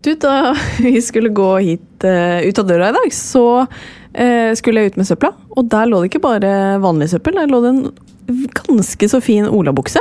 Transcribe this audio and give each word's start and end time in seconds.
Du, 0.00 0.14
da 0.16 0.54
vi 0.78 0.94
skulle 1.04 1.28
gå 1.28 1.48
hit 1.60 2.04
uh, 2.08 2.40
ut 2.40 2.58
av 2.58 2.68
døra 2.68 2.88
i 2.88 2.96
dag, 2.96 3.12
så 3.12 3.44
uh, 3.66 4.50
skulle 4.56 4.80
jeg 4.80 4.94
ut 4.94 4.98
med 5.00 5.08
søpla. 5.08 5.34
Og 5.52 5.68
der 5.68 5.90
lå 5.90 6.00
det 6.00 6.08
ikke 6.12 6.22
bare 6.24 6.52
vanlig 6.80 7.10
søppel, 7.12 7.36
der 7.36 7.50
lå 7.50 7.60
det 7.64 7.74
en 7.74 8.42
ganske 8.62 9.10
så 9.12 9.20
fin 9.24 9.48
olabukse. 9.48 10.00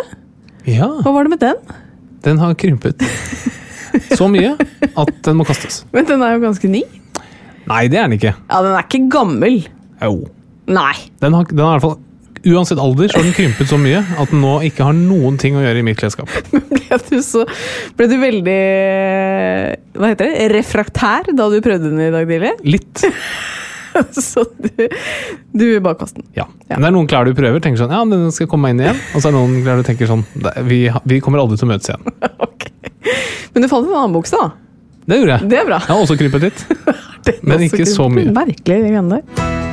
Ja, 0.70 0.88
Hva 1.04 1.12
var 1.16 1.28
det 1.28 1.36
med 1.36 1.44
den? 1.44 1.78
den 2.24 2.40
har 2.40 2.56
krympet 2.60 3.00
så 4.20 4.28
mye 4.32 4.56
at 4.60 5.12
den 5.26 5.38
må 5.40 5.46
kastes. 5.48 5.84
Men 5.96 6.08
den 6.08 6.24
er 6.24 6.36
jo 6.36 6.44
ganske 6.44 6.72
ny. 6.72 6.84
Nei, 7.70 7.86
det 7.92 8.00
er 8.00 8.08
den 8.08 8.18
ikke. 8.18 8.34
Ja, 8.50 8.60
den 8.66 8.76
er 8.76 8.86
ikke 8.88 9.06
gammel. 9.14 9.62
Jo. 10.04 10.16
Nei. 10.70 10.94
Den 11.24 11.36
har, 11.36 11.48
den 11.50 11.64
har 11.64 11.78
i 11.78 11.80
hvert 11.80 11.88
fall 11.88 11.98
Uansett 12.48 12.80
alder 12.80 13.10
så 13.12 13.20
har 13.20 13.26
den 13.28 13.36
krympet 13.36 13.68
så 13.68 13.78
mye 13.82 14.00
at 14.00 14.32
den 14.32 14.42
nå 14.44 14.56
ikke 14.70 14.86
har 14.88 14.96
noen 14.96 15.40
ting 15.42 15.58
å 15.60 15.64
gjøre 15.64 15.82
i 15.82 15.86
mitt 15.86 16.00
klesskap. 16.00 16.32
Ble 16.52 17.00
du, 17.10 17.18
så, 17.26 17.44
ble 17.98 18.08
du 18.10 18.16
veldig 18.18 18.60
Hva 20.00 20.10
heter 20.10 20.30
det? 20.30 20.48
Refraktær 20.56 21.30
da 21.36 21.50
du 21.52 21.60
prøvde 21.62 21.92
den 21.92 22.02
i 22.08 22.12
dag 22.14 22.30
tidlig? 22.30 22.54
Litt. 22.74 23.04
Så 24.16 24.46
du, 24.58 24.86
du 25.52 25.64
vil 25.66 25.82
bare 25.84 25.98
kaste 26.00 26.22
den. 26.22 26.30
Ja. 26.38 26.46
Men 26.70 26.86
det 26.86 26.90
er 26.92 26.96
noen 26.96 27.10
klær 27.10 27.28
du 27.28 27.34
prøver, 27.38 27.62
tenker 27.64 27.82
sånn 27.82 27.94
Ja, 27.94 28.02
den 28.08 28.30
skal 28.36 28.50
komme 28.50 28.70
meg 28.70 28.78
inn 28.78 28.86
igjen. 28.86 29.04
Og 29.14 29.22
så 29.22 29.30
er 29.30 29.36
det 29.36 29.42
noen 29.42 29.62
klær 29.66 29.82
du 29.82 29.88
tenker 29.88 30.10
sånn 30.10 30.24
vi, 30.70 30.82
vi 31.10 31.20
kommer 31.26 31.44
aldri 31.44 31.60
til 31.60 31.68
å 31.70 31.74
møtes 31.74 31.92
igjen. 31.92 32.10
Ok. 32.50 32.70
Men 33.54 33.66
du 33.66 33.70
fant 33.72 33.88
en 33.88 33.96
annen 33.96 34.14
bukse, 34.14 34.38
da. 34.38 34.52
Det 35.10 35.18
gjorde 35.20 35.38
jeg. 35.38 35.50
Det 35.52 35.62
er 35.62 35.70
bra. 35.70 35.80
Jeg 35.82 35.96
har 35.96 36.04
også 36.04 36.20
krympet 36.20 36.46
litt. 36.46 36.66
Men 37.42 37.66
ikke 37.66 37.88
så 37.90 38.10
mye. 38.14 38.30
Merkelig, 38.36 38.84
det 38.86 38.94
greiene 38.94 39.20
der. 39.20 39.69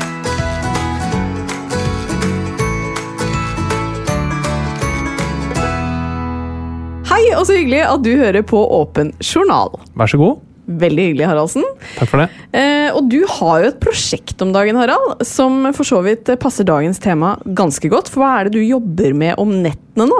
Hei, 7.16 7.30
og 7.32 7.46
så 7.48 7.54
hyggelig 7.56 7.78
at 7.80 8.02
du 8.04 8.10
hører 8.12 8.44
på 8.44 8.58
Åpen 8.76 9.08
journal. 9.24 9.70
Vær 9.96 10.10
så 10.12 10.18
god. 10.20 10.42
Veldig 10.82 11.04
hyggelig, 11.06 11.24
Haraldsen. 11.30 11.64
Takk 11.96 12.10
for 12.10 12.20
det. 12.20 12.26
Eh, 12.52 12.90
og 12.92 13.06
du 13.08 13.22
har 13.38 13.62
jo 13.62 13.70
et 13.70 13.78
prosjekt 13.80 14.44
om 14.44 14.50
dagen, 14.52 14.76
Harald, 14.76 15.22
som 15.24 15.64
for 15.72 15.88
så 15.88 16.02
vidt 16.04 16.28
passer 16.42 16.68
dagens 16.68 17.00
tema 17.00 17.38
ganske 17.56 17.88
godt. 17.88 18.10
For 18.12 18.20
hva 18.20 18.34
er 18.36 18.50
det 18.50 18.58
du 18.58 18.66
jobber 18.66 19.16
med 19.16 19.40
om 19.40 19.54
nettene 19.64 20.10
nå? 20.10 20.18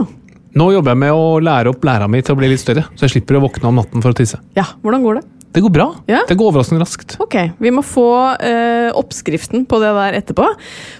Nå 0.56 0.70
jobber 0.72 0.94
jeg 0.94 1.02
med 1.02 1.12
å 1.12 1.26
lære 1.44 1.74
opp 1.74 1.84
læra 1.84 2.08
mi 2.08 2.22
til 2.24 2.32
å 2.32 2.40
bli 2.40 2.48
litt 2.54 2.64
større, 2.64 2.86
så 2.96 3.04
jeg 3.04 3.18
slipper 3.18 3.36
å 3.36 3.44
våkne 3.44 3.68
om 3.68 3.76
natten 3.82 4.00
for 4.00 4.16
å 4.16 4.16
tisse. 4.16 4.40
Ja, 4.56 4.64
hvordan 4.80 5.04
går 5.04 5.20
det? 5.20 5.26
Det 5.56 5.62
går 5.64 5.72
bra. 5.72 5.86
Ja? 6.04 6.18
Det 6.28 6.34
går 6.36 6.50
overraskende 6.50 6.82
raskt. 6.82 7.14
Ok, 7.24 7.34
vi 7.64 7.70
må 7.72 7.80
få 7.80 8.10
uh, 8.36 8.90
oppskriften 8.92 9.62
på 9.64 9.78
det 9.80 9.92
der 9.96 10.16
etterpå. 10.18 10.50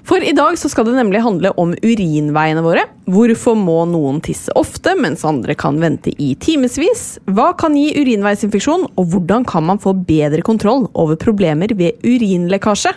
For 0.09 0.25
i 0.25 0.33
dag 0.33 0.57
så 0.57 0.71
skal 0.73 0.87
det 0.89 0.95
nemlig 0.97 1.21
handle 1.21 1.51
om 1.61 1.75
urinveiene 1.77 2.63
våre. 2.65 2.87
Hvorfor 3.05 3.53
må 3.61 3.83
noen 3.91 4.23
tisse 4.25 4.55
ofte, 4.57 4.95
mens 4.97 5.27
andre 5.29 5.53
kan 5.61 5.77
vente 5.83 6.15
i 6.17 6.31
timevis? 6.41 7.05
Hva 7.29 7.51
kan 7.61 7.77
gi 7.77 7.91
urinveisinfeksjon, 8.01 8.89
og 8.97 9.13
hvordan 9.13 9.45
kan 9.45 9.69
man 9.69 9.83
få 9.83 9.93
bedre 10.09 10.41
kontroll 10.47 10.89
over 10.97 11.21
problemer 11.21 11.77
ved 11.77 12.01
urinlekkasje? 12.01 12.95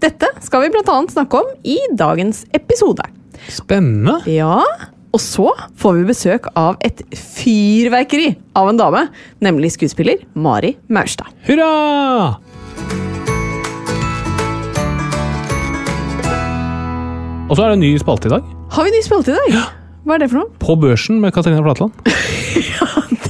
Dette 0.00 0.32
skal 0.40 0.64
vi 0.64 0.72
bl.a. 0.72 0.96
snakke 1.12 1.44
om 1.44 1.52
i 1.68 1.76
dagens 2.00 2.46
episode. 2.56 3.04
Spennende. 3.52 4.22
Ja, 4.30 4.62
og 5.14 5.22
så 5.22 5.46
får 5.78 6.00
vi 6.00 6.06
besøk 6.08 6.48
av 6.58 6.74
et 6.82 7.04
fyrverkeri 7.14 8.32
av 8.58 8.72
en 8.72 8.80
dame, 8.80 9.04
nemlig 9.44 9.70
skuespiller 9.76 10.24
Mari 10.34 10.74
Maurstad. 10.90 11.30
Hurra! 11.46 12.34
Og 17.44 17.54
så 17.54 17.62
er 17.62 17.70
det 17.70 17.76
en 17.76 17.84
ny 17.84 17.92
spalte 18.00 18.26
i 18.26 18.32
dag. 18.32 18.46
Har 18.74 18.86
vi 18.86 18.90
en 18.90 18.96
ny 18.98 19.02
spalte 19.04 19.34
i 19.34 19.38
dag? 19.38 19.58
Hva 20.04 20.16
er 20.16 20.24
det 20.24 20.30
for 20.32 20.40
noe? 20.42 20.50
På 20.60 20.74
børsen 20.80 21.20
med 21.22 21.34
Katarina 21.36 21.62
Flatland. 21.64 21.94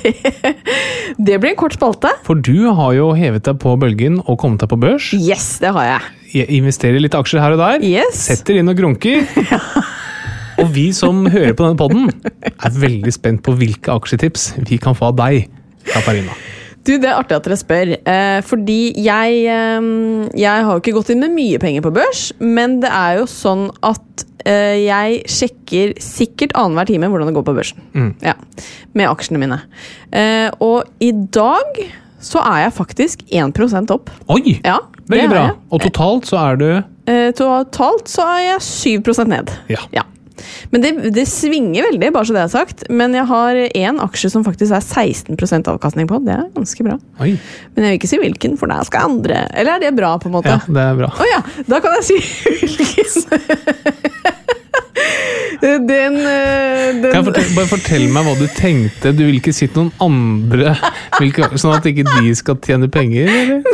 Det, 0.04 0.10
det 1.16 1.38
blir 1.40 1.54
en 1.54 1.56
kort 1.56 1.72
spalte. 1.78 2.10
For 2.26 2.36
du 2.36 2.66
har 2.76 2.90
jo 2.92 3.06
hevet 3.16 3.46
deg 3.46 3.56
på 3.62 3.72
bølgen 3.80 4.18
og 4.26 4.36
kommet 4.42 4.60
deg 4.60 4.68
på 4.68 4.76
børs. 4.82 5.06
Yes, 5.16 5.46
det 5.62 5.70
har 5.72 5.86
jeg. 5.88 6.10
Jeg 6.34 6.58
investerer 6.58 7.00
litt 7.00 7.16
aksjer 7.16 7.40
her 7.40 7.54
og 7.56 7.62
der. 7.62 7.80
Yes. 7.88 8.26
Setter 8.26 8.60
inn 8.60 8.68
og 8.68 8.76
grunker. 8.76 9.24
Og 10.60 10.70
vi 10.74 10.88
som 10.94 11.24
hører 11.30 11.54
på 11.56 11.66
denne 11.66 11.78
podden, 11.78 12.10
er 12.54 12.74
veldig 12.78 13.12
spent 13.14 13.42
på 13.46 13.54
hvilke 13.58 13.94
aksjetips 13.94 14.52
vi 14.68 14.78
kan 14.82 14.96
få 14.96 15.10
av 15.12 15.18
deg, 15.24 15.48
Katarina. 15.90 16.34
Du, 16.84 16.98
Det 17.00 17.08
er 17.08 17.16
artig 17.16 17.32
at 17.38 17.46
dere 17.46 17.56
spør. 17.56 17.90
Eh, 17.96 18.40
fordi 18.44 18.92
jeg, 19.00 19.38
eh, 19.48 19.86
jeg 20.36 20.66
har 20.66 20.70
jo 20.74 20.82
ikke 20.82 20.92
gått 20.98 21.14
inn 21.14 21.22
med 21.24 21.32
mye 21.32 21.60
penger 21.62 21.84
på 21.86 21.92
børs, 21.96 22.26
men 22.44 22.78
det 22.84 22.90
er 22.92 23.22
jo 23.22 23.26
sånn 23.30 23.70
at 23.82 24.24
eh, 24.44 24.84
jeg 24.84 25.22
sjekker 25.32 25.94
sikkert 26.04 26.52
annenhver 26.60 26.90
time 26.92 27.08
hvordan 27.08 27.32
det 27.32 27.36
går 27.38 27.46
på 27.48 27.56
børsen. 27.56 27.80
Mm. 27.96 28.10
Ja, 28.24 28.36
Med 28.92 29.08
aksjene 29.08 29.40
mine. 29.40 29.62
Eh, 30.12 30.50
og 30.60 30.84
i 31.00 31.10
dag 31.12 31.80
så 32.24 32.40
er 32.44 32.66
jeg 32.66 32.76
faktisk 32.76 33.24
1% 33.32 33.90
opp. 33.96 34.12
Oi! 34.32 34.58
Ja, 34.64 34.82
Veldig 35.08 35.28
bra. 35.28 35.48
Og 35.72 35.82
totalt 35.84 36.28
så 36.30 36.38
er 36.40 36.60
du 36.60 36.68
Eh, 37.04 37.32
totalt 37.36 38.08
så 38.08 38.24
er 38.24 38.38
jeg 38.46 38.62
7% 39.04 39.28
ned. 39.28 39.50
Ja. 39.68 40.04
Men 40.72 40.84
det, 40.84 40.92
det 41.14 41.26
svinger 41.30 41.86
veldig, 41.90 42.10
bare 42.14 42.28
så 42.28 42.36
det 42.36 42.42
er 42.44 42.52
sagt. 42.52 42.84
Men 42.90 43.14
jeg 43.16 43.26
har 43.30 43.60
én 43.70 44.00
aksje 44.02 44.30
som 44.32 44.44
faktisk 44.46 44.74
er 44.74 44.84
16% 44.84 45.70
avkastning 45.72 46.08
på. 46.10 46.20
Det 46.26 46.34
er 46.36 46.46
ganske 46.56 46.86
bra. 46.86 46.98
Oi. 47.24 47.34
Men 47.74 47.86
jeg 47.86 47.94
vil 47.94 48.00
ikke 48.00 48.12
si 48.12 48.20
hvilken, 48.22 48.58
for 48.60 48.70
der 48.72 48.86
skal 48.88 49.08
andre 49.14 49.44
Eller 49.54 49.76
er 49.76 49.84
det 49.86 49.94
bra, 49.98 50.14
på 50.18 50.30
en 50.30 50.36
måte? 50.38 50.54
Ja, 50.54 50.60
det 50.66 50.86
er 50.88 50.98
bra. 51.02 51.10
Å 51.14 51.28
ja, 51.30 51.42
da 51.70 51.82
kan 51.84 51.98
jeg 52.00 52.08
si 52.10 52.18
hvilken. 52.58 54.33
Den, 55.64 56.16
eh, 56.28 56.90
den 57.00 57.24
fortelle, 57.24 57.54
bare 57.56 57.68
fortell 57.70 58.04
meg 58.12 58.26
hva 58.26 58.34
du 58.36 58.44
tenkte. 58.52 59.14
Du 59.16 59.22
vil 59.24 59.38
ikke 59.38 59.54
si 59.56 59.64
til 59.64 59.86
noen 59.86 59.92
andre, 60.04 60.74
sånn 61.56 61.72
at 61.72 61.86
ikke 61.88 62.04
de 62.04 62.34
skal 62.36 62.58
tjene 62.64 62.90
penger? 62.92 63.30
Eller? 63.32 63.62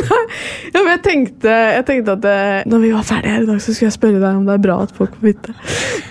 Ja, 0.71 0.79
men 0.79 0.93
jeg 0.93 1.01
tenkte, 1.03 1.51
jeg 1.75 1.83
tenkte 1.89 2.13
at 2.15 2.25
eh, 2.29 2.61
når 2.71 2.79
vi 2.85 2.91
var 2.93 3.03
ferdige 3.03 3.33
her 3.33 3.43
i 3.43 3.47
dag, 3.49 3.57
så 3.59 3.73
skulle 3.73 3.89
jeg 3.89 3.95
spørre 3.97 4.21
deg 4.21 4.37
om 4.37 4.45
det 4.47 4.53
er 4.53 4.61
bra 4.63 4.77
at 4.85 4.93
folk 4.95 5.17
får 5.17 5.25
vite. 5.27 5.55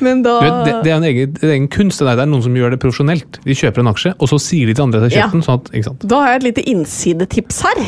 Men 0.05 0.21
da 0.27 0.35
vet, 0.43 0.59
det, 0.67 0.75
det 0.85 0.93
er 0.93 0.99
en 0.99 1.07
egen, 1.09 1.33
det 1.39 1.49
er 1.49 1.55
en 1.57 1.69
kunst. 1.73 2.03
Det, 2.05 2.13
er 2.13 2.29
noen 2.29 2.45
som 2.45 2.59
gjør 2.59 2.75
det 2.75 2.81
profesjonelt. 2.83 3.39
De 3.47 3.57
kjøper 3.57 3.81
en 3.81 3.89
aksje, 3.95 4.13
og 4.21 4.29
så 4.29 4.41
sier 4.45 4.69
de 4.69 4.75
til 4.77 4.85
andre 4.85 5.01
at 5.01 5.07
de 5.07 5.17
har 5.17 5.31
kjøpt 5.31 5.39
den. 5.39 5.47
Sånn 5.87 5.97
at? 5.97 6.05
Da 6.13 6.21
har 6.21 6.35
jeg 6.35 6.43
et 6.43 6.47
lite 6.51 6.67
innsidetips 6.75 7.63
her. 7.65 7.81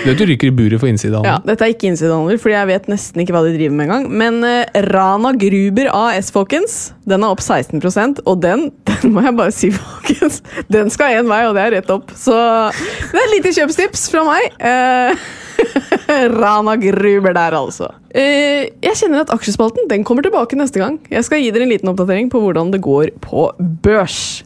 Du 0.00 0.10
vet 0.10 0.20
du 0.20 0.26
ryker 0.28 0.50
i 0.50 0.54
buret 0.60 0.80
for 0.82 0.92
innsidehandel. 0.92 1.30
Ja, 1.30 1.40
dette 1.48 1.64
er 1.64 1.72
ikke 1.72 1.88
innsidehandel, 1.88 2.36
fordi 2.40 2.58
jeg 2.58 2.70
vet 2.74 2.92
nesten 2.92 3.24
ikke 3.24 3.36
hva 3.36 3.42
de 3.48 3.56
driver 3.56 3.80
med 3.80 3.88
engang. 3.88 4.06
Men 4.20 4.44
uh, 4.44 4.84
Rana 4.90 5.32
Gruber 5.40 5.90
AS, 5.96 6.28
folkens. 6.36 6.49
Folkens. 6.50 6.94
Den 7.06 7.22
er 7.22 7.30
opp 7.30 7.40
16 7.40 7.78
og 8.26 8.40
den, 8.42 8.70
den 8.88 9.12
må 9.14 9.22
jeg 9.22 9.36
bare 9.38 9.52
si, 9.54 9.70
folkens, 9.70 10.42
den 10.68 10.90
skal 10.90 11.20
én 11.20 11.28
vei, 11.30 11.44
og 11.46 11.54
det 11.54 11.62
er 11.62 11.76
rett 11.78 11.90
opp. 11.90 12.10
Så 12.16 12.34
det 12.34 13.14
er 13.14 13.22
et 13.22 13.36
lite 13.36 13.54
kjøpstips 13.54 14.08
fra 14.10 14.24
meg. 14.26 14.56
Eh, 14.58 15.14
Rana 16.40 16.74
Gruber 16.80 17.36
der, 17.36 17.54
altså. 17.54 17.92
Eh, 18.10 18.66
jeg 18.82 18.98
kjenner 18.98 19.22
at 19.22 19.30
aksjespalten 19.34 19.86
den 19.90 20.04
kommer 20.04 20.26
tilbake 20.26 20.58
neste 20.58 20.82
gang. 20.82 20.98
Jeg 21.10 21.26
skal 21.26 21.42
gi 21.42 21.52
dere 21.54 21.68
en 21.68 21.74
liten 21.74 21.92
oppdatering 21.92 22.32
på 22.32 22.42
hvordan 22.42 22.74
det 22.74 22.82
går 22.82 23.14
på 23.22 23.50
børs. 23.84 24.42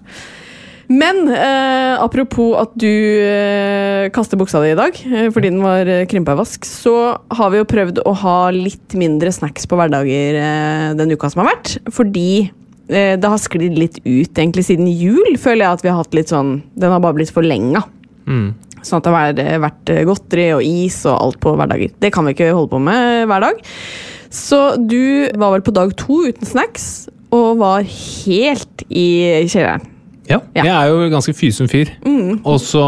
Men 0.95 1.23
eh, 1.33 1.95
apropos 2.03 2.53
at 2.61 2.75
du 2.79 2.87
eh, 2.87 4.11
kaster 4.15 4.39
buksa 4.39 4.61
di 4.63 4.75
i 4.75 4.77
dag 4.79 4.99
eh, 5.09 5.31
fordi 5.33 5.49
den 5.51 5.63
var 5.65 5.89
eh, 5.91 6.03
krympa 6.11 6.35
i 6.37 6.39
vask, 6.43 6.67
så 6.69 6.93
har 7.35 7.51
vi 7.55 7.63
jo 7.63 7.69
prøvd 7.71 8.03
å 8.05 8.13
ha 8.21 8.37
litt 8.55 8.95
mindre 9.01 9.33
snacks 9.33 9.65
på 9.71 9.79
hverdager 9.81 10.37
eh, 10.39 10.91
den 10.99 11.15
uka 11.17 11.31
som 11.33 11.43
har 11.43 11.55
vært. 11.55 11.79
Fordi 11.95 12.29
eh, 12.91 13.15
det 13.17 13.31
har 13.33 13.41
sklidd 13.43 13.81
litt 13.81 13.97
ut 14.05 14.37
egentlig 14.37 14.67
siden 14.69 14.91
jul, 14.93 15.39
føler 15.41 15.65
jeg 15.65 15.79
at 15.79 15.87
vi 15.87 15.91
har 15.93 16.03
hatt 16.03 16.15
litt 16.17 16.31
sånn 16.33 16.59
Den 16.77 16.93
har 16.95 17.03
bare 17.03 17.17
blitt 17.19 17.33
forlenga. 17.35 17.83
Sånn 18.85 19.01
at 19.01 19.07
det 19.09 19.15
har 19.15 19.33
vært, 19.33 19.41
vært 19.65 19.95
godteri 20.11 20.47
og 20.59 20.63
is 20.69 21.01
og 21.09 21.17
alt 21.17 21.41
på 21.41 21.55
hverdager. 21.57 21.97
Det 22.05 22.13
kan 22.13 22.29
vi 22.29 22.37
ikke 22.37 22.53
holde 22.53 22.73
på 22.75 22.83
med 22.85 23.25
hver 23.31 23.49
dag. 23.49 23.65
Så 24.35 24.61
du 24.77 25.33
var 25.41 25.57
vel 25.57 25.65
på 25.65 25.73
dag 25.75 25.97
to 25.97 26.21
uten 26.29 26.49
snacks 26.49 27.09
og 27.35 27.59
var 27.65 27.89
helt 27.89 28.85
i 28.93 29.09
kjelleren. 29.49 29.89
Ja, 30.29 30.39
Ja. 30.57 30.63
jeg 30.65 30.73
er 30.73 30.89
jo 30.89 31.09
ganske 31.13 31.35
fysen 31.37 31.69
fyr. 31.69 31.91
Og 32.45 32.57
så 32.63 32.81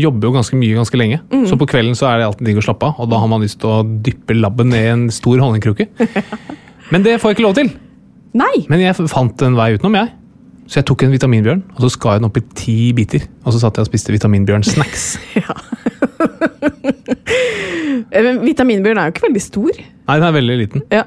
jobber 0.00 0.28
jo 0.28 0.32
ganske 0.38 0.56
mye 0.56 0.78
ganske 0.78 0.96
lenge. 0.96 1.20
Så 1.48 1.58
på 1.60 1.66
kvelden 1.68 1.94
så 1.98 2.08
er 2.08 2.18
det 2.22 2.26
alltid 2.30 2.46
digg 2.48 2.60
å 2.62 2.64
slappe 2.64 2.88
av, 2.88 3.00
og 3.02 3.10
da 3.12 3.18
har 3.20 3.28
man 3.28 3.42
lyst 3.44 3.58
til 3.60 3.68
å 3.68 3.82
dyppe 3.84 4.34
labben 4.38 4.70
ned 4.72 4.84
i 4.86 4.92
en 4.94 5.04
stor 5.12 5.38
honningkrukke. 5.44 5.88
Men 6.92 7.02
det 7.04 7.18
får 7.20 7.32
jeg 7.32 7.36
ikke 7.38 7.46
lov 7.48 7.54
til. 7.60 7.70
Nei! 8.34 8.64
Men 8.72 8.80
jeg 8.80 8.96
fant 9.12 9.42
en 9.44 9.56
vei 9.58 9.74
utenom, 9.76 9.94
jeg. 10.00 10.12
Så 10.70 10.78
jeg 10.80 10.86
tok 10.88 11.02
en 11.04 11.12
vitaminbjørn, 11.12 11.62
og 11.74 11.80
så 11.84 11.90
skar 11.92 12.14
jeg 12.16 12.22
den 12.22 12.28
opp 12.30 12.38
i 12.40 12.44
ti 12.56 12.76
biter. 12.96 13.26
Og 13.44 13.52
så 13.52 13.60
satt 13.60 13.76
jeg 13.76 13.84
og 13.84 13.90
spiste 13.92 14.14
vitaminbjørn-snacks. 14.16 15.06
Ja, 15.42 15.56
vitaminbjørn 18.46 19.00
er 19.00 19.08
jo 19.08 19.14
ikke 19.14 19.26
veldig 19.28 19.42
stor. 19.44 19.82
Nei, 20.02 20.16
den 20.18 20.26
er 20.26 20.34
veldig 20.34 20.56
liten. 20.58 20.86
Ja. 20.92 21.04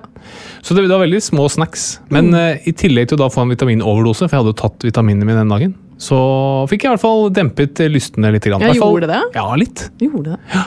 Så 0.63 0.75
det, 0.75 0.85
det 0.87 0.93
var 0.93 1.03
veldig 1.03 1.21
små 1.23 1.47
snacks. 1.51 1.87
Men 2.13 2.31
eh, 2.37 2.63
i 2.69 2.73
tillegg 2.77 3.09
til 3.11 3.19
å 3.19 3.25
da 3.25 3.31
få 3.33 3.43
en 3.43 3.51
vitaminoverdose, 3.53 4.29
for 4.29 4.33
jeg 4.35 4.43
hadde 4.43 4.53
jo 4.55 4.61
tatt 4.63 4.87
vitaminene 4.87 5.27
mine 5.27 5.43
den 5.43 5.51
dagen, 5.51 5.75
så 6.01 6.17
fikk 6.71 6.85
jeg 6.85 6.89
i 6.89 6.95
hvert 6.95 7.03
fall 7.03 7.27
dempet 7.35 7.83
eh, 7.83 7.91
lystene 7.91 8.31
litt. 8.35 8.47
Grann. 8.47 8.63
Ja, 8.63 8.73
gjorde 8.77 9.11
det? 9.11 9.21
Ja, 9.35 9.49
litt. 9.59 9.89
Gjorde 10.01 10.35
det. 10.35 10.39
Ja. 10.53 10.65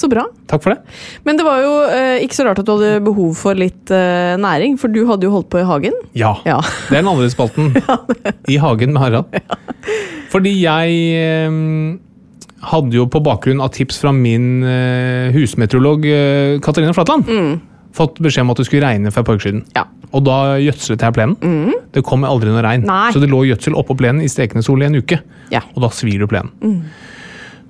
Så 0.00 0.08
bra. 0.08 0.22
Takk 0.48 0.62
for 0.64 0.72
det. 0.72 0.94
Men 1.28 1.36
det 1.36 1.44
var 1.44 1.60
jo 1.60 1.72
eh, 1.92 2.22
ikke 2.24 2.38
så 2.38 2.46
rart 2.46 2.60
at 2.62 2.68
du 2.68 2.72
hadde 2.72 3.02
behov 3.04 3.34
for 3.36 3.58
litt 3.58 3.90
eh, 3.92 4.36
næring, 4.40 4.78
for 4.80 4.92
du 4.92 5.02
hadde 5.08 5.28
jo 5.28 5.32
holdt 5.34 5.50
på 5.52 5.60
i 5.60 5.66
hagen. 5.68 5.96
Ja. 6.16 6.36
Ja. 6.48 6.60
Det 6.88 6.96
er 6.96 7.02
den 7.02 7.10
andre 7.12 7.28
spalten. 7.32 7.74
I 8.54 8.56
hagen 8.62 8.94
med 8.94 9.02
Harald. 9.02 9.34
Fordi 10.32 10.54
jeg 10.62 11.02
eh, 11.20 11.58
hadde 12.60 12.98
jo 12.98 13.06
på 13.08 13.22
bakgrunn 13.24 13.62
av 13.64 13.72
tips 13.72 14.00
fra 14.02 14.12
min 14.12 14.62
eh, 14.66 15.32
husmeteorolog 15.34 16.06
eh, 16.06 16.58
Katarina 16.64 16.92
Flatland 16.96 17.28
fått 17.96 18.20
beskjed 18.22 18.44
om 18.46 18.52
at 18.52 18.60
det 18.60 18.68
skulle 18.68 18.86
regne 18.86 19.10
for 19.10 19.22
et 19.22 19.26
par 19.26 19.38
uker 19.38 19.48
siden. 19.48 19.64
Mm. 19.66 19.72
Ja. 19.74 19.86
Mm. 19.88 20.08
Og 20.10 20.24
da 20.26 20.36
gjødslet 20.62 21.04
jeg 21.06 21.14
plenen. 21.14 21.72
Det 21.94 22.02
kom 22.06 22.26
aldri 22.26 22.50
noe 22.50 22.62
regn. 22.66 22.84
Nei. 22.86 23.12
Så 23.14 23.22
det 23.22 23.30
lå 23.30 23.44
gjødsel 23.46 23.76
oppå 23.78 23.96
plenen 23.98 24.24
i 24.24 24.30
stekende 24.30 24.62
sol 24.66 24.82
i 24.82 24.88
en 24.88 24.98
uke. 24.98 25.20
Ja. 25.54 25.62
Og 25.74 25.84
da 25.84 25.90
svir 25.94 26.22
du 26.22 26.26
plenen. 26.30 26.50
Mm. 26.62 26.80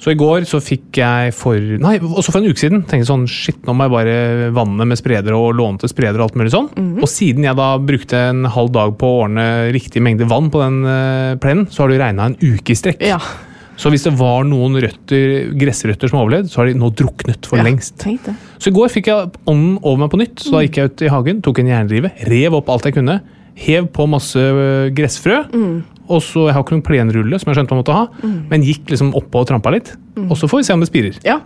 Så 0.00 0.14
i 0.14 0.16
går 0.16 0.46
så 0.48 0.62
fikk 0.64 0.96
jeg 0.96 1.32
for 1.36 1.60
Nei, 1.60 1.98
også 2.00 2.32
for 2.32 2.40
en 2.40 2.48
uke 2.48 2.62
siden. 2.62 2.86
tenkte 2.88 3.10
sånn, 3.10 3.26
shit, 3.28 3.58
nå 3.66 3.74
må 3.76 3.84
jeg 3.84 3.92
bare 3.92 4.14
vanne 4.56 4.86
med 4.88 4.96
spredere 4.96 5.36
og 5.36 5.52
lånte 5.58 5.90
spredere 5.92 6.22
og 6.22 6.30
alt 6.30 6.38
mulig 6.40 6.54
sånn. 6.54 6.70
Mhm. 6.72 7.02
Og 7.04 7.10
siden 7.12 7.44
jeg 7.44 7.58
da 7.58 7.68
brukte 7.76 8.22
en 8.30 8.46
halv 8.48 8.72
dag 8.72 8.96
på 8.96 9.10
å 9.10 9.20
ordne 9.26 9.44
riktig 9.76 10.00
mengde 10.00 10.28
vann 10.30 10.48
på 10.48 10.62
den 10.64 10.80
eh, 10.88 11.36
plenen, 11.36 11.68
så 11.68 11.84
har 11.84 11.92
det 11.92 12.00
regna 12.00 12.30
en 12.30 12.38
uke 12.40 12.72
i 12.72 12.78
strekk. 12.80 13.04
Ja. 13.04 13.20
Så 13.80 13.88
hvis 13.92 14.04
det 14.04 14.12
var 14.20 14.44
noen 14.44 14.76
røtter, 14.82 15.50
gressrøtter 15.56 16.10
som 16.12 16.20
overlevde, 16.20 16.50
så 16.52 16.60
har 16.60 16.70
de 16.70 16.76
nå 16.80 16.90
druknet 16.92 17.46
for 17.48 17.60
Ja, 17.60 17.64
lengst. 17.64 18.04
Så 18.60 18.68
i 18.68 18.74
går 18.76 18.92
fikk 18.92 19.08
jeg 19.08 19.30
ånden 19.48 19.78
over 19.80 20.02
meg 20.02 20.10
på 20.12 20.20
nytt, 20.20 20.42
så 20.44 20.58
da 20.58 20.64
gikk 20.66 20.80
jeg 20.82 20.90
ut 20.92 21.04
i 21.06 21.12
hagen, 21.14 21.40
tok 21.46 21.62
en 21.62 21.70
jernrive, 21.72 22.12
rev 22.28 22.58
opp 22.60 22.68
alt 22.74 22.90
jeg 22.90 22.98
kunne, 22.98 23.20
hev 23.60 23.88
på 23.96 24.06
masse 24.12 24.44
gressfrø. 24.96 25.40
gressfrø, 25.48 25.64
og 26.10 26.20
så, 26.26 26.48
jeg 26.48 26.56
har 26.56 26.64
ikke 26.64 26.74
noen 26.76 26.84
plenrulle 26.86 27.38
som 27.40 27.50
jeg 27.52 27.56
skjønte 27.60 27.74
man 27.76 27.80
måtte 27.84 27.94
ha, 27.96 28.32
men 28.50 28.64
gikk 28.66 28.90
liksom 28.92 29.12
oppå 29.18 29.44
og 29.44 29.48
trampa 29.50 29.70
litt, 29.74 29.92
og 30.26 30.34
så 30.36 30.48
får 30.50 30.60
vi 30.60 30.66
se 30.68 30.74
om 30.76 30.82
det 30.84 30.88
spirer. 30.90 31.16
Ja. 31.24 31.38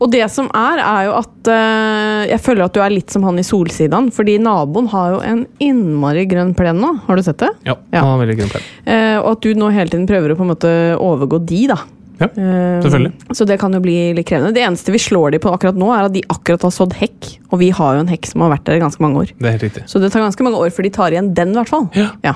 Og 0.00 0.10
det 0.10 0.24
som 0.32 0.48
er, 0.56 0.80
er 0.80 1.04
jo 1.10 1.12
at 1.20 1.50
eh, 1.52 2.24
jeg 2.32 2.40
føler 2.42 2.64
at 2.66 2.74
du 2.74 2.80
er 2.82 2.90
litt 2.94 3.12
som 3.12 3.22
han 3.28 3.38
i 3.38 3.44
Solsidan, 3.46 4.08
fordi 4.14 4.38
naboen 4.42 4.88
har 4.94 5.14
jo 5.14 5.20
en 5.26 5.44
innmari 5.62 6.24
grønn 6.30 6.54
plen 6.58 6.80
nå. 6.80 6.94
Har 7.06 7.20
du 7.20 7.22
sett 7.26 7.38
det? 7.44 7.52
Ja, 7.68 7.76
Ja. 7.92 8.00
han 8.02 8.14
har 8.16 8.20
veldig 8.24 8.38
grønn 8.40 8.52
plen. 8.56 8.68
Eh, 8.88 9.16
og 9.20 9.32
at 9.36 9.44
du 9.46 9.54
nå 9.60 9.70
hele 9.74 9.92
tiden 9.92 10.08
prøver 10.10 10.32
å 10.34 10.38
på 10.40 10.46
en 10.48 10.52
måte 10.56 10.74
overgå 10.98 11.42
de, 11.46 11.62
da. 11.74 11.78
Ja, 12.20 12.26
selvfølgelig. 12.36 12.82
selvfølgelig. 12.84 13.36
Så 13.38 13.46
det 13.48 13.56
kan 13.62 13.72
jo 13.72 13.78
bli 13.80 13.94
litt 14.12 14.26
krevende. 14.28 14.52
Det 14.52 14.60
eneste 14.66 14.92
vi 14.92 14.98
slår 15.00 15.32
de 15.32 15.38
på 15.40 15.52
akkurat 15.56 15.78
nå, 15.80 15.86
er 15.96 16.04
at 16.10 16.12
de 16.12 16.20
akkurat 16.28 16.66
har 16.66 16.74
sådd 16.76 16.92
hekk. 17.00 17.30
Og 17.48 17.62
vi 17.62 17.70
har 17.72 17.96
jo 17.96 18.02
en 18.04 18.10
hekk 18.12 18.28
som 18.28 18.42
har 18.44 18.52
vært 18.52 18.66
der 18.68 18.76
i 18.76 18.82
ganske 18.82 19.00
mange 19.00 19.22
år. 19.22 19.30
Det 19.38 19.48
er 19.48 19.54
helt 19.56 19.64
riktig. 19.64 19.84
Så 19.88 20.02
det 20.02 20.10
tar 20.12 20.20
ganske 20.26 20.44
mange 20.44 20.60
år 20.60 20.68
før 20.76 20.84
de 20.84 20.90
tar 20.92 21.16
igjen 21.16 21.30
den, 21.32 21.54
i 21.54 21.60
hvert 21.62 21.72
fall. 21.72 21.86
Ja. 21.96 22.10
Ja. 22.26 22.34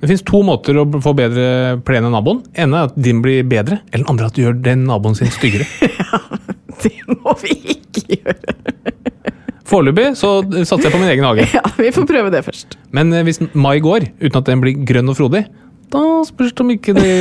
Det 0.00 0.08
finnes 0.08 0.24
to 0.24 0.40
måter 0.46 0.78
å 0.80 0.86
få 1.04 1.12
bedre 1.16 1.46
plen 1.84 2.06
enn 2.08 2.14
naboen. 2.16 2.40
ene 2.56 2.78
er 2.78 2.88
at 2.88 2.94
din 2.96 3.20
blir 3.20 3.42
bedre, 3.44 3.82
eller 3.92 4.04
den 4.06 4.12
andre 4.14 4.30
at 4.30 4.36
du 4.36 4.42
gjør 4.42 4.56
den 4.64 4.86
naboen 4.88 5.16
sin 5.18 5.28
styggere. 5.34 5.66
ja, 6.00 6.20
Det 6.80 6.94
må 7.20 7.34
vi 7.42 7.56
ikke 7.76 8.06
gjøre. 8.16 8.54
Foreløpig 9.70 10.06
så 10.18 10.30
satser 10.64 10.88
jeg 10.88 10.94
på 10.94 11.02
min 11.02 11.12
egen 11.12 11.26
hage. 11.28 11.44
Ja, 11.52 11.62
Vi 11.76 11.92
får 11.94 12.08
prøve 12.08 12.32
det 12.32 12.40
først. 12.46 12.78
Men 12.96 13.12
eh, 13.12 13.26
hvis 13.28 13.42
mai 13.52 13.76
går 13.84 14.08
uten 14.22 14.40
at 14.40 14.48
den 14.48 14.64
blir 14.64 14.80
grønn 14.88 15.12
og 15.12 15.18
frodig, 15.20 15.44
da 15.92 16.02
spørs 16.26 16.54
det 16.56 16.64
om 16.64 16.72
ikke 16.72 16.94
det 16.96 17.12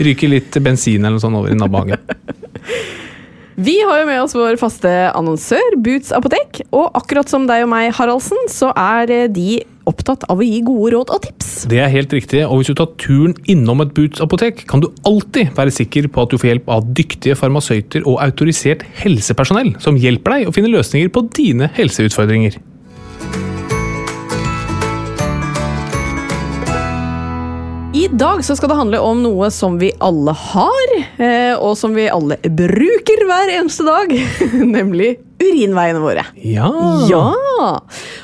ryker 0.00 0.30
litt 0.32 0.58
bensin 0.64 1.02
eller 1.02 1.18
noe 1.18 1.22
sånt 1.22 1.38
over 1.38 1.52
i 1.52 1.58
nabohagen. 1.58 2.00
Vi 3.58 3.74
har 3.82 3.96
jo 3.98 4.06
med 4.06 4.20
oss 4.22 4.36
vår 4.38 4.54
faste 4.60 4.90
annonsør, 5.18 5.74
Boots 5.82 6.12
apotek. 6.14 6.60
Og 6.70 6.94
akkurat 6.94 7.26
som 7.26 7.48
deg 7.48 7.64
og 7.64 7.72
meg, 7.72 7.88
Haraldsen, 7.96 8.44
så 8.54 8.68
er 8.78 9.10
eh, 9.10 9.24
de 9.26 9.64
opptatt 9.88 10.28
av 10.30 10.38
å 10.38 10.46
gi 10.46 10.60
gode 10.62 10.92
råd 10.94 11.10
og 11.10 11.24
tips. 11.24 11.48
Det 11.72 11.80
er 11.82 11.90
helt 11.90 12.14
riktig, 12.14 12.44
og 12.46 12.60
hvis 12.60 12.70
du 12.70 12.76
tar 12.78 12.92
turen 13.02 13.34
innom 13.50 13.82
et 13.82 13.90
Boots-apotek, 13.96 14.62
kan 14.70 14.84
du 14.84 14.86
alltid 15.08 15.50
være 15.58 15.74
sikker 15.74 16.06
på 16.06 16.22
at 16.22 16.30
du 16.30 16.38
får 16.38 16.52
hjelp 16.52 16.70
av 16.70 16.86
dyktige 17.00 17.34
farmasøyter 17.40 18.06
og 18.06 18.20
autorisert 18.22 18.86
helsepersonell 19.00 19.74
som 19.82 19.98
hjelper 19.98 20.36
deg 20.36 20.52
å 20.52 20.54
finne 20.54 20.70
løsninger 20.76 21.10
på 21.10 21.26
dine 21.34 21.72
helseutfordringer. 21.74 22.60
I 27.94 28.04
dag 28.12 28.44
så 28.44 28.54
skal 28.56 28.68
det 28.70 28.76
handle 28.78 28.98
om 29.02 29.20
noe 29.24 29.48
som 29.52 29.78
vi 29.80 29.88
alle 30.04 30.32
har, 30.36 30.90
eh, 31.16 31.54
og 31.56 31.72
som 31.80 31.94
vi 31.96 32.04
alle 32.12 32.36
bruker 32.44 33.22
hver 33.26 33.52
eneste 33.56 33.86
dag. 33.86 34.12
Nemlig 34.76 35.14
urinveiene 35.40 36.02
våre. 36.02 36.24
Ja. 36.44 36.68
Ja! 37.08 37.24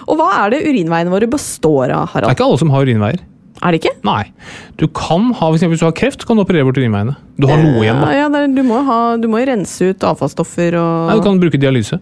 Og 0.05 0.19
hva 0.21 0.29
er 0.45 0.53
det 0.55 0.63
urinveiene 0.69 1.11
våre 1.13 1.29
består 1.33 1.95
av, 1.97 2.11
Harald? 2.13 2.29
Det 2.29 2.35
er 2.35 2.39
ikke 2.39 2.49
alle 2.51 2.61
som 2.61 2.75
har 2.77 2.85
urinveier. 2.87 3.23
Er 3.65 3.73
det 3.73 3.81
ikke? 3.81 3.95
Nei. 4.05 4.23
Du 4.77 4.85
kan 4.93 5.31
ha, 5.39 5.49
hvis 5.55 5.65
hvis 5.65 5.81
du 5.81 5.87
har 5.89 5.97
kreft, 5.97 6.27
kan 6.29 6.37
du 6.37 6.45
operere 6.45 6.67
bort 6.69 6.79
urinveiene. 6.79 7.17
Du 7.41 7.49
har 7.49 7.57
noe 7.63 7.81
igjen, 7.87 8.03
da. 8.05 8.11
Ja, 8.13 8.27
ja, 8.29 8.43
er- 8.45 8.53
du, 8.53 8.63
må 8.67 8.83
ha, 8.85 8.99
du 9.17 9.31
må 9.33 9.41
jo 9.41 9.49
rense 9.49 9.91
ut 9.95 10.05
avfallsstoffer 10.11 10.77
og 10.77 11.09
Nei, 11.09 11.17
du 11.19 11.25
kan 11.25 11.41
bruke 11.41 11.61
dialyse. 11.63 11.99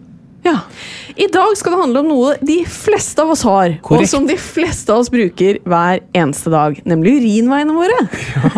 Ja. 1.13 1.25
I 1.25 1.27
dag 1.31 1.53
skal 1.57 1.75
det 1.75 1.81
handle 1.81 2.01
om 2.01 2.09
noe 2.09 2.33
de 2.41 2.59
fleste 2.69 3.21
av 3.21 3.33
oss 3.33 3.43
har, 3.45 3.75
og 3.83 4.05
som 4.09 4.25
de 4.27 4.37
fleste 4.39 4.93
av 4.93 5.03
oss 5.03 5.11
bruker 5.13 5.59
hver 5.69 6.01
eneste 6.17 6.49
dag, 6.53 6.79
nemlig 6.89 7.19
urinveiene 7.19 7.75
våre. 7.75 7.99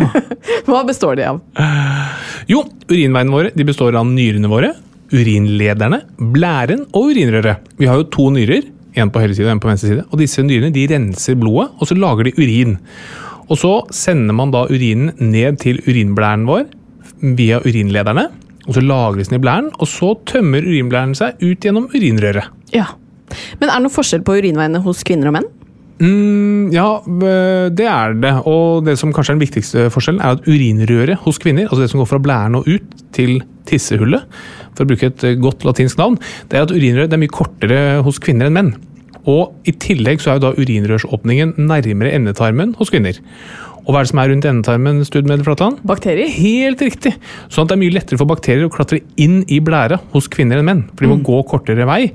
Hva 0.68 0.84
består 0.88 1.20
de 1.20 1.28
av? 1.34 1.42
Jo, 2.48 2.64
urinveiene 2.88 3.34
våre 3.34 3.52
de 3.56 3.68
består 3.68 3.98
av 4.00 4.08
nyrene 4.08 4.52
våre, 4.52 4.72
urinlederne, 5.12 6.02
blæren 6.36 6.86
og 6.94 7.12
urinrøret. 7.12 7.68
Vi 7.80 7.90
har 7.90 8.00
jo 8.00 8.08
to 8.14 8.30
nyrer, 8.36 8.72
en 8.96 9.12
på 9.12 9.20
høyre 9.20 9.36
side 9.36 9.50
og 9.50 9.58
en 9.58 9.64
på 9.64 9.70
venstre 9.74 9.92
side, 9.92 10.08
og 10.08 10.22
disse 10.22 10.44
nyrene 10.46 10.72
de 10.76 10.88
renser 10.94 11.36
blodet, 11.40 11.74
og 11.76 11.90
så 11.90 11.98
lager 12.00 12.30
de 12.30 12.36
urin. 12.40 12.78
Og 13.50 13.60
så 13.60 13.74
sender 13.94 14.34
man 14.38 14.54
da 14.56 14.64
urinen 14.72 15.12
ned 15.20 15.60
til 15.62 15.84
urinblæren 15.84 16.48
vår 16.48 16.66
via 17.36 17.60
urinlederne, 17.66 18.30
og 18.65 18.77
så 18.77 18.84
lagres 18.84 19.29
den 19.29 19.39
i 19.39 19.43
blæren, 19.43 19.72
og 19.77 19.89
så 19.89 20.13
tømmer 20.29 20.65
urinblæren 20.65 21.15
seg 21.17 21.41
ut 21.43 21.65
gjennom 21.65 21.89
urinrøret. 21.93 22.50
Ja. 22.74 22.91
Men 23.60 23.69
er 23.69 23.77
det 23.77 23.86
noe 23.86 23.93
forskjell 23.93 24.25
på 24.25 24.38
urinveiene 24.39 24.81
hos 24.86 25.03
kvinner 25.05 25.31
og 25.31 25.38
menn? 25.38 25.51
Mm, 25.95 26.74
ja, 26.75 26.88
det 27.72 27.86
er 27.88 28.15
det. 28.19 28.34
Og 28.50 28.84
det 28.88 28.98
som 29.00 29.13
kanskje 29.15 29.34
er 29.34 29.38
den 29.38 29.45
viktigste 29.45 29.86
forskjellen, 29.93 30.22
er 30.22 30.36
at 30.36 30.50
urinrøret 30.50 31.22
hos 31.24 31.39
kvinner, 31.41 31.69
altså 31.69 31.86
det 31.86 31.91
som 31.93 32.01
går 32.01 32.10
fra 32.12 32.22
blæren 32.24 32.57
og 32.60 32.67
ut 32.67 33.05
til 33.15 33.38
tissehullet, 33.69 34.25
for 34.75 34.84
å 34.84 34.89
bruke 34.89 35.07
et 35.07 35.24
eh, 35.24 35.38
godt 35.39 35.63
latinsk 35.65 36.01
navn, 36.01 36.17
det 36.51 36.60
er 36.60 36.67
at 36.67 36.74
urinrøret 36.75 37.15
er 37.15 37.22
mye 37.22 37.31
kortere 37.31 37.79
hos 38.05 38.19
kvinner 38.22 38.50
enn 38.50 38.57
menn. 38.57 38.74
Og 39.31 39.55
i 39.65 39.74
tillegg 39.81 40.22
så 40.22 40.34
er 40.34 40.38
jo 40.38 40.50
da 40.50 40.57
urinrørsåpningen 40.60 41.55
nærmere 41.57 42.12
endetarmen 42.13 42.75
hos 42.77 42.91
kvinner. 42.93 43.17
Og 43.86 43.94
hva 43.94 44.00
er 44.01 44.08
det 44.08 44.10
som 44.10 44.20
er 44.24 44.30
rundt 44.32 44.46
endetarmen, 44.50 45.04
Studmed 45.06 45.44
Flatland? 45.46 45.77
Bakterier? 45.86 46.30
Helt 46.34 46.80
riktig! 46.82 47.12
Sånn 47.54 47.68
at 47.68 47.70
det 47.70 47.75
er 47.77 47.82
mye 47.84 47.94
lettere 47.94 48.18
for 48.18 48.25
bakterier 48.32 48.65
å 48.65 48.72
klatre 48.74 49.04
inn 49.22 49.44
i 49.54 49.60
blæra 49.62 50.00
hos 50.15 50.25
kvinner 50.34 50.58
enn 50.62 50.65
menn. 50.65 50.82
For 50.96 51.06
de 51.06 51.12
må 51.12 51.20
gå 51.27 51.38
kortere 51.51 51.86
vei. 51.86 52.08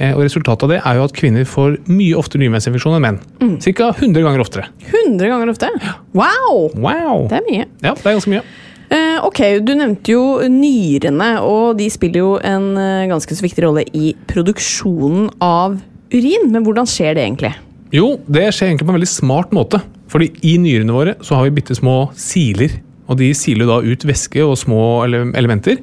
Eh, 0.00 0.14
Og 0.16 0.22
resultatet 0.24 0.64
av 0.64 0.72
det 0.72 0.78
er 0.80 0.96
jo 0.96 1.04
at 1.04 1.12
kvinner 1.18 1.44
får 1.44 1.76
mye 1.92 2.16
oftere 2.16 2.40
nyrensinfeksjon 2.40 2.96
enn 2.96 3.04
menn. 3.04 3.20
Ca. 3.60 3.90
100 4.00 4.24
ganger 4.24 4.40
oftere. 4.46 4.64
100 4.88 5.28
ganger 5.28 5.52
ofte? 5.52 5.68
Wow! 6.16 6.70
Wow! 6.80 7.26
Det 7.28 7.36
er 7.42 7.46
mye. 7.50 7.68
Ja, 7.84 7.92
det 7.92 8.06
er 8.06 8.16
ganske 8.16 8.32
mye. 8.32 8.42
Eh, 8.90 9.20
ok, 9.22 9.42
Du 9.62 9.74
nevnte 9.76 10.16
jo 10.16 10.22
nyrene, 10.50 11.34
og 11.44 11.76
de 11.78 11.86
spiller 11.92 12.24
jo 12.24 12.30
en 12.42 12.72
eh, 12.80 13.04
ganske 13.12 13.36
så 13.36 13.44
viktig 13.44 13.62
rolle 13.68 13.84
i 13.94 14.14
produksjonen 14.26 15.28
av 15.44 15.76
urin. 16.16 16.48
Men 16.50 16.64
hvordan 16.64 16.88
skjer 16.88 17.14
det 17.20 17.28
egentlig? 17.28 17.52
Jo, 17.94 18.16
det 18.26 18.48
skjer 18.54 18.70
egentlig 18.72 18.86
på 18.88 18.92
en 18.94 18.98
veldig 19.02 19.12
smart 19.12 19.52
måte. 19.54 19.82
Fordi 20.10 20.30
i 20.46 20.56
nyrene 20.60 20.94
våre 20.94 21.16
så 21.24 21.38
har 21.38 21.46
vi 21.46 21.56
bitte 21.60 21.76
små 21.78 22.10
siler. 22.18 22.80
Og 23.10 23.18
de 23.18 23.32
siler 23.34 23.66
da 23.66 23.80
ut 23.82 24.06
væske 24.06 24.42
og 24.44 24.58
små 24.58 24.82
elementer 25.06 25.80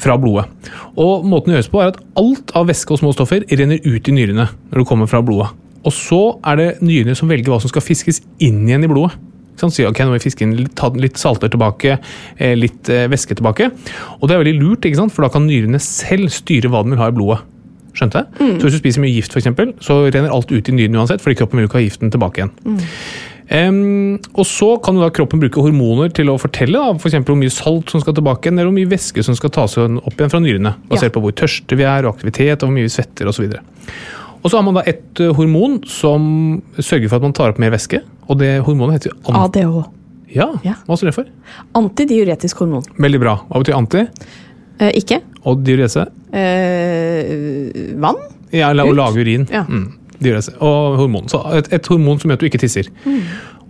fra 0.00 0.16
blodet. 0.20 0.48
Og 1.00 1.26
måten 1.28 1.52
det 1.52 1.58
gjøres 1.58 1.72
på 1.72 1.82
er 1.82 1.92
at 1.92 2.00
alt 2.20 2.54
av 2.56 2.68
væske 2.70 2.94
og 2.94 3.02
små 3.02 3.12
stoffer 3.16 3.44
renner 3.50 3.84
ut 3.84 4.08
i 4.08 4.16
nyrene 4.16 4.48
når 4.48 4.80
det 4.80 4.88
kommer 4.88 5.10
fra 5.10 5.22
blodet. 5.24 5.52
Og 5.84 5.92
så 5.92 6.22
er 6.48 6.60
det 6.60 6.68
nyrene 6.84 7.16
som 7.18 7.28
velger 7.28 7.52
hva 7.52 7.60
som 7.60 7.72
skal 7.72 7.84
fiskes 7.84 8.22
inn 8.42 8.64
igjen 8.64 8.86
i 8.86 8.90
blodet. 8.90 9.18
Ikke 9.54 9.66
sant? 9.66 9.76
Så, 9.76 9.84
ok, 9.86 10.00
nå 10.02 10.10
må 10.10 10.16
vi 10.16 10.24
fiske 10.24 10.42
inn 10.46 10.56
litt, 10.58 10.80
litt 10.98 11.20
salter 11.20 11.52
tilbake, 11.52 11.98
eh, 12.40 12.54
litt 12.58 12.88
eh, 12.90 13.04
væske 13.12 13.36
tilbake. 13.38 13.68
Og 14.18 14.26
det 14.26 14.34
er 14.34 14.42
veldig 14.42 14.54
lurt, 14.58 14.88
ikke 14.88 14.98
sant? 14.98 15.14
for 15.14 15.26
da 15.26 15.30
kan 15.30 15.44
nyrene 15.46 15.78
selv 15.82 16.32
styre 16.34 16.72
hva 16.72 16.82
de 16.82 16.94
vil 16.94 17.02
ha 17.02 17.10
i 17.12 17.14
blodet. 17.14 17.44
Skjønte? 17.94 18.24
Så 18.40 18.66
hvis 18.66 18.74
du 18.74 18.80
spiser 18.80 19.04
mye 19.04 19.14
gift, 19.14 19.30
for 19.30 19.38
eksempel, 19.38 19.70
så 19.84 20.00
renner 20.08 20.32
alt 20.34 20.50
ut 20.50 20.66
i 20.66 20.74
nyrene 20.74 20.98
uansett, 20.98 21.22
fordi 21.22 21.38
kroppen 21.38 21.60
vil 21.60 21.68
ikke 21.68 21.78
ha 21.78 21.84
giften 21.84 22.10
tilbake 22.10 22.42
igjen. 22.42 22.80
Em, 23.52 24.14
og 24.34 24.46
så 24.48 24.70
kan 24.82 24.96
da 24.96 25.10
kroppen 25.12 25.40
bruke 25.42 25.60
hormoner 25.60 26.08
til 26.16 26.30
å 26.32 26.38
fortelle 26.40 26.78
da, 26.80 26.94
for 26.96 27.10
eksempel 27.10 27.34
hvor 27.34 27.40
mye 27.42 27.52
salt 27.52 27.90
som 27.92 28.00
skal 28.00 28.14
tilbake 28.16 28.48
eller 28.48 28.64
hvor 28.70 28.72
mye 28.76 28.88
væske 28.88 29.24
som 29.26 29.36
skal 29.36 29.52
tas 29.52 29.76
opp 29.78 30.14
igjen 30.16 30.32
fra 30.32 30.40
nyrene. 30.40 30.72
Basert 30.88 31.10
Ja. 31.12 31.14
på 31.18 31.22
hvor 31.26 31.32
tørste 31.36 31.76
vi 31.76 31.84
er, 31.84 32.06
og 32.06 32.14
aktivitet, 32.16 32.62
og 32.62 32.68
hvor 32.70 32.74
mye 32.78 32.88
vi 32.88 32.94
svetter 32.94 33.28
osv. 33.28 33.52
Og 34.44 34.50
så 34.50 34.56
har 34.56 34.62
man 34.64 34.74
da 34.74 34.82
et 34.86 35.20
eh, 35.20 35.32
hormon 35.32 35.82
som 35.88 36.62
sørger 36.78 37.08
for 37.08 37.16
at 37.16 37.22
man 37.22 37.32
tar 37.36 37.52
opp 37.52 37.58
mer 37.58 37.70
væske. 37.72 38.00
Og 38.28 38.38
det 38.38 38.62
hormonet 38.64 38.98
heter 39.02 39.12
jo 39.12 39.32
ADH. 39.32 39.84
ja, 40.34 40.48
Ja. 40.64 40.74
Hva 40.86 40.96
står 40.96 41.10
det 41.12 41.14
for? 41.14 41.24
Antidiuretisk 41.74 42.56
hormon. 42.64 42.82
Veldig 42.98 43.20
bra. 43.20 43.36
Hva 43.48 43.62
betyr 43.62 43.76
anti? 43.76 44.06
Eh, 44.80 44.90
ikke? 45.00 45.20
Og 45.44 45.62
diurese? 45.64 46.06
Eh, 46.32 47.94
vann? 48.00 48.16
Ja, 48.52 48.70
eller 48.70 48.84
å 48.88 48.94
lage 48.96 49.20
urin. 49.24 49.46
Ja. 49.52 49.64
Mm. 49.68 49.92
Og 50.60 50.96
hormon. 51.00 51.28
Så 51.30 51.40
et, 51.58 51.68
et 51.72 51.90
hormon 51.92 52.20
som 52.20 52.30
gjør 52.30 52.38
at 52.40 52.44
du 52.44 52.48
ikke 52.48 52.62
tisser. 52.64 52.88
Mm. 53.04 53.20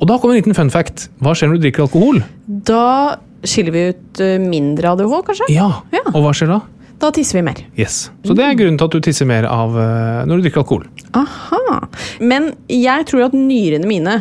Og 0.00 0.08
da 0.11 0.18
kommer 0.18 0.34
en 0.37 0.42
liten 0.42 0.56
fun 0.56 0.70
fact. 0.75 1.08
Hva 1.23 1.34
skjer 1.37 1.50
når 1.50 1.58
du 1.61 1.66
drikker 1.66 1.84
alkohol? 1.87 2.23
Da 2.46 3.16
skiller 3.44 3.75
vi 3.75 3.82
ut 3.92 4.23
eh, 4.25 4.38
mindre 4.42 4.94
ADH, 4.94 5.18
kanskje? 5.26 5.50
Ja, 5.54 5.68
Ja. 5.94 6.04
Og 6.14 6.23
hva 6.25 6.32
skjer 6.37 6.50
da? 6.54 6.61
Da 7.02 7.11
tisser 7.12 7.40
vi 7.40 7.44
mer. 7.44 7.58
Yes. 7.76 8.08
Så 8.25 8.37
det 8.38 8.44
er 8.46 8.54
grunnen 8.56 8.78
til 8.80 8.87
at 8.88 8.94
du 8.94 9.02
tisser 9.04 9.26
mer 9.28 9.46
av 9.50 9.75
eh, 9.76 10.20
når 10.28 10.38
du 10.40 10.46
drikker 10.46 10.62
alkohol. 10.62 10.87
Aha. 11.18 11.80
Men 12.23 12.52
jeg 12.70 13.06
tror 13.11 13.26
at 13.26 13.34
nyrene 13.37 13.88
mine 13.90 14.20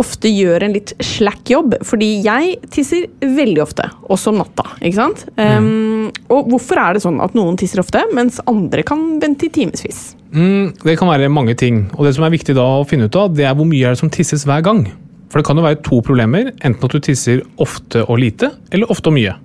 ofte 0.00 0.30
gjør 0.30 0.66
en 0.66 0.74
litt 0.74 0.92
slack 1.04 1.50
jobb, 1.52 1.76
fordi 1.86 2.08
jeg 2.24 2.56
tisser 2.72 3.06
veldig 3.22 3.62
ofte, 3.64 3.86
også 4.10 4.32
om 4.32 4.42
natta. 4.42 4.66
ikke 4.80 4.98
sant? 4.98 5.24
Um, 5.38 6.10
og 6.32 6.50
hvorfor 6.52 6.80
er 6.82 6.96
det 6.96 7.04
sånn 7.04 7.20
at 7.24 7.36
noen 7.38 7.58
tisser 7.60 7.82
ofte, 7.82 8.02
mens 8.16 8.40
andre 8.50 8.84
kan 8.86 9.04
vente 9.22 9.48
i 9.48 9.52
timevis? 9.54 10.14
Mm, 10.34 10.74
det 10.82 10.98
kan 10.98 11.10
være 11.10 11.30
mange 11.30 11.54
ting. 11.58 11.84
Og 11.94 12.08
det 12.08 12.14
som 12.16 12.26
er 12.26 12.34
viktig 12.34 12.56
da 12.58 12.66
å 12.80 12.84
finne 12.88 13.06
ut 13.06 13.18
av, 13.20 13.32
det 13.36 13.46
er 13.46 13.54
hvor 13.56 13.68
mye 13.70 13.86
er 13.86 13.94
det 13.94 14.02
som 14.02 14.12
tisses 14.12 14.46
hver 14.48 14.64
gang. 14.66 14.84
For 15.30 15.40
det 15.40 15.46
kan 15.48 15.58
jo 15.58 15.66
være 15.66 15.82
to 15.86 16.00
problemer. 16.06 16.50
Enten 16.62 16.86
at 16.86 16.94
du 16.94 17.02
tisser 17.02 17.42
ofte 17.62 18.04
og 18.06 18.20
lite, 18.22 18.52
eller 18.74 18.90
ofte 18.92 19.10
og 19.10 19.16
mye. 19.16 19.36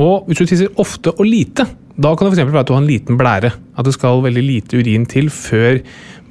Og 0.00 0.28
hvis 0.28 0.40
du 0.40 0.48
tisser 0.48 0.72
ofte 0.80 1.12
og 1.12 1.24
lite, 1.28 1.66
da 2.00 2.14
kan 2.16 2.26
det 2.28 2.32
f.eks. 2.32 2.48
være 2.48 2.64
at 2.64 2.68
du 2.70 2.74
har 2.74 2.82
en 2.82 2.88
liten 2.88 3.20
blære. 3.20 3.52
At 3.76 3.88
det 3.88 3.94
skal 3.96 4.24
veldig 4.24 4.44
lite 4.44 4.80
urin 4.80 5.04
til 5.08 5.28
før 5.32 5.82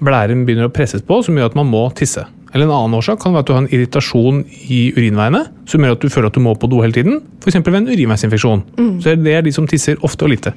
blæren 0.02 0.46
begynner 0.48 0.70
å 0.70 0.74
presses 0.74 1.06
på, 1.06 1.22
som 1.22 1.38
gjør 1.38 1.52
at 1.52 1.58
man 1.58 1.70
må 1.70 1.86
tisse. 1.98 2.26
Eller 2.52 2.68
en 2.68 2.74
annen 2.76 2.98
årsak 2.98 3.22
kan 3.24 3.34
være 3.34 3.46
at 3.46 3.50
du 3.50 3.54
har 3.56 3.62
en 3.64 3.72
irritasjon 3.72 4.42
i 4.68 4.82
urinveiene 4.98 5.46
som 5.70 5.84
gjør 5.84 5.96
at 5.96 6.04
du 6.04 6.12
føler 6.12 6.32
at 6.32 6.36
du 6.36 6.44
må 6.44 6.56
på 6.60 6.70
do 6.72 6.82
hele 6.84 6.96
tiden. 6.96 7.22
F.eks. 7.40 7.62
ved 7.64 7.80
en 7.80 7.92
urinveisinfeksjon. 7.92 8.64
Så 9.04 9.16
det 9.16 9.36
er 9.38 9.46
de 9.46 9.54
som 9.56 9.70
tisser 9.72 10.02
ofte 10.04 10.28
og 10.28 10.34
lite. 10.34 10.54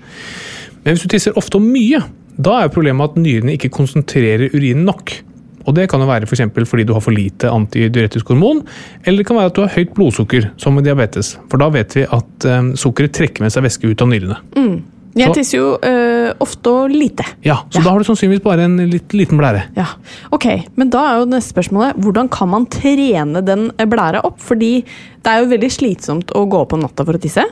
Men 0.83 0.97
hvis 0.97 1.05
du 1.05 1.13
tisser 1.15 1.39
ofte 1.39 1.61
og 1.61 1.65
mye, 1.65 2.03
da 2.35 2.59
er 2.65 2.73
problemet 2.75 3.15
at 3.15 3.21
nyrene 3.21 3.55
ikke 3.55 3.73
konsentrerer 3.73 4.51
urinen 4.53 4.85
nok. 4.89 5.15
Og 5.65 5.75
Det 5.75 5.87
kan 5.89 6.03
jo 6.03 6.07
være 6.07 6.27
for 6.29 6.65
fordi 6.69 6.85
du 6.85 6.93
har 6.93 7.01
for 7.01 7.15
lite 7.15 7.49
antidiuretisk 7.49 8.29
hormon, 8.29 8.67
eller 9.05 9.19
det 9.19 9.27
kan 9.27 9.37
være 9.37 9.47
at 9.53 9.57
du 9.57 9.63
har 9.63 9.73
høyt 9.77 9.95
blodsukker, 9.95 10.51
som 10.57 10.75
med 10.75 10.85
diabetes. 10.85 11.39
For 11.49 11.57
da 11.57 11.71
vet 11.73 11.97
vi 11.97 12.03
at 12.05 12.45
eh, 12.45 12.75
sukkeret 12.77 13.15
trekker 13.17 13.41
med 13.41 13.55
seg 13.55 13.65
væske 13.65 13.89
ut 13.89 14.03
av 14.03 14.11
nyrene. 14.11 14.37
Jeg 15.15 15.31
tisser 15.37 15.59
jo 15.61 15.67
øh, 15.79 16.14
ofte 16.41 16.71
og 16.71 16.91
lite. 16.91 17.25
Ja, 17.45 17.57
Så 17.71 17.79
Ja. 17.79 17.85
da 17.85 17.91
har 17.91 17.99
du 17.99 18.05
sannsynligvis 18.05 18.43
bare 18.43 18.61
en 18.65 18.77
litt, 18.91 19.09
liten 19.13 19.39
blære. 19.39 19.63
Ja, 19.77 19.87
ok. 20.33 20.47
Men 20.77 20.91
da 20.91 21.03
er 21.13 21.19
jo 21.21 21.27
neste 21.27 21.53
spørsmålet 21.55 21.97
hvordan 22.01 22.29
kan 22.31 22.49
man 22.49 22.67
trene 22.67 23.45
den 23.45 23.71
blæra 23.77 24.25
opp? 24.25 24.39
Fordi 24.41 24.83
det 24.85 25.27
er 25.33 25.43
jo 25.45 25.51
veldig 25.51 25.71
slitsomt 25.73 26.33
å 26.35 26.47
gå 26.49 26.61
opp 26.61 26.73
om 26.73 26.81
natta 26.81 27.05
for 27.05 27.15
å 27.15 27.21
tisse. 27.21 27.45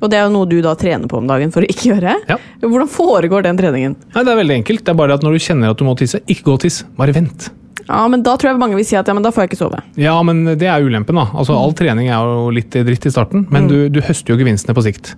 Og 0.00 0.10
det 0.10 0.14
er 0.18 0.24
jo 0.28 0.32
noe 0.32 0.46
du 0.46 0.60
da 0.62 0.74
trener 0.74 1.06
på 1.08 1.18
om 1.18 1.26
dagen 1.26 1.50
for 1.52 1.62
å 1.62 1.66
ikke 1.68 1.94
gjøre. 1.94 2.14
Ja. 2.28 2.36
Hvordan 2.62 2.88
foregår 2.88 3.42
den 3.42 3.56
treningen? 3.56 3.96
Nei, 4.14 4.22
Det 4.24 4.28
er 4.32 4.42
veldig 4.44 4.64
enkelt. 4.64 4.84
Det 4.84 4.88
er 4.88 4.94
bare 4.94 5.14
at 5.14 5.22
når 5.22 5.32
du 5.32 5.38
kjenner 5.38 5.70
at 5.70 5.76
du 5.78 5.84
må 5.84 5.96
tisse, 5.96 6.20
ikke 6.26 6.42
gå 6.44 6.52
og 6.54 6.60
tiss. 6.60 6.82
Bare 6.96 7.12
vent. 7.12 7.50
Ja, 7.88 8.08
men 8.08 8.22
Da 8.22 8.36
tror 8.36 8.50
jeg 8.50 8.58
mange 8.58 8.74
vil 8.74 8.84
si 8.84 8.96
at 8.96 9.06
ja, 9.06 9.14
men 9.14 9.22
da 9.22 9.30
får 9.30 9.46
jeg 9.46 9.50
ikke 9.50 9.58
sove. 9.70 9.80
Ja, 9.96 10.20
men 10.22 10.44
det 10.44 10.62
er 10.66 10.82
ulempen, 10.82 11.14
da. 11.14 11.26
Altså, 11.34 11.54
All 11.54 11.72
trening 11.72 12.08
er 12.08 12.18
jo 12.18 12.50
litt 12.50 12.70
dritt 12.70 13.06
i 13.06 13.10
starten, 13.10 13.46
men 13.48 13.68
du, 13.68 13.88
du 13.88 14.00
høster 14.00 14.34
jo 14.34 14.36
gevinstene 14.44 14.74
på 14.74 14.82
sikt. 14.82 15.14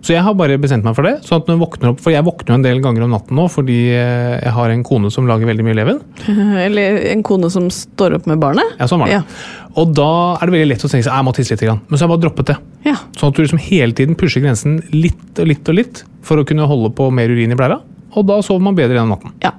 Så 0.00 0.14
jeg 0.14 0.22
har 0.24 0.34
bare 0.38 0.56
bestemt 0.60 0.84
meg 0.86 0.94
for 0.96 1.04
det. 1.04 1.18
sånn 1.26 1.42
at 1.42 1.48
når 1.48 1.56
jeg 1.56 1.60
våkner 1.60 1.90
opp, 1.92 1.98
For 2.00 2.12
jeg 2.14 2.24
våkner 2.24 2.54
jo 2.54 2.58
en 2.58 2.64
del 2.64 2.78
ganger 2.80 3.04
om 3.04 3.10
natten 3.12 3.36
nå 3.36 3.44
fordi 3.52 3.78
eh, 3.92 4.38
jeg 4.40 4.52
har 4.56 4.72
en 4.72 4.84
kone 4.86 5.10
som 5.12 5.26
lager 5.28 5.48
veldig 5.50 5.66
mye 5.66 5.76
leven. 5.76 6.00
Eller 6.66 7.00
en 7.12 7.22
kone 7.26 7.50
som 7.52 7.68
står 7.74 8.16
opp 8.16 8.28
med 8.30 8.40
barnet. 8.40 8.76
Ja, 8.80 8.88
sånn 8.88 9.02
var 9.04 9.12
det. 9.12 9.18
Ja. 9.20 9.68
Og 9.80 9.92
da 9.94 10.08
er 10.40 10.48
det 10.48 10.56
veldig 10.56 10.70
lett 10.72 10.84
å 10.86 10.90
tenke 10.90 11.04
seg 11.06 11.12
jeg 11.12 11.26
må 11.28 11.34
tisse 11.36 11.54
litt. 11.54 11.66
Men 11.68 11.94
så 11.96 12.02
har 12.02 12.08
jeg 12.08 12.14
bare 12.14 12.24
droppet 12.24 12.52
det. 12.52 12.58
Ja. 12.88 12.96
Sånn 13.20 13.30
at 13.30 13.36
du 13.36 13.42
liksom 13.44 13.60
hele 13.70 13.92
tiden 13.96 14.16
pusher 14.18 14.42
grensen 14.44 14.80
litt 14.94 15.38
og 15.38 15.50
litt 15.52 15.68
og 15.68 15.76
litt 15.78 16.04
for 16.26 16.40
å 16.40 16.46
kunne 16.48 16.66
holde 16.70 16.90
på 16.96 17.10
mer 17.14 17.28
urin 17.30 17.52
i 17.52 17.58
blæra. 17.58 17.80
Og 18.16 18.24
da 18.26 18.40
sover 18.42 18.64
man 18.64 18.78
bedre 18.78 18.96
gjennom 18.98 19.18
natten. 19.18 19.36
ja. 19.44 19.52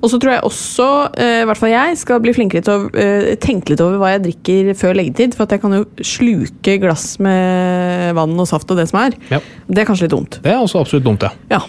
Og 0.00 0.10
så 0.12 0.20
tror 0.20 0.34
jeg 0.34 0.44
også, 0.48 0.88
eh, 1.18 1.40
i 1.42 1.46
hvert 1.48 1.60
fall 1.60 1.72
jeg, 1.72 1.98
skal 2.00 2.22
bli 2.24 2.34
flinkere 2.36 2.64
til 2.66 2.74
å 2.74 2.90
eh, 2.98 3.32
tenke 3.42 3.72
litt 3.72 3.82
over 3.84 4.00
hva 4.00 4.12
jeg 4.14 4.24
drikker 4.28 4.72
før 4.78 4.98
leggetid. 4.98 5.36
For 5.36 5.46
at 5.46 5.56
jeg 5.56 5.64
kan 5.64 5.78
jo 5.78 5.84
sluke 6.04 6.78
glass 6.82 7.10
med 7.22 8.14
vann 8.18 8.36
og 8.38 8.50
saft 8.50 8.70
og 8.70 8.80
det 8.80 8.88
som 8.90 9.02
er. 9.04 9.18
Ja. 9.32 9.42
Det 9.68 9.82
er 9.82 9.88
kanskje 9.88 10.08
litt 10.08 10.16
dumt. 10.16 10.40
Det 10.44 10.54
er 10.54 10.62
også 10.62 10.82
absolutt 10.82 11.06
dumt, 11.06 11.26
ja. 11.26 11.32
Ja. 11.52 11.62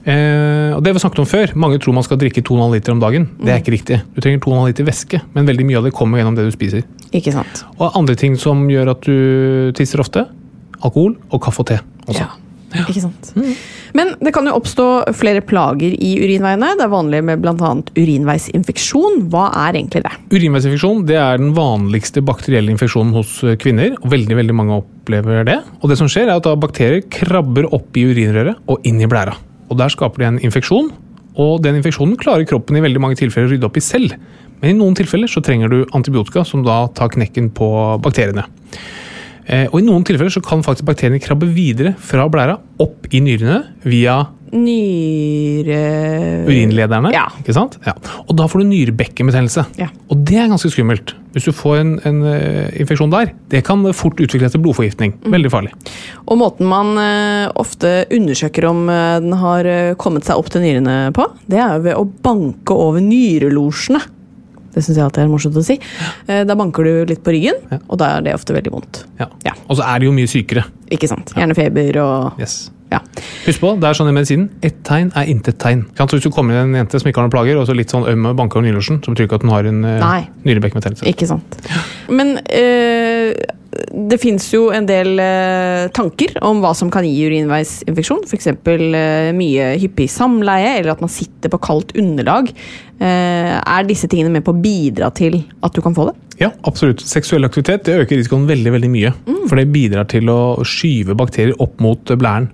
Eh, 0.00 0.72
og 0.72 0.80
det 0.84 0.94
vi 0.96 1.00
snakket 1.02 1.20
om 1.20 1.28
før, 1.28 1.50
Mange 1.60 1.78
tror 1.82 1.92
man 1.92 2.04
skal 2.06 2.16
drikke 2.20 2.40
2,5 2.40 2.72
liter 2.72 2.94
om 2.94 3.02
dagen. 3.02 3.28
Det 3.36 3.52
er 3.52 3.60
ikke 3.60 3.74
riktig. 3.76 4.00
Du 4.14 4.20
trenger 4.24 4.40
2,5 4.40 4.70
liter 4.70 4.88
væske, 4.88 5.22
men 5.34 5.48
veldig 5.48 5.66
mye 5.68 5.80
av 5.80 5.88
det 5.88 5.94
kommer 5.96 6.20
gjennom 6.20 6.38
det 6.38 6.48
du 6.48 6.54
spiser. 6.54 6.86
Ikke 7.12 7.34
sant. 7.34 7.64
Og 7.78 7.96
andre 7.98 8.16
ting 8.16 8.38
som 8.40 8.64
gjør 8.70 8.94
at 8.94 9.04
du 9.04 9.72
tisser 9.76 10.00
ofte, 10.00 10.24
alkohol 10.80 11.18
og 11.30 11.42
kaffe 11.44 11.64
og 11.64 11.68
te. 11.72 11.80
Også. 12.06 12.24
Ja. 12.24 12.49
Ikke 12.78 13.02
sant. 13.02 13.32
Men 13.96 14.12
det 14.22 14.32
kan 14.34 14.46
jo 14.46 14.54
oppstå 14.54 14.86
flere 15.18 15.42
plager 15.42 15.94
i 15.96 16.12
urinveiene. 16.22 16.72
Det 16.78 16.84
er 16.86 16.92
vanlig 16.92 17.22
med 17.26 17.42
bl.a. 17.42 17.72
urinveisinfeksjon. 17.98 19.24
Hva 19.32 19.48
er 19.64 19.80
egentlig 19.80 20.04
det? 20.06 20.12
Urinveisinfeksjon 20.30 21.04
det 21.08 21.18
er 21.18 21.40
den 21.42 21.52
vanligste 21.56 22.22
bakterielle 22.26 22.72
infeksjonen 22.74 23.14
hos 23.16 23.40
kvinner. 23.62 23.96
og 23.98 24.10
Veldig 24.14 24.38
veldig 24.38 24.56
mange 24.56 24.78
opplever 24.78 25.44
det. 25.48 25.58
Og 25.80 25.90
det 25.90 25.98
som 25.98 26.10
skjer 26.10 26.30
er 26.30 26.38
at 26.38 26.48
Bakterier 26.60 27.02
krabber 27.10 27.66
opp 27.74 27.96
i 27.98 28.06
urinrøret 28.10 28.60
og 28.70 28.86
inn 28.86 29.00
i 29.02 29.10
blæra. 29.10 29.34
Og 29.70 29.78
Der 29.78 29.90
skaper 29.90 30.22
de 30.22 30.30
en 30.30 30.42
infeksjon. 30.46 30.92
og 31.40 31.62
Den 31.62 31.78
infeksjonen 31.80 32.18
klarer 32.20 32.46
kroppen 32.46 32.76
i 32.76 32.84
veldig 32.84 33.00
mange 33.02 33.18
tilfeller 33.18 33.48
å 33.48 33.52
rydde 33.54 33.66
opp 33.66 33.78
i 33.78 33.84
selv. 33.84 34.14
Men 34.60 34.74
i 34.74 34.78
noen 34.78 34.94
tilfeller 34.94 35.30
så 35.30 35.42
trenger 35.42 35.70
du 35.72 35.78
antibiotika 35.96 36.44
som 36.44 36.62
da 36.62 36.86
tar 36.94 37.08
knekken 37.14 37.50
på 37.56 37.70
bakteriene. 38.02 38.44
Eh, 39.50 39.66
Og 39.72 39.80
I 39.80 39.86
noen 39.86 40.04
tilfeller 40.06 40.30
så 40.32 40.42
kan 40.44 40.62
faktisk 40.66 40.86
bakteriene 40.88 41.20
krabbe 41.22 41.48
videre 41.50 41.94
fra 41.98 42.28
blæra 42.30 42.58
opp 42.80 43.08
i 43.10 43.22
nyrene 43.24 43.64
via 43.84 44.20
Nyre... 44.50 45.76
urinlederne. 46.48 47.12
Ja. 47.14 47.28
ikke 47.38 47.54
sant? 47.54 47.76
Ja. 47.86 47.92
Og 48.24 48.34
da 48.34 48.48
får 48.50 48.64
du 48.64 48.70
nyrebekkenbetennelse. 48.72 49.62
Ja. 49.78 49.86
Og 50.10 50.24
det 50.26 50.40
er 50.42 50.48
ganske 50.50 50.72
skummelt. 50.74 51.12
Hvis 51.36 51.46
du 51.46 51.52
får 51.54 51.76
en, 51.78 51.92
en 52.08 52.18
eh, 52.26 52.72
infeksjon 52.82 53.12
der, 53.14 53.30
det 53.52 53.62
kan 53.68 53.84
fort 53.94 54.18
utvikle 54.18 54.50
til 54.50 54.62
blodforgiftning. 54.64 55.14
Mm. 55.22 55.36
Veldig 55.36 55.52
farlig. 55.54 55.70
Og 56.26 56.40
måten 56.42 56.66
man 56.70 56.98
eh, 56.98 57.46
ofte 57.62 57.92
undersøker 58.10 58.66
om 58.72 58.86
den 58.90 59.38
har 59.38 59.70
kommet 60.02 60.26
seg 60.26 60.42
opp 60.42 60.50
til 60.50 60.66
nyrene 60.66 60.98
på, 61.14 61.28
det 61.50 61.62
er 61.62 61.78
ved 61.86 61.98
å 61.98 62.08
banke 62.26 62.74
over 62.74 62.98
nyrelosjene. 63.04 64.02
Det 64.74 64.82
syns 64.84 64.96
jeg 64.96 65.04
alltid 65.04 65.24
er 65.24 65.30
morsomt 65.32 65.56
å 65.58 65.64
si. 65.66 65.78
Eh, 66.26 66.42
da 66.46 66.56
banker 66.58 66.86
du 66.86 66.92
litt 67.10 67.22
på 67.26 67.34
ryggen, 67.34 67.58
og 67.80 67.96
da 68.00 68.16
er 68.16 68.26
det 68.26 68.34
ofte 68.36 68.54
veldig 68.56 68.74
vondt. 68.74 69.04
Ja. 69.20 69.30
Ja. 69.46 69.54
Og 69.68 69.80
så 69.80 69.86
er 69.86 69.98
det 70.02 70.10
jo 70.10 70.12
mye 70.16 70.30
sykere. 70.30 70.66
Ikke 70.90 71.10
sant? 71.10 71.32
Gjerne 71.36 71.56
feber 71.58 71.98
og 72.04 72.40
Yes. 72.40 72.70
Ja. 72.90 72.98
Husk 73.46 73.62
på, 73.62 73.70
det 73.78 73.86
er 73.86 73.94
sånn 73.94 74.08
i 74.10 74.14
medisinen. 74.14 74.48
Ett 74.66 74.80
tegn 74.86 75.12
er 75.14 75.28
intet 75.30 75.60
tegn. 75.62 75.84
Så 75.94 76.08
hvis 76.16 76.24
du 76.26 76.32
kommer 76.34 76.56
inn 76.56 76.72
en 76.72 76.80
jente 76.80 76.98
som 76.98 77.10
ikke 77.10 77.22
har 77.22 77.28
noen 77.28 77.34
plager, 77.34 77.60
og 77.60 77.68
så 77.68 77.76
litt 77.76 77.92
sånn 77.92 78.06
øm 78.10 78.26
og 78.32 78.34
banker 78.40 78.58
over 78.58 78.66
nylosjen, 78.66 78.98
så 79.04 79.14
betyr 79.14 79.28
ikke 79.28 79.38
at 79.38 79.46
hun 79.46 79.52
har 79.54 79.68
en 79.70 79.84
uh, 79.86 79.92
Nei. 80.02 80.24
nyrebekkbetennelse. 80.48 81.06
Ikke 81.06 81.28
sant. 81.30 81.54
Men 82.10 82.34
eh, 82.50 83.30
det 83.70 84.18
fins 84.18 84.48
jo 84.50 84.64
en 84.74 84.86
del 84.88 85.20
eh, 85.22 85.86
tanker 85.94 86.34
om 86.46 86.58
hva 86.62 86.72
som 86.74 86.90
kan 86.90 87.06
gi 87.06 87.28
urinveisinfeksjon. 87.28 88.24
F.eks. 88.26 88.50
Eh, 88.50 89.30
mye 89.36 89.68
hyppig 89.78 90.08
samleie, 90.10 90.76
eller 90.80 90.96
at 90.96 91.04
man 91.04 91.12
sitter 91.12 91.52
på 91.52 91.60
kaldt 91.62 91.94
underlag. 91.98 92.50
Eh, 92.98 93.54
er 93.60 93.86
disse 93.86 94.10
tingene 94.10 94.34
med 94.34 94.46
på 94.46 94.56
å 94.56 94.60
bidra 94.60 95.12
til 95.14 95.42
at 95.62 95.76
du 95.76 95.82
kan 95.84 95.94
få 95.94 96.10
det? 96.10 96.16
Ja, 96.42 96.50
absolutt. 96.66 97.04
Seksuell 97.06 97.46
aktivitet 97.46 97.86
det 97.86 97.98
øker 98.02 98.18
risikoen 98.18 98.48
veldig 98.50 98.74
veldig 98.74 98.90
mye. 98.90 99.14
For 99.46 99.60
det 99.60 99.70
bidrar 99.74 100.08
til 100.10 100.30
å 100.32 100.40
skyve 100.66 101.14
bakterier 101.18 101.54
opp 101.62 101.78
mot 101.84 102.10
eh, 102.10 102.18
blæren. 102.18 102.50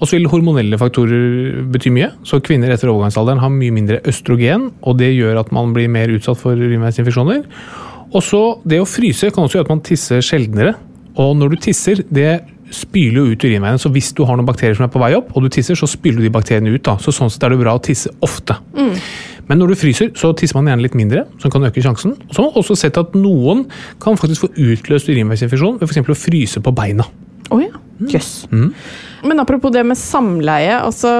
Og 0.00 0.08
så 0.08 0.16
vil 0.16 0.30
hormonelle 0.32 0.78
faktorer 0.80 1.60
bety 1.72 1.92
mye. 1.92 2.12
Så 2.24 2.40
Kvinner 2.44 2.72
etter 2.72 2.88
overgangsalderen 2.92 3.40
har 3.42 3.52
mye 3.52 3.74
mindre 3.76 4.00
østrogen, 4.08 4.70
og 4.80 4.96
det 5.00 5.12
gjør 5.12 5.42
at 5.42 5.52
man 5.52 5.74
blir 5.76 5.92
mer 5.92 6.12
utsatt 6.12 6.40
for 6.40 6.56
urinveisinfeksjoner. 6.56 7.44
Og 8.10 8.22
så 8.26 8.40
Det 8.66 8.80
å 8.82 8.88
fryse 8.88 9.30
kan 9.30 9.44
også 9.44 9.58
gjøre 9.60 9.68
at 9.68 9.74
man 9.74 9.84
tisser 9.86 10.24
sjeldnere. 10.24 10.74
Og 11.20 11.36
når 11.38 11.54
du 11.54 11.56
tisser, 11.66 12.02
det 12.10 12.40
spyler 12.70 13.18
jo 13.18 13.34
ut 13.34 13.44
urinveien. 13.44 13.78
Så 13.82 13.90
hvis 13.90 14.12
du 14.14 14.22
har 14.24 14.38
noen 14.38 14.46
bakterier 14.46 14.76
som 14.78 14.86
er 14.86 14.92
på 14.94 15.00
vei 15.02 15.12
opp, 15.18 15.32
og 15.34 15.42
du 15.42 15.48
tisser, 15.52 15.74
så 15.78 15.88
spyler 15.90 16.22
du 16.22 16.28
de 16.28 16.32
bakteriene 16.34 16.70
ut. 16.74 16.82
da. 16.86 16.96
Så 17.02 17.12
Sånn 17.14 17.30
sett 17.30 17.42
er 17.46 17.54
det 17.54 17.58
bra 17.62 17.74
å 17.74 17.82
tisse 17.82 18.10
ofte. 18.22 18.56
Men 19.50 19.58
når 19.58 19.72
du 19.72 19.78
fryser, 19.80 20.12
så 20.14 20.30
tisser 20.38 20.54
man 20.54 20.70
gjerne 20.70 20.84
litt 20.86 20.94
mindre, 20.94 21.24
som 21.42 21.50
kan 21.50 21.64
øke 21.66 21.82
sjansen. 21.82 22.14
Og 22.28 22.34
så 22.34 22.38
har 22.42 22.50
man 22.52 22.60
også 22.62 22.76
sett 22.78 22.98
at 23.00 23.16
noen 23.18 23.64
kan 24.02 24.14
faktisk 24.20 24.46
få 24.46 24.52
utløst 24.54 25.10
urinveisinfeksjon 25.10 25.80
ved 25.80 25.90
f.eks. 25.90 26.06
å 26.06 26.14
fryse 26.14 26.62
på 26.62 26.74
beina. 26.74 27.06
Oh 27.50 27.58
ja. 27.58 27.74
Jøss. 28.06 28.46
Men 29.22 29.40
apropos 29.40 29.72
det 29.74 29.84
med 29.86 29.98
samleie. 29.98 30.76
altså 30.80 31.10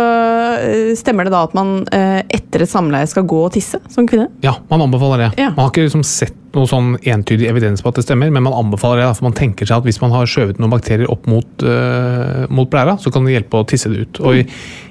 eh, 0.60 0.92
Stemmer 0.98 1.26
det 1.26 1.34
da 1.34 1.44
at 1.46 1.54
man 1.56 1.82
eh, 1.94 2.20
etter 2.28 2.64
et 2.64 2.70
samleie 2.70 3.08
skal 3.10 3.26
gå 3.28 3.40
og 3.46 3.52
tisse 3.54 3.80
som 3.92 4.08
kvinne? 4.08 4.28
Ja, 4.44 4.56
man 4.70 4.84
anbefaler 4.86 5.24
det. 5.24 5.30
Ja. 5.40 5.50
Man 5.56 5.66
har 5.66 5.72
ikke 5.72 5.86
liksom 5.86 6.04
sett 6.06 6.36
noe 6.56 6.66
sånn 6.66 6.96
entydig 7.06 7.46
evidens 7.50 7.84
på 7.84 7.92
at 7.92 8.00
det 8.00 8.06
stemmer, 8.06 8.32
men 8.32 8.44
man 8.46 8.56
anbefaler 8.56 9.04
det. 9.04 9.10
For 9.18 9.28
man 9.28 9.36
tenker 9.38 9.68
seg 9.68 9.80
at 9.82 9.88
hvis 9.88 10.00
man 10.02 10.14
har 10.14 10.30
skjøvet 10.30 10.58
noen 10.58 10.72
bakterier 10.72 11.10
opp 11.12 11.28
mot, 11.30 11.46
uh, 11.62 12.46
mot 12.50 12.70
blæra, 12.70 12.96
så 12.98 13.12
kan 13.14 13.26
det 13.26 13.36
hjelpe 13.36 13.60
å 13.60 13.68
tisse 13.70 13.92
det 13.92 14.06
ut. 14.06 14.22
Og 14.24 14.40
i, 14.40 14.46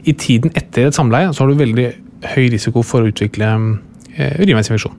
i 0.07 0.15
tiden 0.15 0.55
etter 0.55 0.87
et 0.87 0.95
samleie 0.95 1.33
så 1.33 1.43
har 1.43 1.51
du 1.51 1.59
veldig 1.59 1.89
høy 2.33 2.45
risiko 2.53 2.83
for 2.83 3.03
å 3.03 3.11
utvikle 3.11 3.51
eh, 4.19 4.35
urinveisinfeksjon. 4.43 4.95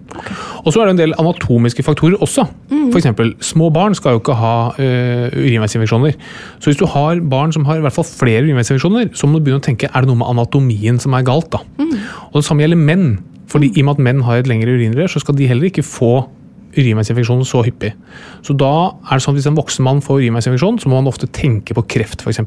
Og 0.65 0.73
så 0.73 0.81
er 0.81 0.89
det 0.89 0.95
en 0.97 1.03
del 1.03 1.15
anatomiske 1.21 1.85
faktorer 1.87 2.19
også. 2.25 2.47
For 2.91 2.99
eksempel, 2.99 3.35
små 3.45 3.71
barn 3.75 3.95
skal 3.95 4.17
jo 4.17 4.21
ikke 4.23 4.37
ha 4.39 4.55
uh, 4.75 5.37
urinveisinfeksjoner. 5.37 6.17
Så 6.59 6.71
hvis 6.71 6.81
du 6.81 6.87
har 6.91 7.21
barn 7.33 7.55
som 7.55 7.65
har 7.69 7.79
i 7.79 7.85
hvert 7.85 7.95
fall 7.95 8.09
flere 8.09 8.43
urinveisinfeksjoner, 8.47 9.13
så 9.15 9.29
må 9.29 9.39
du 9.39 9.47
begynne 9.47 9.63
å 9.63 9.67
tenke 9.67 9.91
er 9.91 10.03
det 10.03 10.11
noe 10.11 10.21
med 10.21 10.33
anatomien 10.33 10.99
som 11.03 11.15
er 11.17 11.27
galt. 11.27 11.53
da. 11.55 11.63
Og 12.31 12.41
det 12.41 12.47
samme 12.49 12.65
gjelder 12.65 12.81
menn. 12.81 13.11
fordi 13.51 13.73
I 13.75 13.83
og 13.83 13.87
med 13.87 13.97
at 13.99 14.05
menn 14.07 14.21
har 14.23 14.39
et 14.39 14.47
lengre 14.47 14.77
urinrør, 14.77 15.09
så 15.11 15.19
skal 15.19 15.35
de 15.35 15.49
heller 15.51 15.67
ikke 15.67 15.83
få 15.83 16.29
urinveisinfeksjon 16.77 17.45
så 17.45 17.65
hyppig. 17.67 17.95
Så 18.47 18.55
da 18.55 18.93
er 19.11 19.19
det 19.19 19.25
sånn 19.25 19.35
at 19.35 19.41
Hvis 19.41 19.51
en 19.51 19.59
voksen 19.59 19.85
mann 19.85 20.03
får 20.05 20.21
urinveisinfeksjon, 20.21 20.79
så 20.79 20.89
må 20.89 21.01
man 21.01 21.11
ofte 21.11 21.27
tenke 21.27 21.75
på 21.75 21.87
kreft 21.87 22.23
f.eks. 22.23 22.45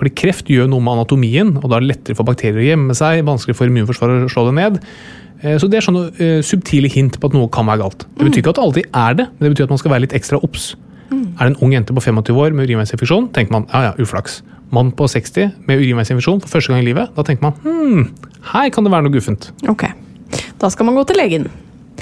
Fordi 0.00 0.14
kreft 0.16 0.48
gjør 0.50 0.68
noe 0.72 0.80
med 0.82 0.96
anatomien, 0.98 1.50
og 1.60 1.66
da 1.68 1.76
er 1.78 1.84
det 1.84 1.90
lettere 1.92 2.16
for 2.18 2.26
bakterier 2.28 2.62
å 2.62 2.68
gjemme 2.70 2.94
seg, 2.96 3.24
vanskelig 3.28 3.56
for 3.58 3.68
immunforsvaret 3.70 4.24
å 4.26 4.30
slå 4.32 4.46
det 4.48 4.54
ned. 4.58 4.78
Eh, 5.42 5.58
Så 5.58 5.68
Det 5.70 5.78
er 5.78 5.86
sånne 5.86 6.06
eh, 6.18 6.40
subtile 6.42 6.88
hint 6.88 7.18
på 7.20 7.28
at 7.28 7.34
noe 7.36 7.48
kan 7.52 7.66
være 7.66 7.82
galt. 7.84 8.06
Det 8.16 8.24
betyr 8.24 8.42
ikke 8.42 8.54
at 8.54 8.60
det 8.60 8.64
alltid 8.64 8.86
er 8.94 9.14
det, 9.20 9.26
men 9.28 9.46
det 9.46 9.52
betyr 9.56 9.64
at 9.68 9.74
man 9.74 9.78
skal 9.82 9.90
være 9.92 10.04
litt 10.06 10.16
ekstra 10.16 10.40
obs. 10.42 10.74
Er 11.12 11.44
det 11.44 11.50
en 11.52 11.60
ung 11.60 11.72
jente 11.74 11.92
på 11.92 12.00
25 12.00 12.38
år 12.40 12.54
med 12.56 12.66
urinveisinfeksjon, 12.68 13.28
tenker 13.36 13.52
man 13.52 13.66
ja 13.72 13.82
ja, 13.90 13.92
uflaks. 14.00 14.40
Mann 14.72 14.92
på 14.96 15.04
60 15.04 15.50
med 15.68 15.82
urinveisinfeksjon 15.82 16.40
for 16.40 16.48
første 16.48 16.72
gang 16.72 16.80
i 16.80 16.86
livet, 16.88 17.10
da 17.14 17.22
tenker 17.22 17.44
man 17.44 17.52
hm, 17.60 18.06
her 18.54 18.70
kan 18.72 18.84
det 18.86 18.92
være 18.94 19.04
noe 19.04 19.12
guffent. 19.12 19.50
Ok. 19.68 19.84
Da 20.58 20.70
skal 20.72 20.88
man 20.88 20.96
gå 20.96 21.04
til 21.10 21.20
legen. 21.20 21.50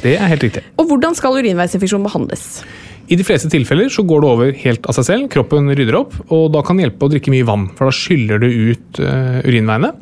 Det 0.00 0.14
er 0.14 0.30
helt 0.30 0.44
riktig. 0.47 0.62
Og 0.78 0.87
hvordan 0.87 1.16
skal 1.18 1.35
urinveisinfeksjon 1.40 2.04
behandles? 2.06 2.62
I 3.11 3.16
de 3.19 3.26
fleste 3.26 3.50
tilfeller 3.50 3.88
så 3.92 4.04
går 4.07 4.23
det 4.23 4.28
over 4.30 4.52
helt 4.62 4.87
av 4.90 4.97
seg 4.97 5.07
selv. 5.09 5.28
Kroppen 5.33 5.71
rydder 5.73 5.97
opp, 5.99 6.14
og 6.30 6.50
da 6.54 6.62
kan 6.66 6.78
det 6.78 6.87
hjelpe 6.87 7.09
å 7.09 7.12
drikke 7.12 7.33
mye 7.35 7.47
vann. 7.49 7.66
For 7.78 7.88
da 7.88 7.97
skyller 7.97 8.42
du 8.42 8.47
ut 8.47 9.00
uh, 9.02 9.40
urinveiene. 9.47 9.92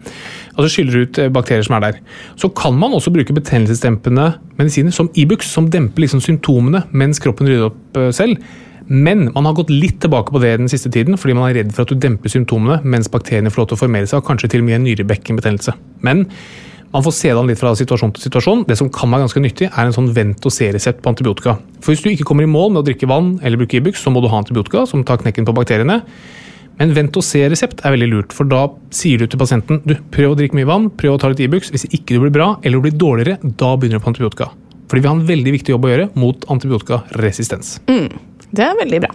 Altså 0.59 0.69
skyller 0.75 1.05
ut 1.07 1.19
eh, 1.23 1.28
bakterier 1.31 1.62
som 1.62 1.76
er 1.76 1.85
der. 1.85 1.99
Så 2.40 2.50
kan 2.59 2.75
man 2.75 2.97
også 2.97 3.12
bruke 3.14 3.37
betennelsesdempende 3.37 4.33
medisiner 4.59 4.95
som 4.95 5.07
Ibux, 5.14 5.47
som 5.47 5.69
demper 5.71 6.02
liksom 6.02 6.23
symptomene 6.25 6.83
mens 6.90 7.23
kroppen 7.23 7.47
rydder 7.47 7.71
opp 7.71 8.00
uh, 8.00 8.09
selv. 8.14 8.43
Men 8.88 9.28
man 9.35 9.45
har 9.45 9.55
gått 9.55 9.71
litt 9.71 10.00
tilbake 10.00 10.33
på 10.33 10.40
det 10.43 10.55
den 10.59 10.71
siste 10.73 10.90
tiden, 10.90 11.19
fordi 11.21 11.37
man 11.37 11.50
er 11.50 11.61
redd 11.61 11.75
for 11.76 11.85
at 11.85 11.93
du 11.93 12.00
demper 12.00 12.33
symptomene 12.33 12.81
mens 12.88 13.11
bakteriene 13.12 13.52
får 13.52 13.62
lov 13.62 13.69
til 13.71 13.78
å 13.78 13.83
formere 13.83 14.08
seg, 14.08 14.23
og 14.23 14.30
kanskje 14.30 14.50
til 14.54 14.65
og 14.65 14.69
med 14.71 14.78
en 14.78 14.89
nyrebekkenbetennelse. 14.89 15.76
Men 16.08 16.25
man 16.93 17.05
får 17.05 17.15
se 17.15 17.29
det 17.29 17.37
an 17.37 17.49
litt 17.51 17.61
fra 17.61 17.75
situasjon 17.77 18.15
til 18.17 18.25
situasjon. 18.25 18.65
Det 18.69 18.79
som 18.81 18.89
kan 18.93 19.11
være 19.13 19.27
ganske 19.27 19.43
nyttig, 19.45 19.69
er 19.69 19.89
en 19.89 19.95
sånn 19.95 20.11
vent 20.17 20.45
og 20.49 20.55
se-resept 20.55 21.03
på 21.05 21.13
antibiotika. 21.13 21.59
For 21.85 21.93
hvis 21.93 22.05
du 22.05 22.11
ikke 22.11 22.27
kommer 22.31 22.47
i 22.47 22.51
mål 22.51 22.73
med 22.73 22.83
å 22.83 22.87
drikke 22.89 23.09
vann 23.11 23.35
eller 23.43 23.61
bruke 23.61 23.77
Ibux, 23.77 24.01
så 24.01 24.13
må 24.15 24.23
du 24.25 24.31
ha 24.33 24.41
antibiotika 24.41 24.87
som 24.89 25.05
tar 25.05 25.21
knekken 25.21 25.49
på 25.49 25.55
bakteriene. 25.57 26.01
Men 26.79 26.95
vent 26.95 27.17
og 27.19 27.27
se-resept 27.27 27.83
er 27.83 27.93
veldig 27.97 28.09
lurt, 28.13 28.33
for 28.37 28.49
da 28.49 28.69
sier 28.95 29.19
du 29.19 29.27
til 29.27 29.41
pasienten 29.41 29.83
du, 29.85 29.97
prøv 30.15 30.33
å 30.33 30.39
drikke 30.39 30.57
mye 30.57 30.69
vann, 30.69 30.89
prøv 30.95 31.17
å 31.17 31.21
ta 31.21 31.33
litt 31.33 31.43
Ibux. 31.45 31.73
Hvis 31.75 31.89
ikke 31.91 32.15
du 32.15 32.23
blir 32.25 32.35
bra 32.39 32.53
eller 32.63 32.79
du 32.79 32.87
blir 32.87 32.97
dårligere, 32.97 33.41
da 33.43 33.75
begynner 33.75 34.01
du 34.01 34.07
på 34.07 34.13
antibiotika. 34.15 34.49
Fordi 34.89 35.05
vi 35.05 35.11
har 35.11 35.19
en 35.19 35.29
veldig 35.29 35.55
viktig 35.59 35.75
jobb 35.75 35.85
å 35.85 35.91
gjøre 35.93 36.09
mot 36.17 36.47
antibiotikaresistens. 36.55 37.75
Det 38.49 38.65
er 38.65 38.79
veldig 38.79 39.03
bra. 39.05 39.11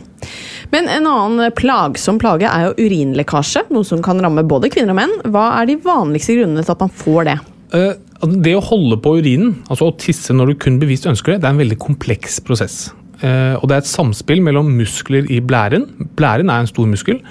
Men 0.73 0.91
en 0.93 1.07
annen 1.09 1.55
plagsom 1.57 2.19
plage 2.21 2.45
er 2.45 2.67
jo 2.67 2.85
urinlekkasje, 2.85 3.65
noe 3.73 3.87
som 3.87 4.03
kan 4.05 4.21
ramme 4.21 4.45
både 4.45 4.69
kvinner 4.73 4.93
og 4.93 4.99
menn. 4.99 5.15
Hva 5.33 5.47
er 5.57 5.71
de 5.71 5.79
vanligste 5.81 6.37
grunnene 6.37 6.61
til 6.61 6.75
at 6.75 6.85
man 6.85 6.93
får 6.93 7.29
det? 7.31 7.39
Eh, 7.73 7.93
det 8.39 8.53
å 8.55 8.63
holde 8.63 8.99
på 9.01 9.17
urinen, 9.19 9.55
altså 9.67 9.89
å 9.89 9.95
tisse 9.99 10.35
når 10.35 10.51
du 10.51 10.59
kun 10.65 10.81
bevisst 10.81 11.07
ønsker 11.09 11.33
det, 11.33 11.41
det 11.43 11.49
er 11.49 11.55
en 11.55 11.63
veldig 11.63 11.79
kompleks 11.81 12.37
prosess. 12.45 12.91
Eh, 13.23 13.55
og 13.57 13.67
det 13.69 13.75
er 13.75 13.83
et 13.83 13.89
samspill 13.89 14.43
mellom 14.45 14.69
muskler 14.77 15.27
i 15.31 15.39
blæren. 15.43 15.87
Blæren 16.17 16.51
er 16.51 16.63
en 16.63 16.69
stor 16.69 16.89
muskel. 16.89 17.21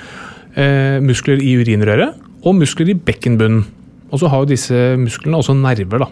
eh, 0.55 1.01
muskler 1.01 1.41
i 1.41 1.55
urinrøret 1.57 2.19
og 2.45 2.55
muskler 2.59 2.91
i 2.93 2.95
bekkenbunnen. 2.99 3.65
Og 4.13 4.21
så 4.21 4.29
har 4.29 4.43
jo 4.43 4.51
disse 4.51 4.75
musklene 5.01 5.39
også 5.39 5.55
nerver. 5.57 5.99
da. 5.99 6.07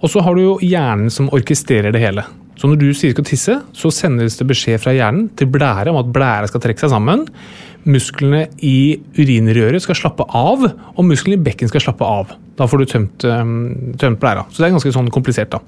Og 0.00 0.08
så 0.08 0.22
har 0.22 0.34
du 0.34 0.40
jo 0.40 0.58
hjernen 0.62 1.10
som 1.10 1.28
orkestrerer 1.28 1.92
det 1.92 2.00
hele. 2.00 2.24
Så 2.56 2.66
når 2.66 2.78
du 2.78 2.94
sier 2.94 3.12
skal 3.12 3.24
tisse, 3.24 3.60
så 3.74 3.90
sendes 3.92 4.38
det 4.38 4.48
beskjed 4.48 4.80
fra 4.80 4.94
hjernen 4.96 5.28
til 5.36 5.46
blære 5.46 5.90
om 5.90 6.00
at 6.00 6.10
blæra 6.10 6.48
skal 6.48 6.60
trekke 6.60 6.80
seg 6.80 6.90
sammen. 6.90 7.26
Musklene 7.84 8.48
i 8.64 8.98
urinrøret 9.18 9.82
skal 9.82 9.94
slappe 9.94 10.24
av, 10.32 10.64
og 10.96 11.04
musklene 11.04 11.36
i 11.36 11.44
bekken 11.44 11.68
skal 11.68 11.84
slappe 11.84 12.08
av. 12.08 12.32
Da 12.58 12.66
får 12.66 12.82
du 12.82 12.86
tømt, 12.90 13.24
øhm, 13.24 13.96
tømt 14.00 14.20
blæra. 14.20 14.44
Så 14.50 14.60
det 14.60 14.68
er 14.68 14.74
ganske 14.76 14.92
sånn 14.94 15.10
komplisert. 15.14 15.50
da. 15.54 15.60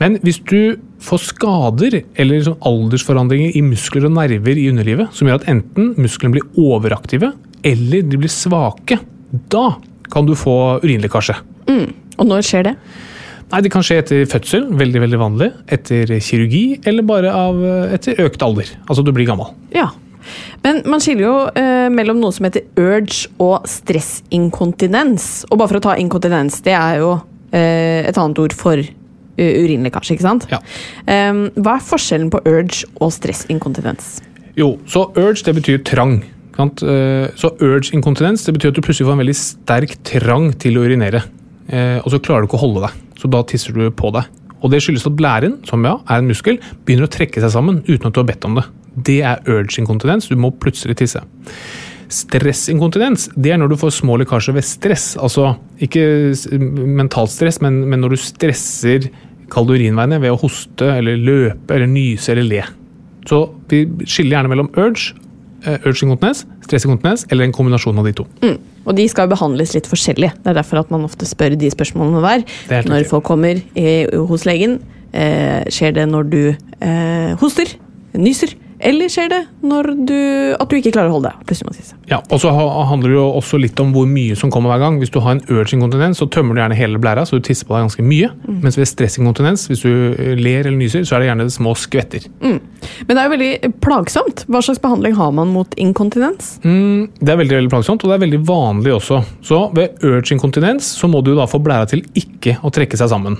Men 0.00 0.18
hvis 0.20 0.40
du 0.44 0.76
får 1.00 1.22
skader 1.32 2.02
eller 2.18 2.44
sånn 2.44 2.58
aldersforandringer 2.68 3.56
i 3.56 3.62
muskler 3.64 4.04
og 4.06 4.16
nerver 4.18 4.60
i 4.60 4.68
underlivet, 4.70 5.12
som 5.16 5.28
gjør 5.28 5.40
at 5.40 5.48
enten 5.48 5.94
musklene 5.96 6.36
blir 6.36 6.48
overaktive 6.60 7.32
eller 7.64 8.02
de 8.02 8.20
blir 8.20 8.30
svake, 8.30 9.00
da 9.50 9.76
kan 10.12 10.26
du 10.28 10.34
få 10.38 10.80
urinlekkasje. 10.84 11.36
Og 12.18 12.26
når 12.26 12.44
skjer 12.46 12.68
det? 12.70 12.74
Nei, 13.48 13.60
Det 13.64 13.70
kan 13.72 13.84
skje 13.86 13.98
etter 14.02 14.26
fødsel, 14.28 14.66
veldig 14.76 15.00
veldig 15.00 15.18
vanlig. 15.20 15.48
Etter 15.72 16.10
kirurgi, 16.20 16.80
eller 16.84 17.06
bare 17.08 17.32
av, 17.32 17.56
etter 17.96 18.20
økt 18.26 18.42
alder. 18.44 18.68
Altså 18.88 19.04
du 19.04 19.12
blir 19.12 19.28
gammel. 19.28 19.54
Ja. 19.72 19.88
Men 20.64 20.80
man 20.90 21.00
skiller 21.00 21.24
jo 21.24 21.34
eh, 21.56 21.88
mellom 21.94 22.18
noe 22.20 22.34
som 22.34 22.44
heter 22.48 22.64
urge 22.80 23.28
og 23.40 23.66
stressinkontinens. 23.70 25.46
Og 25.50 25.58
bare 25.60 25.70
for 25.70 25.78
å 25.80 25.84
ta 25.88 25.96
inkontinens, 26.00 26.60
det 26.66 26.74
er 26.76 26.98
jo 27.02 27.12
eh, 27.52 28.04
et 28.08 28.18
annet 28.18 28.40
ord 28.42 28.56
for 28.58 28.80
eh, 28.80 29.52
urinlekkasje, 29.62 30.16
ikke 30.16 30.26
sant? 30.26 30.48
Ja. 30.52 30.58
Em, 31.10 31.46
hva 31.62 31.76
er 31.78 31.86
forskjellen 31.86 32.30
på 32.34 32.42
urge 32.48 32.84
og 32.98 33.12
stressinkontinens? 33.14 34.18
Jo, 34.58 34.74
så 34.90 35.06
urge 35.14 35.46
det 35.46 35.54
betyr 35.60 35.82
trang. 35.86 36.18
sant? 36.58 36.82
Eh, 36.82 37.28
Så 37.38 37.52
urge 37.62 37.94
inkontinens 37.94 38.44
det 38.44 38.56
betyr 38.58 38.72
at 38.74 38.80
du 38.80 38.82
plutselig 38.82 39.06
får 39.06 39.14
en 39.14 39.22
veldig 39.24 39.38
sterk 39.38 39.94
trang 40.08 40.50
til 40.58 40.78
å 40.80 40.84
urinere. 40.88 41.22
Eh, 41.70 42.00
Og 42.02 42.10
så 42.10 42.18
klarer 42.18 42.42
du 42.42 42.48
ikke 42.50 42.58
å 42.58 42.64
holde 42.66 42.82
deg, 42.88 42.98
så 43.20 43.30
da 43.30 43.44
tisser 43.46 43.72
du 43.76 43.86
på 43.94 44.10
deg. 44.12 44.26
Og 44.58 44.72
det 44.72 44.80
skyldes 44.82 45.06
at 45.06 45.14
blæren, 45.14 45.60
som 45.68 45.84
ja, 45.86 46.00
er 46.10 46.18
en 46.18 46.26
muskel, 46.26 46.58
begynner 46.84 47.06
å 47.06 47.12
trekke 47.14 47.38
seg 47.38 47.52
sammen 47.54 47.78
uten 47.86 48.08
at 48.10 48.14
du 48.16 48.18
har 48.18 48.26
bedt 48.26 48.44
om 48.48 48.56
det. 48.58 48.64
Det 49.04 49.20
er 49.26 49.44
urge 49.48 49.80
inkontinens. 49.82 50.28
Du 50.30 50.36
må 50.40 50.50
plutselig 50.62 50.98
tisse. 51.00 51.22
Stressinkontinens 52.08 53.28
det 53.36 53.52
er 53.52 53.58
når 53.60 53.74
du 53.74 53.78
får 53.80 53.98
små 53.98 54.16
lekkasjer 54.22 54.56
ved 54.56 54.64
stress. 54.64 55.10
Altså 55.20 55.52
ikke 55.84 56.02
mentalt 56.98 57.32
stress, 57.34 57.60
men, 57.64 57.82
men 57.90 58.00
når 58.02 58.16
du 58.16 58.22
stresser 58.22 59.10
kall 59.52 59.68
urinveiene 59.68 60.20
ved 60.22 60.32
å 60.32 60.40
hoste 60.40 60.88
eller 60.98 61.20
løpe 61.20 61.76
eller 61.76 61.88
nyse 61.90 62.32
eller 62.32 62.48
le. 62.48 62.64
Så 63.28 63.42
vi 63.68 63.84
skiller 64.08 64.38
gjerne 64.38 64.52
mellom 64.52 64.70
urge, 64.72 65.14
eh, 65.64 65.76
urge 65.84 66.04
inkontinens, 66.06 66.44
stressinkontinens 66.64 67.26
eller 67.28 67.48
en 67.48 67.56
kombinasjon 67.56 68.00
av 68.00 68.08
de 68.08 68.14
to. 68.20 68.26
Og 68.88 68.96
de 68.96 69.04
skal 69.10 69.28
behandles 69.28 69.74
litt 69.76 69.88
forskjellig. 69.88 70.30
Det 70.40 70.52
er 70.52 70.56
derfor 70.56 70.80
at 70.80 70.92
man 70.92 71.04
ofte 71.04 71.28
spør 71.28 71.58
de 71.60 71.68
spørsmålene 71.72 72.22
er 72.24 72.46
helt 72.70 72.88
Når 72.88 73.08
folk 73.10 73.26
kommer 73.28 73.60
i, 73.76 74.06
hos 74.30 74.46
legen, 74.48 74.78
eh, 75.12 75.64
skjer 75.68 75.92
det 75.92 76.08
når 76.08 76.30
du 76.32 76.42
eh, 76.80 77.36
hoster, 77.36 77.76
nyser, 78.16 78.54
Eller 78.78 79.10
skjer 79.10 79.30
det 79.32 79.40
når 79.66 79.88
du, 80.06 80.18
at 80.54 80.70
du 80.70 80.76
ikke 80.78 80.92
klarer 80.94 81.10
å 81.10 81.16
holde 81.16 81.32
deg? 81.32 81.46
Plutselig 81.48 81.68
må 81.68 81.74
tisse. 81.74 81.96
Ja, 82.10 82.20
og 82.22 82.40
så 82.42 82.52
handler 82.52 83.10
det 83.10 83.16
jo 83.16 83.24
også 83.40 83.58
litt 83.60 83.80
om 83.82 83.90
hvor 83.94 84.06
mye 84.08 84.36
som 84.38 84.52
kommer 84.54 84.72
hver 84.72 84.84
gang. 84.84 84.98
Hvis 85.02 85.12
du 85.14 85.18
har 85.24 85.34
en 85.34 85.42
urge-inkontinens, 85.50 86.20
så 86.22 86.28
tømmer 86.30 86.54
du 86.54 86.62
gjerne 86.62 86.78
hele 86.78 87.00
blæra, 87.02 87.24
så 87.26 87.40
du 87.40 87.46
tisser 87.48 87.66
på 87.68 87.74
deg 87.74 87.88
ganske 87.88 88.06
mye. 88.06 88.30
Mens 88.62 88.78
ved 88.78 88.88
stressinkontinens, 88.90 89.66
hvis 89.70 89.82
du 89.82 89.90
eh, 90.14 90.32
ler 90.38 90.68
eller 90.68 90.78
nyser, 90.78 91.04
så 91.08 91.16
er 91.16 91.24
det 91.24 91.30
gjerne 91.32 91.48
små 91.52 91.74
skvetter. 91.78 92.28
Men 92.38 93.10
det 93.10 93.18
er 93.18 93.26
jo 93.26 93.34
veldig 93.34 93.72
plagsomt. 93.84 94.46
Hva 94.46 94.62
slags 94.64 94.82
behandling 94.84 95.18
har 95.18 95.34
man 95.34 95.52
mot 95.54 95.74
inkontinens? 95.80 96.56
Mm, 96.62 97.10
det 97.18 97.34
er 97.34 97.42
veldig 97.42 97.58
veldig 97.60 97.74
plagsomt, 97.74 98.04
og 98.04 98.12
det 98.12 98.18
er 98.18 98.26
veldig 98.28 98.42
vanlig 98.48 98.94
også. 98.94 99.22
Så 99.44 99.62
ved 99.76 100.02
urge-inkontinens 100.06 100.94
så 100.98 101.10
må 101.10 101.24
du 101.26 101.34
da 101.38 101.48
få 101.50 101.60
blæra 101.62 101.90
til 101.90 102.06
ikke 102.18 102.60
å 102.62 102.72
trekke 102.74 102.98
seg 103.00 103.10
sammen. 103.10 103.38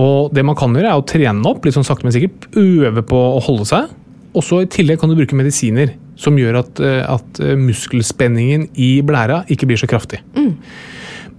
Og 0.00 0.32
det 0.32 0.44
man 0.46 0.56
kan 0.56 0.72
gjøre, 0.72 0.88
er 0.88 1.00
å 1.00 1.04
trene 1.04 1.44
opp, 1.50 1.66
litt 1.66 1.76
sånn 1.76 1.84
sakte, 1.84 2.06
men 2.06 2.14
sikkert. 2.14 2.48
Øve 2.56 3.04
på 3.04 3.18
å 3.36 3.42
holde 3.44 3.68
seg. 3.68 3.90
Og 4.32 4.44
så 4.46 4.62
i 4.62 4.70
tillegg 4.70 5.00
kan 5.00 5.10
du 5.10 5.18
bruke 5.18 5.36
medisiner 5.36 5.92
som 6.20 6.38
gjør 6.38 6.62
at, 6.62 6.80
eh, 6.80 7.02
at 7.08 7.42
eh, 7.42 7.58
muskelspenningen 7.58 8.70
i 8.80 8.94
blæra 9.04 9.42
ikke 9.52 9.68
blir 9.68 9.80
så 9.80 9.90
kraftig. 9.90 10.22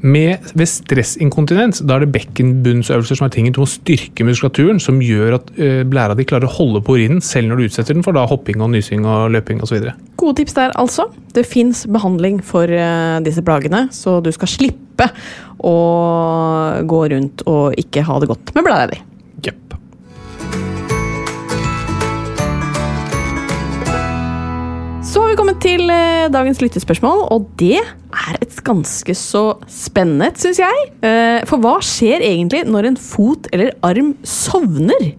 Med, 0.03 0.49
ved 0.51 0.67
stressinkontinens 0.67 1.79
da 1.87 1.95
er 1.95 2.03
det 2.03 2.11
bekkenbunnsøvelser 2.11 3.15
som 3.15 3.29
er 3.29 3.31
tingen. 3.31 3.53
Du 3.55 3.61
må 3.61 3.67
styrke 3.71 4.25
muskulaturen, 4.27 4.81
som 4.83 4.99
gjør 4.99 5.37
at 5.37 5.53
eh, 5.55 5.85
blæra 5.87 6.17
di 6.19 6.25
klarer 6.27 6.49
å 6.49 6.55
holde 6.57 6.81
på 6.83 6.97
urinen 6.97 7.23
selv 7.23 7.49
når 7.49 7.61
du 7.61 7.69
utsetter 7.69 7.95
den 7.95 8.03
for 8.03 8.17
da 8.17 8.25
hopping 8.27 8.59
og 8.59 8.73
nysing 8.73 9.07
og 9.07 9.31
løping 9.31 9.63
osv. 9.63 9.87
Gode 10.19 10.41
tips 10.41 10.57
der, 10.59 10.75
altså. 10.75 11.07
Det 11.33 11.45
fins 11.47 11.85
behandling 11.87 12.43
for 12.45 12.69
disse 13.23 13.41
plagene, 13.47 13.87
så 13.95 14.19
du 14.21 14.29
skal 14.35 14.51
slippe 14.51 15.07
å 15.63 15.77
gå 16.83 17.01
rundt 17.15 17.47
og 17.49 17.79
ikke 17.79 18.03
ha 18.05 18.19
det 18.19 18.29
godt 18.29 18.53
med 18.57 18.67
blæra 18.67 18.91
di. 18.91 18.99
Så 25.13 25.21
har 25.21 25.29
vi 25.29 25.35
kommet 25.37 25.59
til 25.61 25.91
eh, 25.93 26.25
dagens 26.33 26.57
lyttespørsmål, 26.57 27.27
og 27.35 27.43
det 27.61 27.77
er 27.77 28.37
et 28.41 28.55
ganske 28.65 29.13
så 29.13 29.43
spennende 29.69 30.31
et, 30.31 30.39
syns 30.41 30.57
jeg. 30.57 30.87
Eh, 31.05 31.43
for 31.45 31.61
hva 31.61 31.75
skjer 31.85 32.23
egentlig 32.25 32.63
når 32.65 32.87
en 32.89 32.97
fot 32.97 33.45
eller 33.53 33.75
arm 33.85 34.15
sovner? 34.25 35.11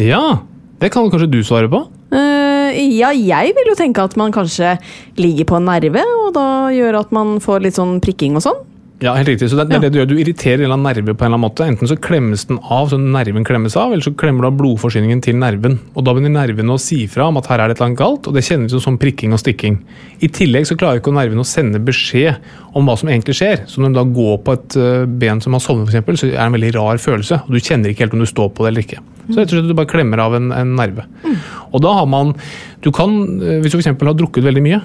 Ja, 0.00 0.38
det 0.80 0.88
kan 0.94 1.12
kanskje 1.12 1.28
du 1.34 1.42
svare 1.44 1.68
på? 1.68 1.82
Eh, 2.16 2.80
ja, 2.96 3.12
jeg 3.12 3.52
vil 3.58 3.68
jo 3.68 3.76
tenke 3.76 4.08
at 4.08 4.16
man 4.16 4.32
kanskje 4.32 4.78
ligger 5.20 5.50
på 5.52 5.60
en 5.60 5.68
nerve, 5.68 6.00
og 6.22 6.32
da 6.38 6.48
gjør 6.72 7.02
at 7.02 7.12
man 7.12 7.36
får 7.44 7.66
litt 7.66 7.76
sånn 7.76 7.98
prikking 8.00 8.40
og 8.40 8.46
sånn. 8.48 8.64
Ja, 9.02 9.16
helt 9.18 9.26
riktig. 9.32 9.48
Så 9.50 9.56
det, 9.58 9.64
er 9.66 9.74
Ja. 9.74 9.80
det 9.82 9.88
du 9.92 9.98
gjør. 9.98 10.06
Du 10.12 10.14
irriterer 10.14 10.60
en 10.62 10.68
eller 10.68 10.76
annen 10.78 10.94
nerve 10.94 11.14
på 11.18 11.24
en 11.24 11.32
eller 11.32 11.38
annen 11.38 11.42
måte. 11.50 11.64
Enten 11.66 11.88
så 11.90 11.96
klemmes 11.98 12.44
den 12.46 12.60
av, 12.62 12.88
så 12.92 12.98
nerven 13.00 13.42
klemmes 13.44 13.74
av, 13.76 13.90
eller 13.92 14.04
så 14.04 14.12
klemmer 14.14 14.42
du 14.42 14.46
av 14.46 14.56
blodforsyningen 14.60 15.20
til 15.24 15.34
nerven. 15.40 15.80
Og 15.96 16.04
da 16.06 16.14
begynner 16.14 16.30
nerven 16.46 16.70
å 16.70 16.78
si 16.78 17.00
fra 17.10 17.26
om 17.26 17.36
at 17.40 17.48
her 17.50 17.58
er 17.64 17.68
det 17.68 17.74
et 17.74 17.80
eller 17.80 17.88
annet 17.90 17.98
galt, 17.98 18.28
og 18.30 18.36
det 18.38 18.44
kjennes 18.46 18.70
jo 18.76 18.78
som 18.84 18.98
prikking 19.02 19.34
og 19.34 19.40
stikking. 19.42 19.80
I 20.22 20.28
tillegg 20.28 20.68
så 20.70 20.76
klarer 20.78 21.00
ikke 21.02 21.12
nerven 21.16 21.42
å 21.42 21.46
sende 21.48 21.82
beskjed 21.82 22.38
om 22.78 22.86
hva 22.86 22.94
som 22.96 23.10
egentlig 23.10 23.34
skjer. 23.40 23.66
Så 23.66 23.82
når 23.82 23.90
du 23.90 23.98
da 23.98 24.06
går 24.20 24.38
på 24.46 24.52
et 24.54 24.78
øh, 24.78 25.04
ben 25.18 25.42
som 25.42 25.52
har 25.58 25.64
sovnet, 25.66 25.90
eksempel, 25.90 26.16
så 26.16 26.30
er 26.30 26.38
det 26.38 26.46
en 26.46 26.56
veldig 26.60 26.72
rar 26.78 27.02
følelse. 27.02 27.42
Og 27.42 27.50
du 27.50 27.58
kjenner 27.58 27.90
ikke 27.90 28.06
helt 28.06 28.14
om 28.14 28.22
du 28.22 28.30
står 28.30 28.54
på 28.54 28.62
det 28.62 28.70
eller 28.70 28.86
ikke. 28.86 29.02
Så 29.32 29.36
rett 29.42 29.50
og 29.50 29.58
slett 29.58 29.68
du 29.68 29.74
bare 29.82 29.90
klemmer 29.90 30.22
av 30.22 30.34
en, 30.38 30.52
en 30.54 30.76
nerve. 30.78 31.04
Og 31.74 31.82
da 31.82 31.92
har 31.98 32.06
man 32.06 32.34
Du 32.82 32.90
kan, 32.94 33.10
øh, 33.42 33.60
hvis 33.62 33.72
du 33.74 33.78
f.eks. 33.78 33.86
har 33.98 34.14
drukket 34.14 34.42
veldig 34.46 34.62
mye, 34.62 34.80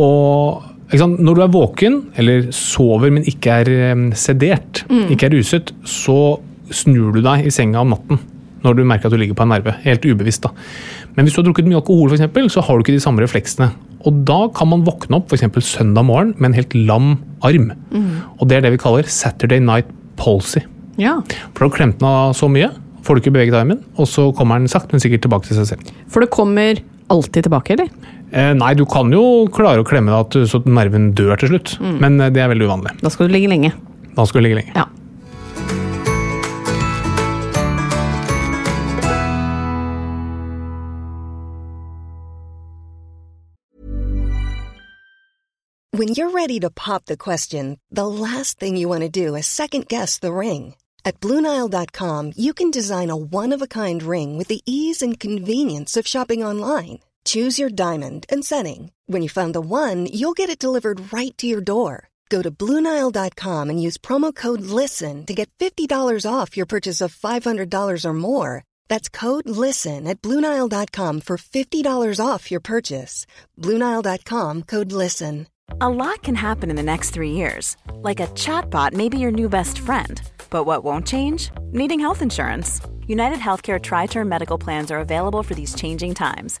og? 0.00 0.68
Når 0.92 1.34
du 1.34 1.42
er 1.42 1.52
våken, 1.52 2.00
eller 2.20 2.50
sover, 2.52 3.10
men 3.14 3.24
ikke 3.24 3.62
er 3.62 3.70
sedert, 4.12 4.82
sedert, 4.84 5.10
ikke 5.12 5.28
er 5.30 5.36
ruset, 5.38 5.72
så 5.88 6.38
snur 6.72 7.12
du 7.12 7.22
deg 7.24 7.46
i 7.46 7.52
senga 7.52 7.80
om 7.80 7.92
natten 7.92 8.20
når 8.62 8.76
du 8.78 8.84
merker 8.86 9.08
at 9.08 9.14
du 9.14 9.18
ligger 9.18 9.34
på 9.34 9.42
en 9.42 9.50
nerve. 9.50 9.74
Helt 9.82 10.04
ubevisst. 10.06 10.44
da. 10.44 10.52
Men 11.16 11.26
hvis 11.26 11.34
du 11.34 11.40
har 11.40 11.48
drukket 11.48 11.66
mye 11.66 11.80
alkohol, 11.80 12.08
for 12.08 12.14
eksempel, 12.14 12.46
så 12.52 12.62
har 12.62 12.76
du 12.78 12.84
ikke 12.84 12.94
de 12.94 13.02
samme 13.02 13.22
refleksene. 13.24 13.72
Og 14.06 14.22
da 14.28 14.48
kan 14.54 14.70
man 14.70 14.84
våkne 14.86 15.18
opp 15.18 15.32
eksempel 15.34 15.64
søndag 15.66 16.06
morgen 16.06 16.34
med 16.38 16.50
en 16.50 16.58
helt 16.60 16.74
lam 16.74 17.16
arm. 17.42 17.72
Og 18.38 18.46
det 18.48 18.58
er 18.58 18.62
det 18.66 18.72
vi 18.76 18.82
kaller 18.84 19.08
Saturday 19.10 19.58
night 19.58 19.90
palsy. 20.16 20.62
Ja. 21.00 21.20
For 21.52 21.64
da 21.64 21.68
har 21.70 21.76
klemt 21.76 21.98
den 21.98 22.08
av 22.08 22.36
så 22.38 22.48
mye, 22.52 22.70
får 23.02 23.16
du 23.18 23.22
ikke 23.24 23.34
beveget 23.34 23.58
armen, 23.58 23.82
og 23.98 24.06
så 24.06 24.28
kommer 24.36 24.58
den 24.62 24.70
sakte, 24.70 24.94
men 24.94 25.02
sikkert 25.02 25.24
tilbake 25.26 25.48
til 25.48 25.58
seg 25.58 25.72
selv. 25.72 25.92
For 26.06 26.22
det 26.22 26.30
kommer 26.30 26.78
alltid 27.10 27.48
tilbake, 27.48 27.74
eller? 27.74 27.90
Eh, 28.32 28.54
nei, 28.56 28.72
du 28.74 28.86
kan 28.88 29.12
jo 29.12 29.44
klare 29.52 29.82
å 29.82 29.86
klemme 29.86 30.08
deg 30.08 30.24
at, 30.24 30.36
så 30.48 30.62
at 30.62 30.68
nerven 30.78 31.10
dør 31.12 31.36
til 31.36 31.52
slutt, 31.52 31.76
men 32.00 32.16
eh, 32.16 32.32
det 32.32 32.40
er 32.40 32.48
veldig 32.48 32.64
uvanlig. 32.64 32.96
Da 33.04 33.12
skal 33.12 33.28
du 33.28 33.36
ligge 33.36 33.52
lenge. 33.52 33.74
Da 34.16 34.24
skal 34.24 34.40
du 34.40 34.48
ligge 34.48 34.62
lenge. 34.62 34.72
Ja. 34.72 34.88
When 45.92 46.14
you're 46.16 46.30
ready 46.30 46.58
to 46.60 46.70
pop 46.70 47.04
the 47.04 47.18
question, 47.18 47.78
the 47.90 48.06
last 48.06 48.58
thing 48.58 48.78
you 48.78 48.88
want 48.88 49.02
to 49.02 49.10
do 49.10 49.36
is 49.36 49.46
second 49.46 49.88
guess 49.88 50.18
the 50.18 50.32
ring. 50.32 50.74
At 51.04 51.20
Bluenile.com, 51.20 52.32
you 52.34 52.54
can 52.54 52.70
design 52.70 53.10
a 53.10 53.16
one 53.16 53.52
of 53.52 53.60
a 53.60 53.68
kind 53.68 54.02
ring 54.02 54.38
with 54.38 54.48
the 54.48 54.62
ease 54.64 55.02
and 55.02 55.20
convenience 55.20 55.98
of 55.98 56.06
shopping 56.06 56.42
online. 56.42 57.00
Choose 57.24 57.58
your 57.58 57.68
diamond 57.68 58.24
and 58.32 58.42
setting. 58.42 58.92
When 59.06 59.20
you 59.20 59.28
find 59.28 59.54
the 59.54 59.60
one, 59.60 60.06
you'll 60.06 60.32
get 60.40 60.48
it 60.48 60.58
delivered 60.58 61.12
right 61.12 61.36
to 61.36 61.46
your 61.46 61.60
door. 61.60 62.08
Go 62.30 62.40
to 62.40 62.50
Bluenile.com 62.50 63.68
and 63.68 63.82
use 63.82 63.98
promo 63.98 64.34
code 64.34 64.62
LISTEN 64.62 65.26
to 65.26 65.34
get 65.34 65.50
$50 65.58 66.24
off 66.24 66.56
your 66.56 66.64
purchase 66.64 67.02
of 67.02 67.14
$500 67.14 68.04
or 68.06 68.14
more. 68.14 68.64
That's 68.88 69.10
code 69.10 69.46
LISTEN 69.46 70.06
at 70.06 70.22
Bluenile.com 70.22 71.20
for 71.20 71.36
$50 71.36 72.26
off 72.26 72.50
your 72.50 72.60
purchase. 72.60 73.26
Bluenile.com 73.58 74.62
code 74.62 74.92
LISTEN. 74.92 75.46
A 75.80 75.88
lot 75.88 76.22
can 76.22 76.34
happen 76.34 76.70
in 76.70 76.76
the 76.76 76.82
next 76.82 77.10
three 77.10 77.32
years. 77.32 77.76
Like 78.02 78.20
a 78.20 78.26
chatbot 78.28 78.92
may 78.94 79.08
be 79.08 79.18
your 79.18 79.30
new 79.30 79.48
best 79.48 79.78
friend. 79.78 80.20
But 80.50 80.64
what 80.64 80.84
won't 80.84 81.06
change? 81.06 81.50
Needing 81.72 82.00
health 82.00 82.22
insurance. 82.22 82.80
United 83.06 83.38
Healthcare 83.38 83.80
Tri 83.80 84.06
Term 84.06 84.28
Medical 84.28 84.58
Plans 84.58 84.90
are 84.90 85.00
available 85.00 85.42
for 85.42 85.54
these 85.54 85.74
changing 85.74 86.14
times. 86.14 86.60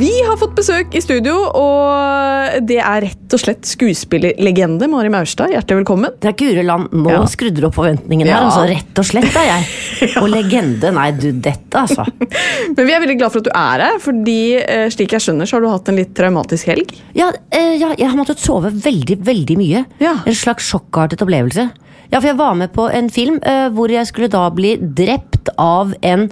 Vi 0.00 0.08
har 0.24 0.36
fått 0.40 0.54
besøk 0.56 0.94
i 0.96 1.00
studio, 1.04 1.34
og 1.60 2.62
det 2.64 2.78
er 2.80 3.02
rett 3.04 3.34
og 3.36 3.40
slett 3.42 3.66
skuespillerlegende 3.68 4.86
Mari 4.88 5.10
Maurstad. 5.12 5.50
Hjertelig 5.52 5.82
velkommen. 5.82 6.14
Det 6.22 6.30
er 6.30 6.36
Guri 6.40 6.62
Land, 6.64 6.88
nå 6.96 7.10
Ja. 7.12 7.18
skrudde 7.28 7.60
du 7.60 7.66
opp 7.68 7.74
forventningene 7.76 8.30
Ja. 8.30 8.38
her. 8.38 8.46
Altså, 8.48 8.62
rett 8.70 8.98
og 8.98 9.04
slett, 9.04 9.36
er 9.36 9.44
jeg. 9.50 10.14
Og 10.22 10.28
legende. 10.32 10.90
Nei, 10.96 11.10
du, 11.12 11.32
dette, 11.32 11.74
altså. 11.76 12.06
Men 12.76 12.86
vi 12.86 12.92
er 12.96 13.02
veldig 13.04 13.18
glad 13.20 13.32
for 13.34 13.40
at 13.42 13.44
du 13.44 13.50
er 13.52 13.84
her, 13.84 13.98
fordi 14.00 14.38
eh, 14.62 14.88
slik 14.88 15.12
jeg 15.12 15.20
skjønner, 15.20 15.44
så 15.50 15.58
har 15.58 15.60
du 15.60 15.68
hatt 15.68 15.90
en 15.92 15.96
litt 16.00 16.14
traumatisk 16.16 16.70
helg. 16.72 16.94
Ja, 17.14 17.28
eh, 17.52 17.74
ja, 17.76 17.92
jeg 17.98 18.08
har 18.08 18.16
måttet 18.16 18.40
sove 18.40 18.70
veldig, 18.72 19.18
veldig 19.26 19.56
mye. 19.60 19.84
Ja. 20.00 20.14
En 20.24 20.34
slags 20.38 20.64
sjokkartet 20.72 21.20
opplevelse. 21.20 21.68
Ja, 22.10 22.18
for 22.22 22.26
jeg 22.30 22.38
var 22.40 22.54
med 22.56 22.72
på 22.72 22.88
en 22.88 23.10
film 23.12 23.36
eh, 23.44 23.68
hvor 23.68 23.92
jeg 23.92 24.08
skulle 24.08 24.32
da 24.32 24.46
bli 24.48 24.78
drept 24.80 25.52
av 25.60 25.92
en 26.02 26.30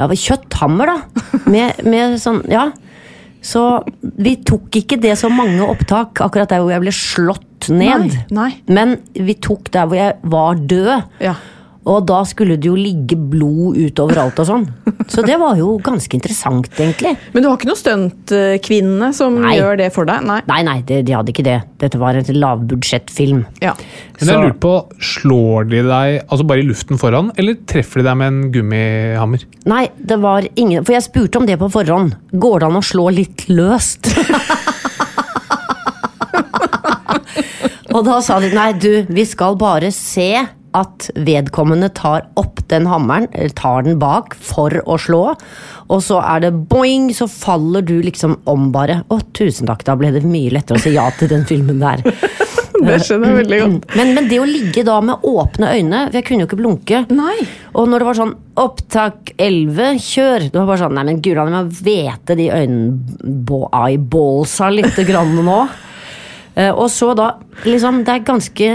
ja, 0.00 0.08
kjøtthammer, 0.08 0.86
da. 0.94 1.22
Med, 1.52 1.84
med 1.84 2.16
sånn, 2.22 2.40
ja. 2.48 2.70
Så 3.42 3.62
vi 4.02 4.36
tok 4.46 4.78
ikke 4.78 5.00
det 5.02 5.16
så 5.18 5.30
mange 5.32 5.64
opptak, 5.66 6.20
akkurat 6.22 6.52
der 6.52 6.62
hvor 6.62 6.70
jeg 6.74 6.84
ble 6.84 6.94
slått 6.94 7.70
ned. 7.72 8.14
Nei, 8.14 8.22
nei. 8.34 8.50
Men 8.70 8.96
vi 9.14 9.34
tok 9.42 9.70
der 9.74 9.88
hvor 9.90 9.98
jeg 9.98 10.16
var 10.34 10.62
død. 10.70 10.92
Ja. 11.22 11.34
Og 11.82 12.04
da 12.06 12.20
skulle 12.28 12.54
det 12.62 12.68
jo 12.68 12.76
ligge 12.78 13.16
blod 13.18 13.74
utover 13.80 14.20
alt 14.22 14.38
og 14.38 14.46
sånn. 14.46 14.66
Så 15.10 15.24
det 15.26 15.34
var 15.40 15.56
jo 15.58 15.74
ganske 15.82 16.14
interessant, 16.14 16.68
egentlig. 16.78 17.16
Men 17.34 17.42
du 17.42 17.48
har 17.48 17.56
ikke 17.58 17.70
noen 17.72 17.80
stuntkvinne 17.80 19.08
som 19.16 19.40
Nei. 19.42 19.56
gjør 19.58 19.80
det 19.80 19.88
for 19.94 20.06
deg? 20.06 20.22
Nei. 20.28 20.38
Nei, 20.46 20.60
nei, 20.68 20.76
de, 20.86 21.00
de 21.02 21.16
hadde 21.16 21.34
ikke 21.34 21.46
det. 21.46 21.56
Dette 21.82 21.98
var 21.98 22.18
en 22.18 22.30
lavbudsjettfilm. 22.38 23.42
Ja. 23.64 23.74
Men 24.20 24.30
jeg 24.30 24.44
lurer 24.44 24.56
på, 24.62 24.74
Slår 25.02 25.66
de 25.72 25.82
deg 25.88 26.20
altså 26.22 26.46
bare 26.46 26.62
i 26.62 26.66
luften 26.68 27.00
foran, 27.00 27.32
eller 27.40 27.58
treffer 27.68 28.00
de 28.00 28.06
deg 28.06 28.18
med 28.20 28.30
en 28.30 28.40
gummihammer? 28.54 29.42
Nei, 29.70 29.84
det 29.98 30.18
var 30.22 30.46
ingen 30.54 30.84
For 30.86 30.94
jeg 30.94 31.04
spurte 31.06 31.38
om 31.40 31.46
det 31.48 31.58
på 31.60 31.68
forhånd. 31.72 32.14
Går 32.30 32.62
det 32.62 32.70
an 32.70 32.78
å 32.78 32.86
slå 32.86 33.08
litt 33.14 33.46
løst? 33.50 34.12
Og 37.92 38.06
da 38.06 38.20
sa 38.24 38.38
de 38.40 38.48
nei, 38.54 38.70
du, 38.80 39.02
vi 39.12 39.24
skal 39.28 39.56
bare 39.60 39.90
se 39.92 40.30
at 40.76 41.08
vedkommende 41.26 41.88
tar 41.96 42.26
opp 42.40 42.60
den 42.72 42.86
hammeren, 42.88 43.28
eller 43.32 43.52
tar 43.58 43.82
den 43.86 43.98
bak, 44.00 44.34
for 44.34 44.70
å 44.86 44.98
slå. 45.00 45.34
Og 45.92 46.00
så 46.04 46.20
er 46.24 46.40
det 46.46 46.52
boing, 46.70 47.10
så 47.14 47.26
faller 47.30 47.82
du 47.84 48.02
liksom 48.02 48.38
om 48.50 48.70
bare. 48.74 49.02
Å, 49.12 49.20
tusen 49.36 49.66
takk, 49.68 49.84
da 49.88 49.96
ble 49.98 50.08
det 50.14 50.24
mye 50.26 50.52
lettere 50.54 50.78
å 50.80 50.82
si 50.82 50.90
ja 50.96 51.06
til 51.18 51.28
den 51.32 51.44
filmen 51.48 51.82
der. 51.82 51.98
Det 52.82 52.96
skjønner 53.06 53.28
jeg 53.28 53.36
veldig 53.36 53.58
godt. 53.60 53.92
Men, 53.94 54.08
men 54.16 54.24
det 54.26 54.38
å 54.42 54.46
ligge 54.48 54.82
da 54.86 54.96
med 55.04 55.22
åpne 55.28 55.66
øyne 55.76 55.98
For 56.08 56.16
jeg 56.18 56.24
kunne 56.26 56.42
jo 56.42 56.48
ikke 56.48 56.58
blunke. 56.58 57.02
Nei. 57.14 57.38
Og 57.78 57.86
når 57.86 58.02
det 58.02 58.08
var 58.08 58.18
sånn 58.18 58.32
opptak 58.58 59.30
11, 59.36 60.00
kjør! 60.02 60.48
Det 60.48 60.58
var 60.58 60.66
bare 60.72 60.82
sånn 60.82 60.96
Nei, 60.98 61.04
men 61.06 61.20
gud, 61.22 61.38
jeg 61.38 61.52
må 61.52 61.62
hvete 61.78 62.34
de 62.40 62.46
øyneballsa 62.58 64.66
litt 64.74 64.98
grann 65.06 65.38
nå. 65.46 65.60
Eh, 66.54 66.70
og 66.70 66.90
så 66.92 67.14
da 67.16 67.30
liksom 67.64 68.02
Det 68.04 68.12
er 68.12 68.24
ganske 68.28 68.66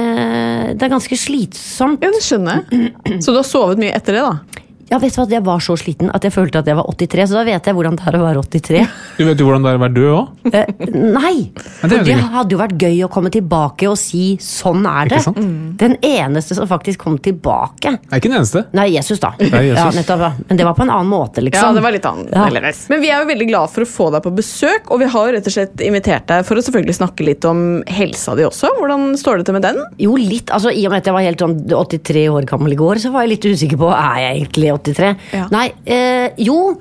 Det 0.74 0.82
er 0.82 0.90
ganske 0.90 1.18
slitsomt. 1.20 2.02
Ja, 2.02 2.10
det 2.10 2.24
skjønner 2.26 2.64
jeg. 2.72 2.94
Så 3.22 3.34
du 3.34 3.38
har 3.38 3.46
sovet 3.46 3.82
mye 3.82 3.94
etter 3.94 4.18
det, 4.18 4.24
da? 4.26 4.64
Ja, 4.88 5.00
vet 5.02 5.16
du 5.16 5.20
hva, 5.20 5.28
Jeg 5.30 5.44
var 5.44 5.64
så 5.64 5.76
sliten 5.80 6.12
at 6.16 6.24
jeg 6.24 6.32
følte 6.32 6.62
at 6.62 6.68
jeg 6.70 6.78
var 6.78 6.88
83, 6.88 7.26
så 7.28 7.40
da 7.40 7.44
vet 7.48 7.66
jeg 7.68 7.76
hvordan 7.76 7.98
det 8.00 8.06
er 8.08 8.18
å 8.18 8.24
være 8.24 8.44
83. 8.48 8.84
Du 9.18 9.24
vet 9.28 9.42
jo 9.42 9.48
hvordan 9.48 9.66
det 9.66 9.72
er 9.74 9.80
å 9.80 9.82
være 9.84 9.96
død 9.98 10.12
òg. 10.14 10.28
Eh, 10.48 10.70
nei! 10.96 11.34
det 11.52 11.82
For 11.82 12.08
det 12.08 12.16
hadde 12.34 12.56
jo 12.56 12.60
vært 12.62 12.78
gøy 12.80 13.02
å 13.04 13.10
komme 13.12 13.32
tilbake 13.34 13.90
og 13.90 13.98
si 14.00 14.38
'sånn 14.40 14.86
er 14.88 15.12
det'. 15.12 15.20
Ikke 15.20 15.26
sant? 15.28 15.78
Den 15.82 15.98
eneste 16.02 16.56
som 16.56 16.70
faktisk 16.70 17.04
kom 17.04 17.18
tilbake. 17.20 17.98
Er 18.00 18.22
ikke 18.22 18.32
den 18.32 18.40
eneste. 18.40 18.64
Nei, 18.74 18.88
Jesus, 18.96 19.20
da. 19.20 19.34
Nei, 19.40 19.68
Jesus. 19.68 19.84
Ja, 19.84 19.90
nettopp, 19.92 20.24
ja. 20.24 20.32
Men 20.48 20.58
det 20.58 20.66
var 20.66 20.74
på 20.78 20.86
en 20.88 20.94
annen 20.94 21.12
måte, 21.12 21.44
liksom. 21.44 21.68
Ja, 21.68 21.74
det 21.76 21.84
var 21.84 21.92
litt 21.92 22.08
annerledes. 22.08 22.88
Men 22.90 23.02
vi 23.04 23.12
er 23.12 23.22
jo 23.22 23.28
veldig 23.28 23.50
glad 23.50 23.74
for 23.74 23.84
å 23.84 23.90
få 23.92 24.10
deg 24.16 24.24
på 24.24 24.34
besøk, 24.38 24.88
og 24.90 25.04
vi 25.04 25.12
har 25.12 25.28
jo 25.28 25.36
rett 25.36 25.52
og 25.52 25.54
slett 25.58 25.84
invitert 25.84 26.28
deg 26.32 26.46
for 26.48 26.56
å 26.56 26.64
selvfølgelig 26.64 26.96
snakke 26.96 27.28
litt 27.28 27.44
om 27.46 27.84
helsa 27.92 28.36
di 28.40 28.48
også. 28.48 28.72
Hvordan 28.80 29.18
står 29.20 29.42
det 29.42 29.50
til 29.50 29.58
med 29.60 29.68
den? 29.68 29.84
Jo, 30.00 30.16
litt. 30.16 30.48
altså 30.48 30.72
I 30.72 30.86
og 30.88 30.96
med 30.96 31.04
at 31.04 31.12
jeg 31.12 31.18
var 31.18 31.28
helt 31.28 31.44
sånn 31.44 31.58
83 31.68 32.28
år 32.32 32.48
gammel 32.48 32.72
i 32.72 32.80
går, 32.80 33.04
så 33.04 33.12
var 33.12 33.28
jeg 33.28 33.36
litt 33.36 33.52
usikker 33.52 33.78
på 33.78 33.92
er 33.92 34.24
jeg 34.24 34.42
egentlig 34.42 34.77
83. 34.78 35.16
Ja. 35.36 35.48
Nei, 35.54 35.68
eh, 35.86 36.30
jo. 36.48 36.78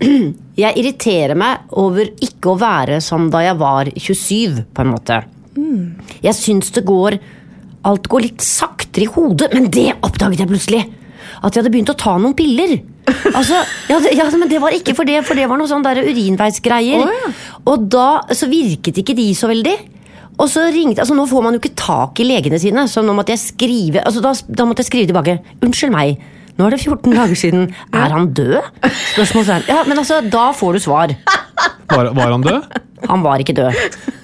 Jeg 0.60 0.76
irriterer 0.76 1.36
meg 1.38 1.70
over 1.80 2.08
ikke 2.20 2.52
å 2.52 2.58
være 2.60 2.98
som 3.04 3.30
da 3.32 3.40
jeg 3.44 3.56
var 3.60 3.88
27, 3.96 4.58
på 4.76 4.82
en 4.84 4.90
måte. 4.92 5.20
Jeg 6.20 6.36
syns 6.36 6.72
det 6.76 6.84
går 6.88 7.16
Alt 7.88 8.10
går 8.12 8.26
litt 8.26 8.44
saktere 8.44 9.06
i 9.06 9.08
hodet, 9.08 9.46
men 9.56 9.70
det 9.72 9.86
oppdaget 10.04 10.42
jeg 10.42 10.50
plutselig. 10.50 10.80
At 11.40 11.54
jeg 11.54 11.62
hadde 11.62 11.70
begynt 11.72 11.92
å 11.94 11.96
ta 11.96 12.16
noen 12.20 12.36
piller. 12.36 12.76
Altså, 13.30 13.56
ja, 13.88 13.96
det, 14.04 14.12
ja, 14.18 14.26
men 14.36 14.50
det 14.50 14.58
var 14.60 14.74
ikke 14.76 14.92
for 14.94 15.08
det, 15.08 15.22
for 15.26 15.38
det 15.38 15.46
var 15.48 15.58
noe 15.58 15.70
sånn 15.70 15.82
urinveisgreier. 15.82 17.06
Oh, 17.06 17.14
ja. 17.14 17.30
Og 17.72 17.86
da 17.90 18.20
så 18.36 18.50
virket 18.50 19.00
ikke 19.00 19.16
de 19.16 19.30
så 19.34 19.48
veldig. 19.48 19.72
Og 20.40 20.48
så 20.48 20.66
ringte, 20.72 21.02
altså 21.02 21.16
Nå 21.16 21.24
får 21.28 21.44
man 21.44 21.56
jo 21.56 21.60
ikke 21.62 21.78
tak 21.78 22.20
i 22.20 22.26
legene 22.28 22.60
sine, 22.60 22.84
så 22.88 23.02
nå 23.04 23.14
måtte 23.16 23.34
jeg 23.34 23.42
skrive 23.42 24.04
altså 24.04 24.22
da, 24.24 24.34
da 24.60 24.68
måtte 24.68 24.84
jeg 24.84 24.90
skrive 24.90 25.10
tilbake. 25.10 25.38
Unnskyld 25.64 25.94
meg, 25.96 26.20
nå 26.60 26.68
er 26.68 26.76
det 26.76 26.82
14 26.84 27.16
dager 27.16 27.38
siden. 27.40 27.66
Er 28.04 28.12
han 28.14 28.28
død? 28.36 28.60
Spørsmålstegn. 29.14 29.66
Ja, 29.72 29.80
men 29.88 29.98
altså, 30.04 30.20
da 30.30 30.50
får 30.56 30.76
du 30.76 30.84
svar. 30.84 31.14
Var, 31.90 32.10
var 32.14 32.34
han 32.36 32.44
død? 32.44 32.80
Han 33.08 33.22
var 33.24 33.40
ikke 33.42 33.56
død. 33.56 33.78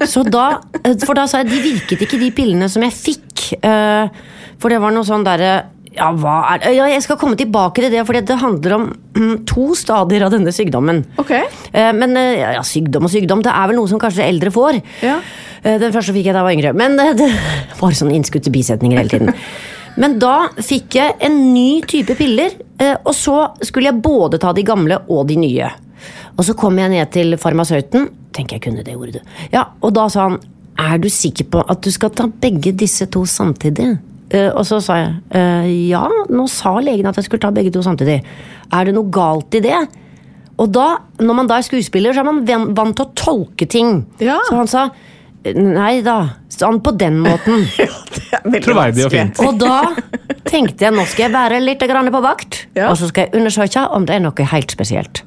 Så 0.06 0.22
da, 0.28 0.58
for 1.06 1.16
da 1.16 1.24
sa 1.30 1.40
jeg 1.40 1.48
de 1.50 1.62
virket 1.64 2.04
ikke, 2.04 2.20
de 2.20 2.28
pillene 2.36 2.68
som 2.70 2.84
jeg 2.84 2.92
fikk. 2.94 3.46
eh, 3.64 4.12
For 4.60 4.72
det 4.72 4.82
var 4.84 4.92
noe 4.94 5.06
sånn 5.08 5.24
derre 5.26 5.54
ja, 5.96 6.10
hva 6.12 6.34
er 6.52 6.74
ja, 6.76 6.86
Jeg 6.92 7.02
skal 7.06 7.16
komme 7.16 7.38
tilbake 7.40 7.80
til 7.80 7.94
det, 7.94 8.02
for 8.04 8.12
det 8.18 8.36
handler 8.36 8.74
om 8.76 8.84
mm, 9.16 9.36
to 9.48 9.70
stadier 9.78 10.26
av 10.26 10.34
denne 10.34 10.52
sykdommen. 10.52 11.00
Ok. 11.22 11.32
Eh, 11.72 11.92
Men 11.96 12.12
eh, 12.20 12.42
ja, 12.42 12.60
sykdom 12.66 13.08
og 13.08 13.12
sykdom, 13.14 13.40
det 13.46 13.54
er 13.54 13.70
vel 13.72 13.80
noe 13.80 13.88
som 13.88 14.02
kanskje 14.02 14.26
eldre 14.28 14.52
får. 14.52 14.82
Ja. 15.06 15.16
Eh, 15.62 15.78
Den 15.80 15.94
første 15.96 16.12
fikk 16.12 16.28
jeg 16.28 16.36
da 16.36 16.42
jeg 16.44 16.48
var 16.50 16.56
yngre. 16.58 16.74
Men 16.76 17.00
eh, 17.00 17.14
det 17.16 17.30
var 17.80 17.96
sånne 17.96 18.20
til 18.28 18.52
bisetninger 18.52 19.00
hele 19.00 19.14
tiden. 19.16 19.32
Men 20.00 20.18
da 20.20 20.48
fikk 20.60 20.98
jeg 20.98 21.16
en 21.24 21.38
ny 21.54 21.80
type 21.88 22.16
piller, 22.18 22.56
eh, 22.78 22.96
og 23.02 23.14
så 23.16 23.38
skulle 23.64 23.90
jeg 23.90 24.02
både 24.04 24.40
ta 24.42 24.52
de 24.56 24.64
gamle 24.66 25.00
og 25.08 25.26
de 25.30 25.38
nye. 25.40 25.70
Og 26.36 26.44
så 26.44 26.56
kom 26.58 26.76
jeg 26.78 26.92
ned 26.92 27.08
til 27.14 27.36
farmasøyten. 27.40 28.10
Tenker 28.36 28.58
jeg 28.58 28.66
kunne 28.66 28.84
det 28.84 28.96
ordet. 28.96 29.24
Ja, 29.52 29.70
Og 29.80 29.94
da 29.96 30.08
sa 30.12 30.28
han 30.28 30.38
er 30.76 30.98
du 31.00 31.08
sikker 31.08 31.48
på 31.48 31.62
at 31.64 31.80
du 31.80 31.88
skal 31.90 32.12
ta 32.12 32.26
begge 32.28 32.74
disse 32.76 33.06
to 33.08 33.24
samtidig? 33.24 33.94
Uh, 34.34 34.50
og 34.58 34.64
så 34.66 34.80
sa 34.82 34.96
jeg 34.98 35.12
uh, 35.32 35.68
ja, 35.88 36.02
nå 36.28 36.48
sa 36.50 36.74
legen 36.82 37.06
at 37.06 37.16
jeg 37.16 37.28
skulle 37.28 37.40
ta 37.40 37.52
begge 37.54 37.70
to 37.72 37.80
samtidig. 37.80 38.18
Er 38.74 38.84
det 38.84 38.92
noe 38.96 39.08
galt 39.08 39.54
i 39.56 39.62
det? 39.64 39.78
Og 40.60 40.68
da, 40.72 40.86
når 41.20 41.36
man 41.38 41.48
da 41.48 41.60
er 41.60 41.64
skuespiller, 41.64 42.12
så 42.12 42.20
er 42.20 42.28
man 42.28 42.74
vant 42.76 42.96
til 42.96 43.06
å 43.06 43.12
tolke 43.16 43.68
ting. 43.70 44.02
Ja. 44.20 44.38
Så 44.48 44.56
han 44.58 44.70
sa 44.70 44.88
nei 45.54 46.00
da, 46.02 46.16
sånn 46.52 46.80
på 46.84 46.92
den 46.98 47.18
måten. 47.24 47.66
Troverdig 48.66 49.06
og 49.06 49.12
fint. 49.14 49.40
Og 49.44 49.58
da 49.60 49.92
tenkte 50.46 50.86
jeg 50.88 50.94
nå 50.96 51.04
skal 51.06 51.26
jeg 51.28 51.34
være 51.34 51.60
litt 51.62 51.82
på 51.82 52.22
vakt, 52.24 52.66
Ja. 52.74 52.90
og 52.90 52.96
så 52.98 53.08
skal 53.08 53.26
jeg 53.26 53.34
undersøke 53.40 53.86
om 53.90 54.06
det 54.06 54.16
er 54.16 54.20
noe 54.20 54.48
helt 54.52 54.70
spesielt. 54.70 55.22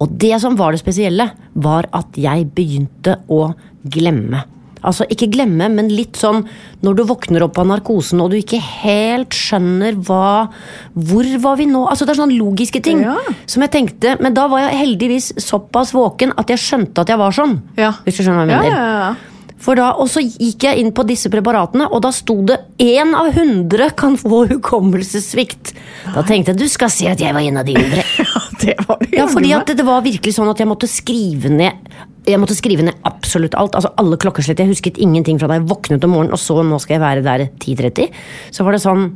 Og 0.00 0.08
det 0.18 0.40
som 0.40 0.54
var 0.56 0.72
det 0.72 0.80
spesielle, 0.80 1.30
var 1.54 1.88
at 1.92 2.14
jeg 2.14 2.46
begynte 2.54 3.18
å 3.28 3.54
glemme. 3.84 4.44
Altså 4.86 5.02
ikke 5.10 5.26
glemme, 5.34 5.66
men 5.74 5.88
litt 5.90 6.14
sånn 6.14 6.44
når 6.86 6.94
du 6.94 7.02
våkner 7.08 7.42
opp 7.42 7.56
av 7.58 7.66
narkosen 7.66 8.20
og 8.22 8.30
du 8.30 8.36
ikke 8.38 8.60
helt 8.62 9.34
skjønner 9.34 9.96
hva 10.06 10.48
Hvor 10.94 11.26
var 11.42 11.56
vi 11.58 11.66
nå? 11.66 11.80
Altså 11.90 12.06
Det 12.06 12.14
er 12.14 12.20
sånne 12.20 12.38
logiske 12.38 12.80
ting 12.86 13.00
Ja. 13.02 13.16
som 13.44 13.64
jeg 13.66 13.72
tenkte 13.74 14.14
Men 14.22 14.34
da 14.34 14.46
var 14.46 14.60
jeg 14.68 14.78
heldigvis 14.78 15.32
såpass 15.42 15.90
våken 15.96 16.30
at 16.38 16.48
jeg 16.54 16.62
skjønte 16.62 17.02
at 17.02 17.08
jeg 17.10 17.18
var 17.18 17.34
sånn. 17.34 17.56
Ja. 17.76 17.90
Hvis 18.06 18.20
du 18.20 18.22
skjønner 18.22 18.46
hva 18.46 18.62
jeg 18.62 18.70
Ja, 18.70 18.78
ja, 18.78 18.98
ja. 19.08 19.14
For 19.58 19.78
da, 19.78 19.90
og 19.98 20.06
så 20.10 20.22
gikk 20.22 20.68
jeg 20.68 20.82
inn 20.82 20.92
på 20.94 21.04
disse 21.08 21.30
preparatene, 21.32 21.88
og 21.90 22.02
da 22.04 22.12
sto 22.14 22.36
det 22.46 22.60
én 22.82 23.10
av 23.18 23.32
hundre 23.34 23.90
kan 23.98 24.14
få 24.20 24.44
hukommelsessvikt. 24.52 25.72
Da 26.14 26.22
tenkte 26.26 26.54
jeg 26.54 26.60
du 26.60 26.68
skal 26.70 26.92
se 26.94 27.08
at 27.10 27.22
jeg 27.22 27.34
var 27.34 27.42
en 27.42 27.58
av 27.60 27.66
de 27.68 27.74
hundre. 27.78 28.06
Det 28.58 28.74
var 28.88 28.98
det 28.98 29.14
Ja, 29.14 29.28
fordi 29.30 29.52
det, 29.54 29.76
det 29.78 29.84
var 29.86 30.00
virkelig 30.02 30.32
sånn 30.34 30.48
at 30.50 30.58
jeg 30.58 30.66
måtte 30.66 30.88
skrive 30.90 31.46
ned 31.52 31.92
Jeg 32.26 32.40
måtte 32.42 32.56
skrive 32.58 32.82
ned 32.88 32.96
absolutt 33.06 33.54
alt. 33.54 33.76
Altså 33.78 33.92
alle 34.02 34.18
klokkeslett. 34.18 34.58
Jeg 34.58 34.72
husket 34.72 34.98
ingenting 34.98 35.38
fra 35.38 35.46
da 35.46 35.60
jeg 35.60 35.68
våknet 35.70 36.02
om 36.04 36.10
morgenen 36.16 36.34
og 36.34 36.42
så 36.42 36.56
nå 36.66 36.80
skal 36.82 36.96
jeg 36.96 37.04
være 37.04 37.22
der 37.22 37.44
10.30. 37.54 38.10
Så 38.50 38.66
var 38.66 38.74
det 38.74 38.82
sånn 38.82 39.06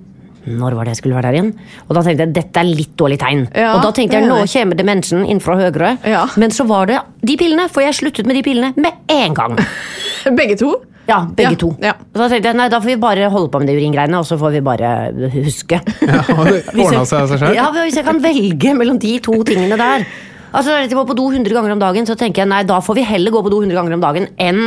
når 0.47 0.75
var 0.79 0.85
det 0.89 0.95
jeg 0.97 1.01
skulle 1.03 1.17
være 1.19 1.31
der 1.31 1.39
igjen? 1.39 1.51
Og 1.89 1.95
da 1.97 2.03
tenkte 2.07 2.27
jeg 2.27 2.35
dette 2.37 2.61
er 2.63 2.69
litt 2.71 2.95
dårlig 2.99 3.19
tegn. 3.23 3.45
Ja, 3.55 3.75
og 3.77 3.83
da 3.87 3.91
tenkte 3.95 4.19
jeg 4.19 4.29
nå 4.31 4.41
kommer 4.53 4.79
demensen 4.79 5.27
inn 5.31 5.41
fra 5.45 5.55
høyre. 5.61 5.93
Ja. 6.09 6.25
Men 6.41 6.51
så 6.55 6.67
var 6.67 6.87
det 6.91 7.01
de 7.23 7.37
pillene, 7.41 7.69
for 7.73 7.85
jeg 7.85 7.95
sluttet 7.99 8.27
med 8.27 8.39
de 8.41 8.43
pillene 8.47 8.73
med 8.77 9.13
en 9.13 9.35
gang. 9.39 9.55
Begge 10.39 10.57
to? 10.61 10.73
Ja, 11.09 11.17
begge 11.35 11.51
Ja, 11.51 11.59
to. 11.59 11.69
ja. 11.83 11.93
Og 12.15 12.19
da 12.21 12.29
tenkte 12.31 12.53
jeg 12.53 12.57
nei, 12.61 12.69
da 12.71 12.79
får 12.79 12.93
vi 12.93 12.95
bare 13.03 13.27
holde 13.29 13.49
på 13.51 13.59
med 13.59 13.67
de 13.73 13.75
uringreiene, 13.75 14.21
og 14.21 14.27
så 14.29 14.37
får 14.39 14.53
vi 14.55 14.61
bare 14.63 14.91
huske. 15.35 15.81
Ja, 16.13 16.21
og 16.37 16.47
det 16.47 16.61
ordna 16.79 17.03
seg 17.03 17.25
av 17.25 17.33
seg 17.33 17.41
selv? 17.43 17.57
Ja, 17.59 17.65
Hvis 17.75 17.97
jeg 17.99 18.07
kan 18.07 18.21
velge 18.23 18.75
mellom 18.79 19.01
de 19.03 19.17
to 19.25 19.35
tingene 19.49 19.75
der. 19.81 20.07
Altså, 20.53 20.77
Hvis 20.79 20.93
jeg 20.93 20.99
går 21.01 21.09
på 21.11 21.17
do 21.19 21.27
100 21.33 21.51
ganger 21.57 21.75
om 21.75 21.83
dagen, 21.83 22.07
så 22.07 22.15
tenker 22.19 22.45
jeg 22.45 22.53
nei, 22.53 22.63
da 22.69 22.79
får 22.85 23.01
vi 23.01 23.07
heller 23.09 23.35
gå 23.35 23.43
på 23.43 23.51
do 23.51 23.59
100 23.65 23.75
ganger 23.81 23.97
om 23.99 24.05
dagen 24.05 24.29
enn 24.39 24.63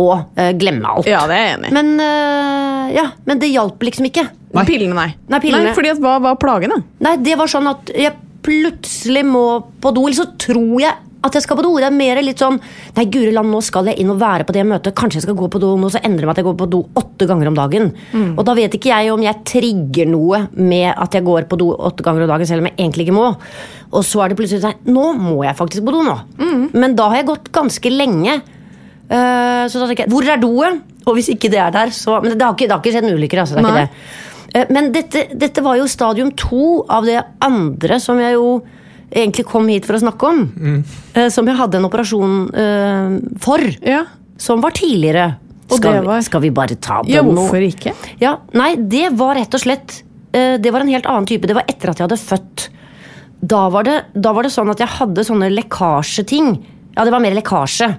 å 0.00 0.08
uh, 0.16 0.50
glemme 0.58 0.94
alt. 0.94 1.10
Ja, 1.10 1.26
det 1.30 1.36
er 1.36 1.46
jeg 1.46 1.58
enig 1.58 1.70
i. 1.70 1.74
Men, 1.76 1.92
uh, 2.00 2.88
ja, 2.94 3.06
men 3.28 3.42
det 3.42 3.52
hjalp 3.52 3.86
liksom 3.88 4.08
ikke. 4.10 4.26
Pillene, 4.66 4.96
nei. 4.96 5.10
Nei, 5.30 5.42
pillene. 5.42 5.76
fordi 5.76 5.92
at 5.92 6.02
Hva 6.02 6.16
var 6.22 6.40
plagene? 6.40 6.80
Nei, 7.04 7.14
det 7.22 7.36
var 7.38 7.50
sånn 7.50 7.70
at 7.70 7.92
jeg 7.94 8.16
plutselig 8.44 9.22
må 9.28 9.44
på 9.82 9.92
do, 9.94 10.08
eller 10.08 10.16
så 10.16 10.28
tror 10.40 10.80
jeg 10.80 10.96
at 11.20 11.36
jeg 11.36 11.44
skal 11.44 11.58
på 11.58 11.64
do. 11.66 11.74
Det 11.76 11.84
er 11.84 11.92
mer 11.94 12.20
litt 12.24 12.40
sånn 12.40 12.56
Nei, 12.96 13.04
guri 13.12 13.32
land, 13.34 13.50
nå 13.52 13.60
skal 13.64 13.90
jeg 13.90 14.00
inn 14.00 14.12
og 14.12 14.20
være 14.22 14.46
på 14.48 14.54
det 14.56 14.64
møtet. 14.66 14.94
Kanskje 14.96 15.20
jeg 15.20 15.26
skal 15.26 15.36
gå 15.38 15.48
på 15.52 15.60
do 15.62 15.74
nå, 15.78 15.90
så 15.92 16.00
endrer 16.00 16.24
det 16.24 16.30
meg 16.30 16.34
at 16.34 16.40
jeg 16.40 16.48
går 16.48 16.56
på 16.62 16.68
do 16.72 16.80
åtte 17.00 17.28
ganger 17.28 17.50
om 17.50 17.58
dagen. 17.58 17.90
Og 18.32 18.40
da 18.48 18.54
vet 18.56 18.76
ikke 18.76 18.92
jeg 18.92 19.12
om 19.12 19.24
jeg 19.24 19.42
trigger 19.48 20.08
noe 20.10 20.46
med 20.56 20.88
at 20.94 21.16
jeg 21.16 21.26
går 21.26 21.48
på 21.50 21.58
do 21.60 21.70
åtte 21.76 22.06
ganger 22.06 22.24
om 22.24 22.32
dagen, 22.32 22.48
selv 22.48 22.64
om 22.64 22.70
jeg 22.70 22.78
egentlig 22.78 23.06
ikke 23.06 23.18
må. 23.18 23.28
Og 23.90 24.06
så 24.06 24.24
er 24.24 24.32
det 24.32 24.38
plutselig 24.38 24.62
sånn 24.64 24.80
Nå 24.88 25.10
må 25.18 25.40
jeg 25.44 25.58
faktisk 25.58 25.84
på 25.86 25.94
do 25.94 26.02
nå. 26.06 26.16
Men 26.72 26.96
da 26.98 27.10
har 27.12 27.20
jeg 27.20 27.30
gått 27.34 27.52
ganske 27.54 27.92
lenge. 27.92 28.40
Eh, 29.10 29.64
så 29.66 29.80
da 29.82 29.86
tenker 29.90 30.04
jeg 30.06 30.10
Hvor 30.12 30.26
er 30.30 30.38
doet? 30.38 30.82
Og 31.08 31.16
hvis 31.16 31.30
ikke 31.32 31.48
det 31.50 31.58
er 31.58 31.70
der, 31.74 31.90
så 31.90 32.20
Men 32.22 32.36
det 32.38 32.44
har 32.46 32.52
ikke, 32.54 32.68
det 32.68 32.74
har 32.76 32.82
ikke 32.82 32.92
skjedd 32.94 33.08
en 33.08 33.16
ulykker, 33.18 33.40
altså. 33.42 33.56
Det 33.56 33.64
er 33.64 33.66
Nei. 33.66 33.82
ikke 33.82 33.88
det. 33.88 34.60
Eh, 34.60 34.66
Men 34.70 34.92
dette, 34.94 35.24
dette 35.38 35.64
var 35.66 35.76
jo 35.80 35.86
stadium 35.90 36.30
to 36.38 36.84
av 36.88 37.04
det 37.08 37.18
andre 37.42 37.98
som 38.02 38.20
jeg 38.22 38.34
jo 38.36 38.60
egentlig 39.10 39.44
kom 39.50 39.66
hit 39.66 39.84
for 39.88 39.98
å 39.98 40.02
snakke 40.04 40.28
om. 40.28 40.84
Eh, 41.14 41.28
Som 41.34 41.46
jeg 41.50 41.56
hadde 41.58 41.78
en 41.80 41.88
operasjon 41.88 42.36
for. 43.42 43.58
Ja. 43.82 44.04
Som 44.38 44.60
var 44.62 44.70
tidligere. 44.70 45.32
Og 45.70 45.76
Skal, 45.78 45.92
det 45.98 46.04
var- 46.06 46.22
skal 46.22 46.40
vi 46.40 46.50
bare 46.50 46.74
ta 46.76 47.02
den 47.02 47.12
ja, 47.14 47.22
hvorfor 47.22 47.62
ikke? 47.62 47.92
Ja, 48.20 48.36
nei, 48.54 48.74
det 48.76 49.12
var 49.18 49.34
rett 49.36 49.54
og 49.54 49.60
slett 49.60 50.02
det 50.32 50.70
var 50.72 50.80
en 50.80 50.88
helt 50.88 51.06
annen 51.06 51.26
type. 51.26 51.42
Det 51.46 51.54
var 51.56 51.64
etter 51.66 51.90
at 51.90 51.98
jeg 51.98 52.06
hadde 52.08 52.18
født. 52.22 52.68
Da 53.42 53.68
var 53.68 53.82
det, 53.82 54.04
da 54.14 54.32
var 54.32 54.42
det 54.44 54.52
sånn 54.52 54.70
at 54.70 54.78
jeg 54.78 54.86
hadde 54.86 55.24
sånne 55.26 55.48
lekkasjeting. 55.50 56.62
Ja, 56.96 57.02
det 57.04 57.10
var 57.10 57.18
mer 57.20 57.34
lekkasje. 57.34 57.96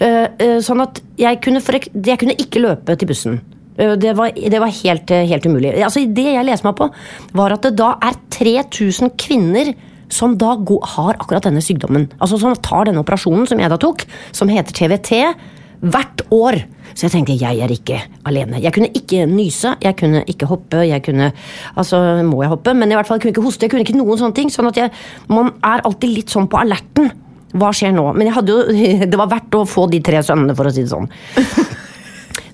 Eh, 0.00 0.26
eh, 0.40 0.58
sånn 0.64 0.80
at 0.80 1.02
jeg 1.20 1.40
kunne, 1.44 1.60
jeg 1.60 2.20
kunne 2.20 2.36
ikke 2.40 2.62
løpe 2.64 2.96
til 2.96 3.10
bussen. 3.10 3.40
Eh, 3.76 3.96
Det 4.00 4.16
var, 4.16 4.32
det 4.32 4.60
var 4.60 4.72
helt, 4.72 5.10
helt 5.10 5.46
umulig. 5.46 5.74
Altså, 5.84 6.06
det 6.08 6.24
jeg 6.24 6.46
leste 6.48 6.64
meg 6.64 6.76
på, 6.78 6.88
var 7.36 7.52
at 7.52 7.62
det 7.68 7.76
da 7.76 7.94
er 8.00 8.16
3000 8.30 9.12
kvinner 9.20 9.74
som 10.10 10.36
da 10.36 10.56
går, 10.56 10.80
har 10.96 11.14
akkurat 11.20 11.44
denne 11.46 11.62
sykdommen. 11.62 12.08
Altså 12.18 12.38
Som 12.40 12.56
tar 12.56 12.88
denne 12.88 13.04
operasjonen 13.04 13.46
som 13.46 13.60
jeg 13.60 13.70
da 13.70 13.76
tok, 13.78 14.06
som 14.32 14.48
heter 14.48 14.72
TVT, 14.72 15.36
hvert 15.80 16.24
år. 16.34 16.64
Så 16.94 17.06
jeg 17.06 17.12
tenkte 17.12 17.36
jeg 17.38 17.60
er 17.62 17.70
ikke 17.70 18.00
alene. 18.26 18.58
Jeg 18.60 18.72
kunne 18.74 18.90
ikke 18.90 19.26
nyse, 19.30 19.76
jeg 19.80 19.96
kunne 19.96 20.24
ikke 20.26 20.48
hoppe. 20.50 20.82
jeg 20.88 21.02
kunne, 21.04 21.32
altså 21.76 22.24
Må 22.24 22.42
jeg 22.42 22.50
hoppe? 22.50 22.74
Men 22.74 22.90
i 22.90 22.94
hvert 22.94 23.06
fall 23.06 23.18
jeg 23.18 23.22
kunne 23.22 23.34
ikke 23.36 23.46
hoste. 23.46 23.62
Jeg 23.64 23.70
kunne 23.70 23.84
ikke 23.86 23.96
noen 23.96 24.18
sånne 24.18 24.34
ting. 24.34 24.50
sånn 24.50 24.68
at 24.68 24.76
jeg, 24.76 24.90
Man 25.28 25.52
er 25.62 25.84
alltid 25.84 26.10
litt 26.10 26.28
sånn 26.28 26.48
på 26.48 26.58
alerten. 26.58 27.12
Hva 27.58 27.72
skjer 27.74 27.94
nå? 27.96 28.06
Men 28.14 28.28
jeg 28.28 28.36
hadde 28.38 28.56
jo, 28.56 28.80
det 29.12 29.20
var 29.20 29.30
verdt 29.32 29.58
å 29.58 29.66
få 29.68 29.88
de 29.90 30.02
tre 30.04 30.22
sønnene, 30.26 30.56
for 30.58 30.70
å 30.70 30.74
si 30.74 30.84
det 30.86 30.92
sånn. 30.92 31.10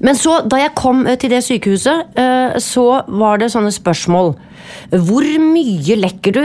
Men 0.04 0.16
så, 0.18 0.40
da 0.44 0.58
jeg 0.60 0.74
kom 0.76 1.06
eh, 1.08 1.16
til 1.20 1.32
det 1.32 1.42
sykehuset, 1.46 2.18
eh, 2.20 2.58
så 2.62 2.84
var 3.06 3.40
det 3.40 3.50
sånne 3.54 3.72
spørsmål. 3.72 4.34
Hvor 4.90 5.24
mye 5.40 5.96
lekker 5.98 6.34
du? 6.34 6.42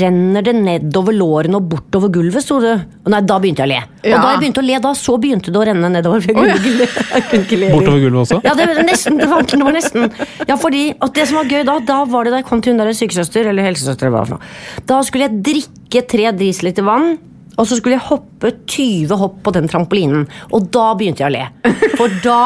Renner 0.00 0.44
det 0.46 0.54
nedover 0.56 1.16
lårene 1.16 1.58
og 1.58 1.66
bortover 1.72 2.12
gulvet? 2.14 2.44
sto 2.44 2.60
det. 2.62 2.74
Og 3.04 3.12
Nei, 3.12 3.20
da 3.26 3.36
begynte 3.42 3.64
jeg 3.64 3.68
å 3.68 3.72
le. 3.72 3.80
Ja. 4.04 4.16
Og 4.16 4.24
da 4.24 4.30
jeg 4.32 4.40
begynte 4.44 4.62
å 4.62 4.66
le, 4.66 4.78
da 4.86 4.94
så 4.98 5.16
begynte 5.20 5.52
det 5.52 5.60
å 5.60 5.66
renne 5.68 5.90
nedover 5.92 6.24
gulvet. 6.24 6.96
Ikke 7.40 7.60
le. 7.60 7.70
Bortover 7.74 8.00
gulvet 8.06 8.22
også? 8.24 8.40
Ja, 8.46 8.54
det 8.58 8.70
var 8.70 8.82
nesten. 8.88 9.20
Det 9.20 9.28
var, 9.30 9.44
det 9.50 9.60
var 9.60 9.76
nesten. 9.76 10.08
Ja, 10.48 10.58
fordi, 10.60 10.86
og 10.98 11.14
det 11.18 11.28
som 11.28 11.40
var 11.42 11.50
gøy 11.50 11.66
da, 11.68 11.78
da 11.92 12.00
var 12.08 12.26
det 12.26 12.34
da 12.34 12.42
jeg 12.42 12.48
kom 12.48 12.64
til 12.64 12.74
hun 12.74 12.82
der 12.82 12.94
sykesøster, 12.96 13.52
eller 13.52 13.68
helsesøster, 13.68 14.08
eller 14.08 14.16
hva 14.16 14.26
for 14.26 14.38
noe. 14.38 14.82
Da 14.88 15.02
skulle 15.06 15.28
jeg 15.28 15.42
drikke 15.52 16.06
tre 16.14 16.32
drisliter 16.36 16.86
vann, 16.86 17.16
og 17.54 17.68
så 17.68 17.78
skulle 17.78 17.98
jeg 17.98 18.08
hoppe 18.08 18.50
20 18.66 19.18
hopp 19.20 19.42
på 19.46 19.52
den 19.54 19.68
trampolinen. 19.70 20.24
Og 20.54 20.70
da 20.74 20.88
begynte 20.98 21.24
jeg 21.24 21.30
å 21.30 21.34
le. 21.34 21.74
For 21.98 22.12
da 22.24 22.40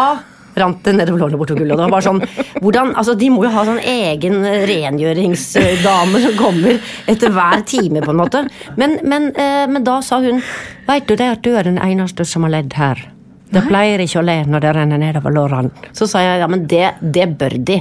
rant 0.58 0.80
det 0.84 0.94
nedover 0.96 1.22
lårene 1.22 1.38
bortover 1.40 1.62
gulvet. 1.62 1.74
Og 1.74 1.78
det 1.78 1.86
var 1.86 1.94
bare 1.94 2.06
sånn, 2.06 2.56
hvordan, 2.62 2.94
altså 2.98 3.14
De 3.18 3.28
må 3.32 3.44
jo 3.46 3.52
ha 3.54 3.64
sånn 3.68 3.80
egen 3.82 4.40
rengjøringsdame 4.68 6.22
som 6.24 6.34
kommer 6.38 6.80
etter 7.10 7.32
hver 7.34 7.62
time, 7.68 8.02
på 8.04 8.14
en 8.14 8.20
måte. 8.20 8.42
Men, 8.80 8.98
men, 9.08 9.30
eh, 9.38 9.64
men 9.70 9.86
da 9.86 10.00
sa 10.04 10.20
hun 10.24 10.42
Veit 10.88 11.08
du 11.08 11.14
det 11.20 11.30
at 11.36 11.44
du 11.44 11.52
er 11.54 11.68
den 11.68 11.80
eneste 11.82 12.26
som 12.28 12.46
har 12.46 12.56
ledd 12.58 12.76
her? 12.78 13.00
Det 13.48 13.62
pleier 13.64 14.00
ikke 14.04 14.20
å 14.20 14.26
le 14.28 14.42
når 14.44 14.64
det 14.64 14.72
renner 14.76 15.00
nedover 15.00 15.32
lårene. 15.32 15.88
Så 15.96 16.08
sa 16.10 16.20
jeg 16.20 16.42
ja, 16.42 16.48
men 16.52 16.66
det, 16.68 16.90
det 17.00 17.30
bør 17.40 17.56
de. 17.70 17.80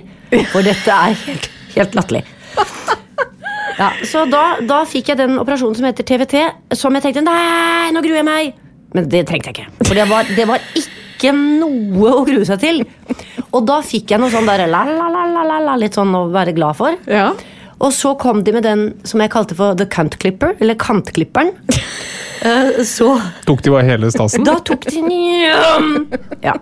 For 0.54 0.64
dette 0.64 0.96
er 0.96 1.18
helt, 1.26 1.50
helt 1.76 1.98
latterlig. 1.98 2.24
Ja, 3.78 3.92
så 4.10 4.24
da, 4.30 4.44
da 4.66 4.80
fikk 4.90 5.12
jeg 5.12 5.20
den 5.20 5.36
operasjonen 5.42 5.78
som 5.78 5.86
heter 5.86 6.06
TVT, 6.08 6.36
som 6.80 6.96
jeg 6.98 7.04
tenkte 7.06 7.22
nei, 7.26 7.92
nå 7.94 8.02
gruer 8.06 8.22
jeg 8.24 8.28
meg. 8.28 8.54
Men 8.96 9.10
det 9.12 9.26
trengte 9.30 9.52
jeg 9.52 9.58
ikke. 9.60 9.86
For 9.86 9.98
det 10.00 10.08
var, 10.10 10.30
det 10.38 10.46
var 10.50 10.64
ikke 10.80 11.34
noe 11.36 12.14
å 12.16 12.24
grue 12.26 12.46
seg 12.48 12.62
til. 12.64 12.82
Og 13.52 13.62
da 13.70 13.82
fikk 13.86 14.14
jeg 14.16 14.22
noe 14.22 14.32
sånn 14.34 14.48
der 14.50 14.66
la, 14.72 14.82
la, 14.88 15.08
la, 15.14 15.26
la, 15.30 15.44
la, 15.46 15.60
la, 15.70 15.76
litt 15.78 15.98
sånn 15.98 16.14
å 16.18 16.26
være 16.34 16.56
glad 16.58 16.78
for. 16.80 16.98
Ja. 17.12 17.30
Og 17.78 17.92
så 17.94 18.16
kom 18.18 18.42
de 18.46 18.56
med 18.56 18.66
den 18.66 18.88
som 19.06 19.22
jeg 19.22 19.30
kalte 19.34 19.54
for 19.58 19.78
the 19.78 19.86
cunt 19.94 20.18
clipper, 20.22 20.56
eller 20.62 20.78
kantklipperen. 20.82 21.54
Eh, 22.42 22.82
Så 22.86 23.12
Tok 23.46 23.62
de 23.66 23.72
bare 23.74 23.86
hele 23.88 24.10
stasen? 24.14 24.44
da 24.46 24.58
tok 24.66 24.86
de 24.90 25.02
Ja. 26.42 26.54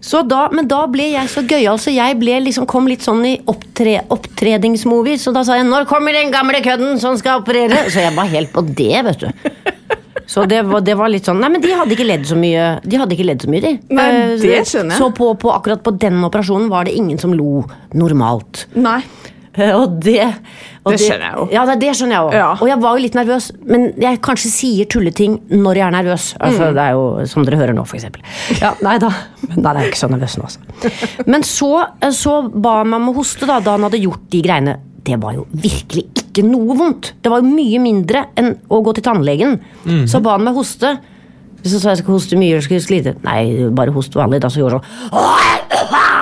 Så 0.00 0.22
da, 0.24 0.46
men 0.52 0.68
da 0.68 0.86
ble 0.88 1.10
jeg 1.12 1.28
så 1.28 1.42
gøyal, 1.44 1.76
så 1.80 1.92
jeg 1.92 2.16
liksom, 2.20 2.66
kom 2.66 2.86
litt 2.88 3.04
sånn 3.04 3.20
i 3.28 3.34
opptre, 3.52 3.98
opptredingsmovie. 4.08 5.18
Så 5.20 5.32
da 5.32 5.42
sa 5.44 5.58
jeg 5.58 5.66
'Når 5.68 5.86
kommer 5.86 6.12
den 6.12 6.32
gamle 6.32 6.62
kødden 6.64 6.98
som 6.98 7.16
skal 7.16 7.42
operere?' 7.42 7.90
Så 7.90 8.00
jeg 8.00 8.14
var 8.16 8.24
helt 8.24 8.52
på 8.52 8.62
det, 8.74 9.04
vet 9.04 9.18
du. 9.20 9.28
Så 10.30 10.46
det 10.46 10.62
var, 10.62 10.80
det 10.80 10.94
var 10.96 11.10
litt 11.10 11.26
sånn 11.26 11.40
Nei, 11.42 11.48
men 11.50 11.60
de 11.60 11.72
hadde 11.74 11.90
ikke 11.90 12.06
ledd 12.06 12.24
så 12.28 12.36
mye, 12.38 12.80
de. 12.86 12.96
hadde 12.96 13.16
ikke 13.16 13.26
ledd 13.26 13.42
så 13.42 13.50
mye, 13.50 13.60
de. 13.60 13.72
Nei, 13.90 14.06
Eh, 14.10 14.36
det 14.38 14.60
skjønner 14.68 14.94
jeg. 14.94 14.98
Så 14.98 15.10
på, 15.16 15.34
på, 15.34 15.50
akkurat 15.50 15.82
på 15.82 15.98
den 15.98 16.22
operasjonen 16.22 16.68
var 16.70 16.84
det 16.84 16.94
ingen 16.94 17.18
som 17.18 17.34
lo 17.34 17.64
normalt. 17.92 18.66
Nei. 18.78 19.02
Eh, 19.58 19.72
Og 19.74 19.96
det, 20.00 20.20
og 20.84 20.92
Det 20.92 21.00
skjønner 21.02 21.24
jeg 21.26 21.34
jo. 21.36 21.46
Ja, 21.52 21.64
det, 21.66 21.74
det 21.82 21.90
skjønner 21.98 22.14
jeg 22.14 22.26
òg. 22.28 22.34
Ja. 22.38 22.50
Og 22.62 22.68
jeg 22.70 22.78
var 22.84 22.94
jo 22.96 23.02
litt 23.02 23.16
nervøs, 23.18 23.48
men 23.66 23.88
jeg 23.98 24.20
kanskje 24.22 24.50
sier 24.54 24.86
tulleting 24.86 25.40
når 25.50 25.80
jeg 25.80 25.86
er 25.88 25.94
nervøs. 25.96 26.28
Altså, 26.38 26.68
Mm. 26.70 26.74
Det 26.76 26.84
er 26.84 26.92
jo 26.94 27.26
som 27.26 27.44
dere 27.44 27.58
hører 27.58 27.74
nå, 27.74 27.82
eksempel. 27.84 28.22
Ja, 28.60 28.74
nei 28.86 28.96
da. 29.02 29.10
Men 29.48 29.62
Nei, 29.64 29.72
det 29.74 29.82
er 29.82 29.88
ikke 29.90 29.98
så 30.04 30.10
nervøs 30.12 30.36
nå, 30.38 30.46
altså. 30.46 31.26
Men 31.26 31.42
så, 31.42 31.70
eh, 32.00 32.10
så 32.14 32.36
ba 32.48 32.76
han 32.78 32.88
meg 32.92 33.00
om 33.02 33.10
å 33.10 33.16
hoste 33.18 33.46
da, 33.50 33.58
da 33.60 33.74
han 33.74 33.82
hadde 33.88 33.98
gjort 34.04 34.28
de 34.30 34.42
greiene. 34.46 34.76
Det 35.02 35.16
var 35.18 35.32
jo 35.34 35.46
virkelig 35.50 36.06
ikke 36.22 36.44
noe 36.46 36.76
vondt. 36.78 37.12
Det 37.24 37.30
var 37.32 37.40
jo 37.42 37.50
mye 37.50 37.80
mindre 37.82 38.26
enn 38.38 38.52
å 38.70 38.82
gå 38.84 38.94
til 38.94 39.02
tannlegen. 39.02 39.58
Mhm. 39.84 40.06
Så 40.06 40.20
ba 40.22 40.36
han 40.36 40.44
meg 40.44 40.54
hoste. 40.54 40.98
Så 41.64 41.80
sa 41.80 41.90
jeg 41.90 41.98
skal 42.04 42.14
hoste 42.14 42.38
mye 42.40 42.60
skal 42.62 42.78
jeg 42.78 42.86
slite. 42.86 43.16
Nei, 43.24 43.68
bare 43.74 43.90
host 43.92 44.14
vanlig. 44.14 44.40
Da 44.40 44.48
så 44.48 44.62
gjorde 44.62 44.78
han 44.80 45.10
sånn 45.10 46.19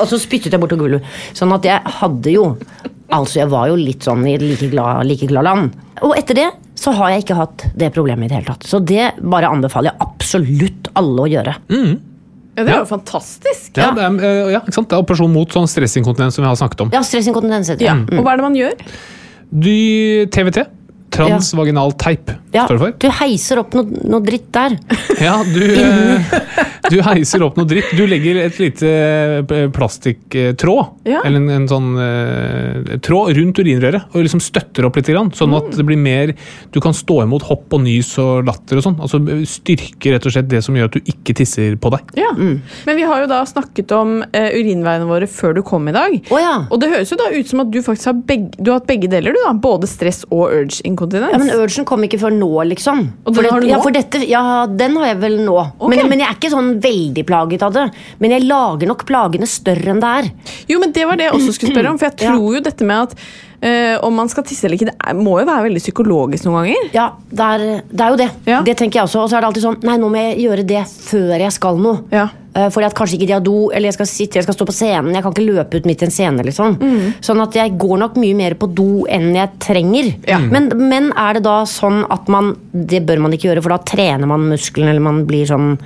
Og 0.00 0.08
så 0.10 0.18
spyttet 0.20 0.54
jeg 0.54 0.62
bortover 0.62 0.86
gulvet. 0.86 1.16
Sånn 1.36 1.54
at 1.56 1.66
jeg 1.68 1.96
hadde 2.00 2.34
jo 2.34 2.50
Altså, 3.14 3.42
jeg 3.42 3.50
var 3.52 3.68
jo 3.68 3.74
litt 3.78 4.02
sånn 4.02 4.22
i 4.26 4.32
et 4.34 4.42
like 4.42 4.66
glad, 4.72 5.04
like 5.06 5.26
glad 5.28 5.44
land. 5.46 5.74
Og 6.02 6.16
etter 6.18 6.38
det 6.38 6.46
så 6.80 6.90
har 6.96 7.12
jeg 7.12 7.22
ikke 7.22 7.36
hatt 7.38 7.64
det 7.78 7.90
problemet 7.94 8.26
i 8.26 8.30
det 8.32 8.38
hele 8.38 8.48
tatt. 8.48 8.64
Så 8.66 8.80
det 8.82 9.12
bare 9.20 9.50
anbefaler 9.52 9.92
jeg 9.92 10.08
absolutt 10.08 10.88
alle 10.98 11.26
å 11.26 11.28
gjøre. 11.30 11.54
Ja, 12.54 12.64
det 12.64 12.70
er 12.70 12.80
jo 12.80 12.88
fantastisk. 12.88 13.72
Ja, 13.76 13.90
det 13.94 14.02
er, 14.04 14.16
eh, 14.22 14.52
ja, 14.54 14.60
ikke 14.62 14.76
sant? 14.76 14.88
det 14.90 14.96
er 14.96 15.04
operasjon 15.04 15.32
mot 15.34 15.50
sånn 15.54 15.68
stressinkontinens 15.70 16.38
som 16.38 16.44
vi 16.44 16.50
har 16.50 16.58
snakket 16.58 16.84
om. 16.86 16.92
Ja, 16.94 17.02
stressinkontinens 17.06 17.72
Ja. 17.82 17.94
Mm. 17.98 18.18
Og 18.18 18.24
hva 18.24 18.34
er 18.34 18.40
det 18.40 18.46
man 18.46 18.58
gjør? 18.58 18.74
Du, 19.54 19.70
TVT, 20.34 20.64
transvaginal 21.14 21.92
teip, 22.00 22.30
Ja, 22.54 22.66
står 22.68 22.76
det 22.78 22.82
for. 22.84 22.92
du 23.04 23.08
heiser 23.20 23.58
opp 23.62 23.74
noe, 23.74 24.02
noe 24.04 24.20
dritt 24.24 24.50
der. 24.54 24.76
Ja, 25.22 25.36
du, 25.42 25.64
du 26.92 26.98
heiser 27.06 27.42
opp 27.46 27.56
noe 27.58 27.66
dritt. 27.70 27.90
Du 27.96 28.04
legger 28.06 28.38
et 28.44 28.58
lite 28.62 28.90
eh, 28.90 29.68
plastikktråd, 29.74 30.84
Ja. 31.08 31.20
eller 31.24 31.40
en, 31.40 31.48
en 31.50 31.66
sånn 31.68 31.88
uh, 31.98 32.94
tråd 33.04 33.34
rundt 33.38 33.58
urinrøret, 33.60 34.06
og 34.14 34.22
liksom 34.24 34.40
støtter 34.42 34.86
opp 34.88 34.96
litt, 35.00 35.10
grann, 35.12 35.32
sånn 35.36 35.52
Mm. 35.54 35.58
at 35.60 35.76
det 35.76 35.84
blir 35.86 35.98
mer 36.00 36.30
Du 36.72 36.80
kan 36.82 36.94
stå 36.96 37.20
imot 37.22 37.44
hopp 37.46 37.72
og 37.76 37.82
nys 37.84 38.08
og 38.18 38.46
latter 38.48 38.78
og 38.80 38.82
sånn. 38.86 38.96
Altså 39.04 39.20
styrke 39.46 40.14
rett 40.14 40.24
og 40.26 40.32
slett 40.34 40.48
det 40.50 40.62
som 40.64 40.74
gjør 40.74 40.88
at 40.88 40.96
du 40.96 41.10
ikke 41.12 41.34
tisser 41.36 41.76
på 41.78 41.90
deg. 41.94 42.00
Ja. 42.18 42.30
Men 42.34 42.96
vi 42.96 43.04
har 43.06 43.20
jo 43.22 43.28
da 43.30 43.42
snakket 43.46 43.92
om 43.94 44.16
uh, 44.24 44.48
urinveiene 44.56 45.06
våre 45.06 45.28
før 45.30 45.54
du 45.58 45.62
kom 45.66 45.86
i 45.88 45.94
dag. 45.94 46.16
Oh, 46.32 46.40
ja. 46.40 46.54
Og 46.72 46.80
det 46.82 46.90
høres 46.90 47.12
jo 47.12 47.18
da 47.20 47.28
ut 47.34 47.46
som 47.50 47.62
at 47.62 47.70
du 47.70 47.78
faktisk 47.84 48.10
har, 48.10 48.16
begge, 48.26 48.50
du 48.58 48.72
har 48.72 48.80
hatt 48.80 48.88
begge 48.90 49.10
deler, 49.12 49.36
du 49.36 49.40
da. 49.44 49.52
Både 49.64 49.86
stress 49.90 50.24
og 50.30 50.48
urge 50.48 50.80
inkontinens. 51.04 51.32
Ja, 51.34 51.38
Men 51.38 51.52
urgen 51.60 51.86
kom 51.88 52.04
ikke 52.08 52.18
før 52.24 52.34
nå, 52.34 52.50
liksom. 52.72 53.04
Og 53.24 53.36
den 53.36 53.48
har 53.50 53.60
du 53.60 53.68
Ja, 53.68 53.76
nå? 53.78 53.82
for 53.86 53.94
dette, 53.94 54.20
ja, 54.28 54.42
den 54.66 54.96
har 54.96 55.06
jeg 55.12 55.20
vel 55.22 55.38
nå. 55.44 55.56
Okay. 55.78 55.94
Men, 55.96 56.08
men 56.10 56.24
jeg 56.24 56.28
er 56.32 56.38
ikke 56.40 56.52
sånn 56.56 56.70
veldig 56.84 57.24
plaget 57.28 57.62
av 57.62 57.72
det. 57.76 57.86
Men 58.20 58.30
jeg 58.36 58.46
lager 58.48 58.90
nok 58.90 59.06
plagene 59.08 59.46
større 59.46 59.94
enn 59.94 60.00
det 60.02 60.12
er. 60.20 60.30
Jo, 60.68 60.80
men 60.82 60.92
det 60.96 61.06
var 61.08 61.16
det 61.20 61.28
jeg 61.30 61.36
også 61.38 61.56
skulle 61.58 61.74
spørre 61.76 61.90
om. 61.94 61.98
For 62.02 62.10
jeg 62.10 62.16
Ja. 62.24 62.32
tror 62.36 62.54
jo 62.56 62.64
dette 62.70 62.84
med 62.84 63.08
at 63.10 63.18
Uh, 63.64 63.96
om 64.04 64.12
man 64.12 64.28
skal 64.28 64.44
tisse 64.44 64.66
eller 64.66 64.76
ikke, 64.76 64.90
det 64.90 64.96
er, 65.00 65.14
må 65.16 65.38
jo 65.40 65.46
være 65.48 65.62
veldig 65.70 65.80
psykologisk 65.80 66.44
noen 66.44 66.66
ganger. 66.66 66.88
Ja, 66.92 67.04
det 67.32 67.44
er, 67.54 67.62
det 67.88 68.02
er 68.04 68.10
jo 68.12 68.18
det. 68.20 68.26
Ja. 68.44 68.58
Det 68.66 68.74
tenker 68.76 68.98
jeg 68.98 69.06
også. 69.08 69.22
Og 69.22 69.30
så 69.32 69.38
er 69.38 69.40
det 69.40 69.48
alltid 69.48 69.64
sånn 69.64 69.78
Nei, 69.88 69.94
nå 70.02 70.10
må 70.12 70.20
jeg 70.20 70.34
gjøre 70.42 70.64
det 70.68 70.82
før 70.90 71.32
jeg 71.40 71.54
skal 71.56 71.80
noe. 71.80 72.02
Ja. 72.12 72.26
Eh, 72.54 72.68
Fordi 72.70 72.86
at 72.86 72.94
kanskje 72.94 73.16
ikke 73.18 73.26
de 73.26 73.32
har 73.34 73.42
do, 73.42 73.70
eller 73.74 73.88
jeg 73.90 73.96
skal 73.96 74.06
sitte, 74.06 74.38
jeg 74.38 74.44
skal 74.46 74.54
stå 74.54 74.66
på 74.68 74.74
scenen. 74.76 75.12
Jeg 75.16 75.24
kan 75.24 75.32
ikke 75.34 75.46
løpe 75.48 75.80
ut 75.80 75.86
midt 75.90 76.02
i 76.02 76.06
en 76.06 76.14
scene. 76.14 76.44
liksom 76.46 76.76
Mm. 76.78 77.14
Sånn 77.20 77.40
at 77.42 77.52
jeg 77.58 77.76
går 77.78 77.98
nok 77.98 78.14
mye 78.16 78.34
mer 78.38 78.54
på 78.54 78.68
do 78.74 79.04
enn 79.10 79.34
jeg 79.34 79.50
trenger. 79.58 80.14
Ja. 80.28 80.38
Men, 80.38 80.68
men 80.88 81.12
er 81.16 81.34
det 81.34 81.42
da 81.44 81.64
sånn 81.64 82.04
at 82.10 82.28
man 82.28 82.54
Det 82.72 83.04
bør 83.06 83.20
man 83.20 83.32
ikke 83.32 83.48
gjøre, 83.50 83.62
for 83.62 83.70
da 83.74 83.78
trener 83.78 84.26
man 84.26 84.48
muskelen, 84.50 84.88
eller 84.88 85.00
man 85.00 85.24
blir 85.26 85.46
sånn 85.46 85.78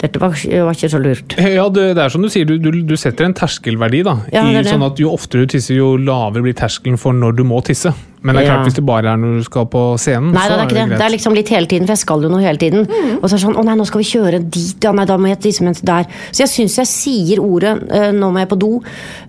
Dette 0.00 0.20
var, 0.20 0.30
var 0.36 0.72
ikke 0.76 0.90
så 0.92 1.00
lurt. 1.00 1.36
Ja, 1.40 1.68
det, 1.68 1.94
det 1.96 2.02
er 2.04 2.08
som 2.12 2.22
du 2.22 2.28
sier, 2.32 2.44
du, 2.48 2.58
du, 2.58 2.70
du 2.82 2.96
setter 2.96 3.24
en 3.24 3.34
terskelverdi. 3.36 4.02
da, 4.04 4.16
Ja, 4.32 4.44
i, 4.48 4.62
sånn 4.64 4.84
at 4.86 4.98
Jo 5.00 5.12
oftere 5.16 5.46
du 5.46 5.52
tisser, 5.56 5.76
jo 5.78 5.96
lavere 5.96 6.42
blir 6.48 6.56
terskelen 6.56 6.98
for 7.00 7.12
når 7.16 7.36
du 7.36 7.44
må 7.44 7.60
tisse. 7.64 7.92
Men 8.22 8.34
det 8.34 8.42
er 8.42 8.48
klart, 8.50 8.58
Ja. 8.58 8.64
hvis 8.64 8.74
det 8.74 8.84
bare 8.86 9.06
er 9.12 9.16
når 9.16 9.38
du 9.38 9.44
skal 9.44 9.66
på 9.66 9.82
scenen, 9.98 10.32
Nei, 10.32 10.42
så 10.42 10.48
det 10.48 10.58
er 10.58 10.64
ikke 10.66 10.68
det. 10.74 10.88
greit. 10.88 10.98
Det 10.98 11.06
er 11.06 11.12
liksom 11.16 11.34
litt 11.34 11.48
hele 11.48 11.66
tiden, 11.66 11.86
for 11.86 11.92
jeg 11.94 11.98
skal 11.98 12.22
jo 12.22 12.28
noe 12.28 12.40
hele 12.42 12.58
tiden. 12.58 12.86
Mm. 12.86 13.18
Og 13.22 13.28
så 13.28 13.34
er 13.34 13.38
det 13.38 13.44
sånn, 13.46 13.56
å 13.56 13.64
nei, 13.64 13.74
nå 13.76 13.86
skal 13.86 13.98
vi 14.00 14.04
kjøre 14.10 14.50
dit, 14.50 14.76
ja, 14.82 14.92
nei, 14.92 15.04
da 15.04 15.16
må 15.16 15.28
jeg 15.28 15.38
liksom 15.42 15.84
der. 15.84 16.04
Så 16.32 16.38
jeg 16.44 16.48
syns 16.48 16.76
jeg 16.76 16.86
sier 16.86 17.38
ordet 17.38 17.90
eh, 17.92 18.10
'nå 18.12 18.32
må 18.32 18.38
jeg 18.40 18.48
på 18.48 18.58
do' 18.58 18.82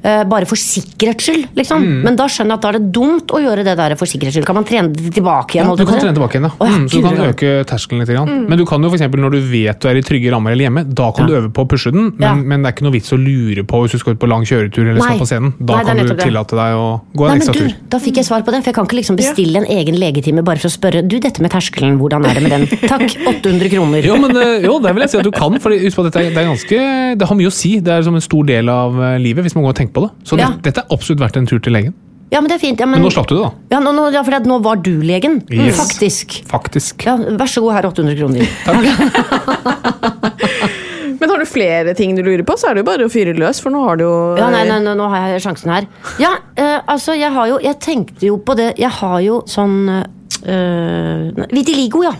eh, 0.03 0.23
bare 0.23 0.45
for 0.45 0.55
sikkerhets 0.55 1.23
skyld, 1.27 1.47
liksom. 1.55 1.81
Mm. 1.83 2.03
Men 2.03 2.15
da 2.15 2.25
skjønner 2.25 2.51
jeg 2.55 2.57
at 2.57 2.61
da 2.61 2.69
er 2.69 2.77
det 2.79 2.91
dumt 2.91 3.27
å 3.27 3.39
gjøre 3.43 3.63
det 3.63 3.77
der 3.77 3.95
for 3.95 4.05
sikkerhets 4.05 4.35
skyld. 4.35 4.45
Kan 4.45 4.55
man 4.55 4.63
trene 4.65 4.93
det 4.93 5.13
tilbake 5.13 5.55
igjen? 5.57 5.67
Ja, 5.67 5.75
du 5.75 5.85
kan 5.85 5.99
trene 5.99 6.13
tilbake 6.15 6.35
igjen, 6.39 6.43
da. 6.47 6.51
Oh, 6.59 6.67
ja, 6.67 6.77
mm, 6.77 6.87
så 6.89 7.01
du 7.01 7.01
kan 7.03 7.17
øke 7.27 7.65
terskelen 7.65 7.99
litt. 7.99 8.07
Grann. 8.07 8.27
Mm. 8.27 8.47
Men 8.49 8.57
du 8.57 8.65
kan 8.65 8.81
jo 8.81 8.89
eksempel, 8.89 9.19
når 9.19 9.31
du 9.31 9.39
vet 9.41 9.79
du 9.81 9.87
er 9.89 9.95
i 9.97 10.01
trygge 10.01 10.31
rammer 10.31 10.51
eller 10.51 10.65
hjemme, 10.69 10.83
da 10.93 11.11
kan 11.11 11.27
Ja. 11.27 11.27
du 11.27 11.33
øve 11.41 11.49
på 11.51 11.65
å 11.65 11.67
pushe 11.67 11.91
den, 11.91 12.13
men, 12.17 12.21
Ja. 12.21 12.33
men 12.35 12.63
det 12.63 12.67
er 12.69 12.73
ikke 12.73 12.83
noe 12.87 12.93
vits 12.93 13.11
å 13.11 13.17
lure 13.19 13.63
på 13.63 13.81
hvis 13.83 13.91
du 13.91 13.97
skal 13.99 14.13
ut 14.13 14.19
på 14.19 14.27
lang 14.29 14.43
kjøretur 14.43 14.83
eller 14.87 15.01
Nei. 15.01 15.17
skal 15.17 15.19
på 15.19 15.27
scenen. 15.27 15.53
Da 15.59 15.75
Nei, 15.75 15.83
kan 15.83 15.97
du 15.97 16.15
tillate 16.15 16.55
deg 16.55 16.71
å 16.77 17.01
gå 17.15 17.29
en 17.29 17.37
ekstra 17.37 17.53
tur. 17.53 17.73
da 17.89 17.97
fikk 17.99 18.15
jeg 18.15 18.25
svar 18.25 18.41
på 18.43 18.51
det, 18.51 18.63
for 18.63 18.71
jeg 18.71 18.75
kan 18.77 18.87
ikke 18.87 18.99
liksom 18.99 19.17
bestille 19.19 19.61
en 19.61 19.67
egen 19.77 19.97
legetime 19.99 20.43
bare 20.45 20.61
for 20.61 20.69
å 20.69 20.73
spørre 20.73 21.03
Du, 21.07 21.17
dette 21.23 21.43
med 21.43 21.53
terskelen, 21.53 21.97
hvordan 22.01 22.25
er 22.29 22.37
det 22.37 22.43
med 22.45 22.53
den? 22.55 22.65
Takk, 22.91 23.07
800 23.33 23.71
kroner. 23.73 24.05
Jo, 24.07 24.17
men 24.21 24.37
eh, 24.37 24.65
jo, 24.67 24.77
det 24.83 24.93
vil 24.95 25.05
jeg 25.07 25.13
si 25.15 25.21
at 25.21 25.27
du 25.27 25.33
kan. 25.35 25.57
For 25.63 25.73
husk 25.73 25.97
på 25.99 26.05
at 26.05 26.11
dette 26.11 26.25
er, 26.25 26.33
det 26.35 26.43
er 26.43 26.51
ganske 26.51 26.81
Det 27.19 27.29
har 27.31 27.39
mye 27.39 27.51
å 27.51 27.55
si. 27.55 27.77
Det 27.83 27.93
er 27.97 28.05
som 28.07 28.17
en 28.17 28.23
stor 28.23 28.47
del 28.47 28.69
av 28.71 28.97
eh, 29.11 29.17
livet, 29.23 29.47
hvis 29.47 29.57
man 29.57 29.65
går 29.67 29.75
og 29.75 29.79
tenker 29.81 29.95
på 29.97 30.05
det. 30.07 30.11
Så 30.27 30.39
Ja. 30.39 30.51
det, 30.53 30.69
dette 30.69 30.85
er 30.85 30.93
absolutt 30.93 31.23
verdt 31.23 31.41
en 31.41 31.49
tur 31.49 31.59
til 31.63 31.73
legen. 31.75 31.95
Ja, 32.27 32.41
men 32.41 32.51
det 32.51 32.57
er 32.57 32.63
fint. 32.65 32.79
Ja, 32.79 32.85
men, 32.85 32.99
Men 32.99 33.07
nå 33.07 33.11
slapp 33.15 33.29
du 33.29 33.37
det, 33.37 33.43
da. 33.45 33.51
Ja, 33.71 33.79
nå, 33.79 33.93
nå, 33.95 34.09
ja, 34.11 34.19
for 34.27 34.35
nå 34.51 34.57
var 34.65 34.81
du 34.83 34.99
legen. 34.99 35.39
Yes. 35.47 35.77
Faktisk. 35.79 36.41
Faktisk. 36.49 37.05
Ja, 37.07 37.15
vær 37.39 37.47
så 37.47 37.63
god, 37.63 37.77
her 37.77 37.87
800 37.87 38.19
kroner. 38.19 38.43
Men 41.19 41.29
har 41.33 41.39
du 41.41 41.45
flere 41.49 41.93
ting 41.97 42.15
du 42.17 42.21
lurer 42.25 42.43
på, 42.47 42.55
så 42.59 42.69
er 42.69 42.77
det 42.77 42.83
jo 42.83 42.89
bare 42.91 43.05
å 43.07 43.11
fyre 43.11 43.33
løs, 43.37 43.59
for 43.63 43.73
nå 43.73 43.81
har 43.87 43.97
du 43.99 44.03
jo 44.05 44.13
Ja, 44.39 44.49
nei, 44.53 44.63
nei, 44.69 44.79
nei, 44.85 44.93
nå 44.99 45.07
har 45.11 45.33
jeg 45.33 45.43
sjansen 45.47 45.71
her. 45.73 45.87
Ja, 46.21 46.35
eh, 46.55 46.79
altså, 46.87 47.15
jeg 47.17 47.31
har 47.33 47.47
jo 47.49 47.57
Jeg 47.63 47.79
tenkte 47.83 48.27
jo 48.29 48.37
på 48.37 48.55
det 48.59 48.73
Jeg 48.79 48.89
har 48.99 49.19
jo 49.25 49.41
sånn 49.49 49.77
uh, 49.89 51.47
Vitiligo, 51.53 52.03
ja. 52.05 52.13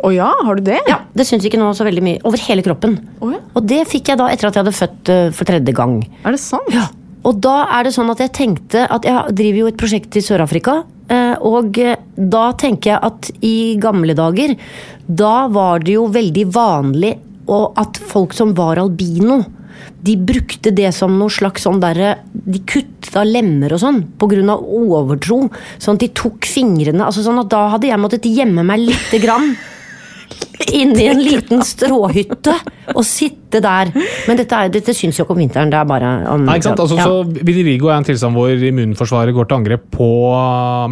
Å 0.00 0.10
ja, 0.14 0.30
har 0.46 0.56
du 0.56 0.62
det? 0.64 0.78
ja. 0.88 1.02
Det 1.12 1.26
syns 1.28 1.44
ikke 1.44 1.58
nå 1.60 1.66
så 1.76 1.84
veldig 1.84 2.00
mye. 2.06 2.20
Over 2.24 2.40
hele 2.46 2.62
kroppen. 2.64 2.94
Å 3.20 3.32
ja. 3.34 3.40
Og 3.58 3.66
det 3.68 3.82
fikk 3.90 4.08
jeg 4.08 4.16
da 4.20 4.30
etter 4.32 4.48
at 4.48 4.56
jeg 4.56 4.62
hadde 4.64 4.72
født 4.78 5.10
eh, 5.12 5.26
for 5.36 5.44
tredje 5.50 5.74
gang. 5.76 5.98
Er 6.24 6.32
det 6.32 6.40
sant? 6.40 6.70
Ja. 6.72 6.86
Og 7.28 7.36
da 7.44 7.66
er 7.76 7.84
det 7.84 7.92
sånn 7.92 8.08
at 8.08 8.22
jeg 8.24 8.32
tenkte 8.32 8.86
at 8.88 9.04
jeg 9.04 9.34
driver 9.36 9.58
jo 9.60 9.68
et 9.68 9.76
prosjekt 9.82 10.16
i 10.16 10.22
Sør-Afrika. 10.24 10.78
eh, 11.12 11.34
Og 11.44 11.76
eh, 11.84 11.98
da 12.16 12.46
tenker 12.56 12.94
jeg 12.94 13.00
at 13.10 13.28
i 13.44 13.52
gamle 13.82 14.16
dager, 14.16 14.54
da 15.04 15.34
var 15.52 15.84
det 15.84 15.98
jo 15.98 16.06
veldig 16.08 16.46
vanlig 16.54 17.12
og 17.50 17.80
at 17.80 17.98
folk 18.10 18.34
som 18.36 18.54
var 18.58 18.80
albino, 18.80 19.42
de 20.00 20.14
brukte 20.16 20.72
det 20.76 20.90
som 20.96 21.16
noe 21.18 21.32
slags 21.32 21.64
sånn 21.64 21.80
derre 21.80 22.18
De 22.32 22.60
kutta 22.68 23.22
lemmer 23.24 23.72
og 23.74 23.80
sånn 23.80 24.00
pga. 24.20 24.56
overtro. 24.56 25.42
Sånn 25.80 25.96
at 25.96 26.04
de 26.04 26.10
tok 26.16 26.44
fingrene 26.48 27.04
altså 27.04 27.24
sånn 27.24 27.40
at 27.42 27.50
Da 27.52 27.66
hadde 27.74 27.88
jeg 27.88 28.00
måttet 28.00 28.28
gjemme 28.28 28.64
meg 28.66 28.84
lite 28.90 29.20
grann 29.22 29.54
inni 30.70 31.06
en 31.10 31.20
liten 31.22 31.62
stråhytte 31.66 32.54
og 32.94 33.02
sitte 33.06 33.60
der. 33.62 33.90
Men 34.28 34.38
dette, 34.38 34.56
er, 34.56 34.72
dette 34.72 34.94
syns 34.96 35.18
jo 35.18 35.24
ikke 35.24 35.34
om 35.36 35.42
vinteren. 35.42 35.72
Det 35.72 35.78
er 35.80 35.88
bare 35.88 36.12
om 36.30 36.44
Nei, 36.46 36.58
ikke 36.60 36.70
sant? 36.70 36.82
Altså, 36.84 36.98
ja. 37.00 37.06
så 37.08 37.46
Vitiligo 37.46 37.90
er 37.90 37.98
en 37.98 38.06
tilstand 38.06 38.36
hvor 38.36 38.66
immunforsvaret 38.70 39.34
går 39.36 39.48
til 39.50 39.58
angrep 39.60 39.88
på 39.94 40.10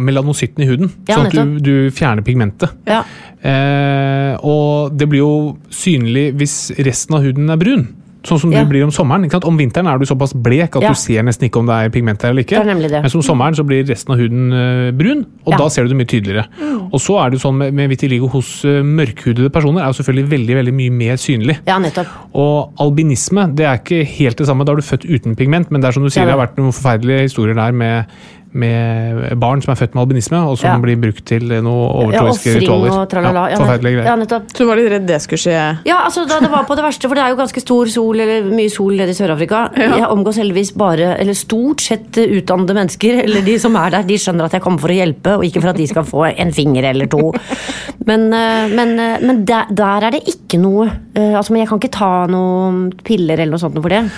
melanocytten 0.01 0.65
i 0.65 0.69
huden. 0.69 0.91
Ja, 1.09 1.19
sånn 1.19 1.29
at 1.29 1.37
du, 1.37 1.59
du 1.63 1.95
fjerner 1.95 2.25
pigmentet. 2.25 2.75
Ja. 2.89 3.03
Eh, 3.39 4.33
og 4.43 4.97
det 4.99 5.07
blir 5.11 5.23
jo 5.23 5.33
synlig 5.71 6.31
hvis 6.39 6.59
resten 6.83 7.19
av 7.19 7.25
huden 7.27 7.53
er 7.53 7.61
brun. 7.61 7.87
Sånn 8.21 8.37
som 8.39 8.51
Ja. 8.51 8.63
du 8.65 8.69
blir 8.69 8.83
om 8.83 8.91
sommeren. 8.91 9.23
Ikke 9.23 9.31
sant? 9.39 9.45
Om 9.45 9.57
vinteren 9.57 9.87
er 9.87 9.97
du 9.97 10.03
såpass 10.05 10.33
blek 10.33 10.75
at 10.75 10.81
Ja. 10.81 10.89
du 10.89 10.95
ser 10.95 11.23
nesten 11.23 11.47
ikke 11.49 11.59
om 11.59 11.65
det 11.67 11.73
er 11.85 11.89
pigment 11.89 12.19
der 12.19 12.29
eller 12.31 12.43
ikke. 12.43 12.59
Det 12.59 12.67
er 12.67 12.73
nemlig 12.75 12.89
det. 12.91 13.01
Mens 13.01 13.15
om 13.15 13.21
sommeren 13.21 13.55
så 13.55 13.63
blir 13.65 13.85
resten 13.87 14.11
av 14.11 14.19
huden 14.19 14.51
eh, 14.51 14.91
brun, 14.91 15.25
og 15.45 15.53
Ja. 15.53 15.55
Mm. 15.55 15.57
da 15.57 15.67
ser 15.69 15.83
du 15.83 15.87
det 15.93 15.97
mye 15.97 16.05
tydeligere. 16.05 16.45
Og 16.91 16.99
så 16.99 17.15
er 17.25 17.29
det 17.31 17.39
jo 17.39 17.49
sånn 17.49 17.57
med, 17.57 17.73
med 17.73 17.89
vitiligo 17.89 18.27
hos 18.29 18.65
eh, 18.65 18.83
mørkhudede 18.83 19.49
personer 19.49 19.81
er 19.81 19.93
jo 19.93 20.03
selvfølgelig 20.03 20.29
veldig 20.29 20.55
veldig 20.59 20.73
mye 20.73 20.91
mer 20.91 21.15
synlig. 21.15 21.57
ja, 21.65 21.79
nettopp. 21.79 22.07
Og 22.35 22.73
albinisme 22.77 23.55
det 23.55 23.65
er 23.65 23.77
ikke 23.79 24.05
helt 24.05 24.35
det 24.37 24.47
samme. 24.47 24.65
Da 24.65 24.73
er 24.73 24.75
du 24.75 24.81
født 24.81 25.05
uten 25.09 25.35
pigment, 25.37 25.71
men 25.71 25.79
det 25.79 25.87
er 25.87 25.91
som 25.93 26.03
du 26.03 26.09
sier, 26.09 26.25
det. 26.25 26.35
har 26.35 26.45
vært 26.47 26.57
noen 26.57 26.73
forferdelige 26.73 27.21
historier 27.29 27.55
der 27.55 27.71
med, 27.71 28.05
med 28.51 29.37
barn 29.39 29.61
som 29.61 29.71
er 29.73 29.77
født 29.77 29.93
med 29.95 30.01
albinisme, 30.07 30.39
og 30.49 30.57
som 30.57 30.69
Ja. 30.71 30.77
blir 30.81 30.97
brukt 30.99 31.23
til 31.25 31.43
noe 31.61 31.89
overtroiske 32.03 32.49
ja, 32.53 32.59
ritualer. 32.59 32.89
og 32.97 33.09
tralala. 33.09 33.43
Ja, 33.49 33.57
Ja, 33.57 33.57
forferdelige 33.61 33.95
greier. 33.99 34.05
Ja, 34.09 34.15
nettopp. 34.15 34.47
Så 34.53 34.57
du 34.57 34.65
var 34.65 34.75
litt 34.77 34.89
redd 34.91 35.05
det 35.07 35.21
skulle 35.21 35.37
skje? 35.43 35.79
Ja, 35.85 35.97
altså 36.05 36.27
da 36.27 36.39
det 36.39 36.49
var 36.49 36.63
på 36.65 36.75
det 36.75 36.83
verste, 36.83 37.07
for 37.07 37.15
det 37.15 37.23
er 37.23 37.29
jo 37.29 37.35
ganske 37.37 37.61
stor 37.61 37.85
sol, 37.87 38.19
eller 38.19 38.43
mye 38.49 38.69
sol 38.71 38.93
nede 38.97 39.09
i 39.09 39.13
Sør-Afrika. 39.19 39.69
Jeg 39.77 40.07
omgås 40.09 40.37
heldigvis 40.41 40.73
bare, 40.75 41.15
eller 41.19 41.33
stort 41.33 41.81
sett 41.81 42.17
eh, 42.17 42.25
utdannede 42.39 42.73
mennesker, 42.73 43.23
eller 43.23 43.41
de 43.45 43.57
som 43.59 43.75
er 43.75 43.89
der, 43.91 44.03
de 44.03 44.17
skjønner 44.17 44.45
at 44.45 44.51
jeg 44.57 44.61
kommer 44.61 44.79
for 44.79 44.89
å 44.89 44.97
hjelpe, 44.97 45.37
og 45.37 45.43
ikke 45.45 45.61
for 45.61 45.69
at 45.69 45.77
de 45.77 45.87
skal 45.87 46.03
få 46.03 46.25
en 46.37 46.51
finger 46.51 46.83
eller 46.89 47.05
to. 47.07 47.31
Men, 48.05 48.33
eh, 48.33 48.67
men, 48.73 48.99
eh, 48.99 49.17
men 49.21 49.45
der, 49.45 49.65
der 49.71 50.07
er 50.07 50.11
det 50.11 50.23
ikke 50.25 50.57
noe 50.59 50.89
Altså, 51.19 51.51
men 51.51 51.59
jeg 51.65 51.67
kan 51.67 51.79
ikke 51.81 51.91
ta 51.91 52.27
noen 52.31 52.93
piller 53.03 53.33
eller 53.41 53.51
noe 53.51 53.59
sånt 53.59 53.75
for 53.75 53.89
det. 53.91 54.09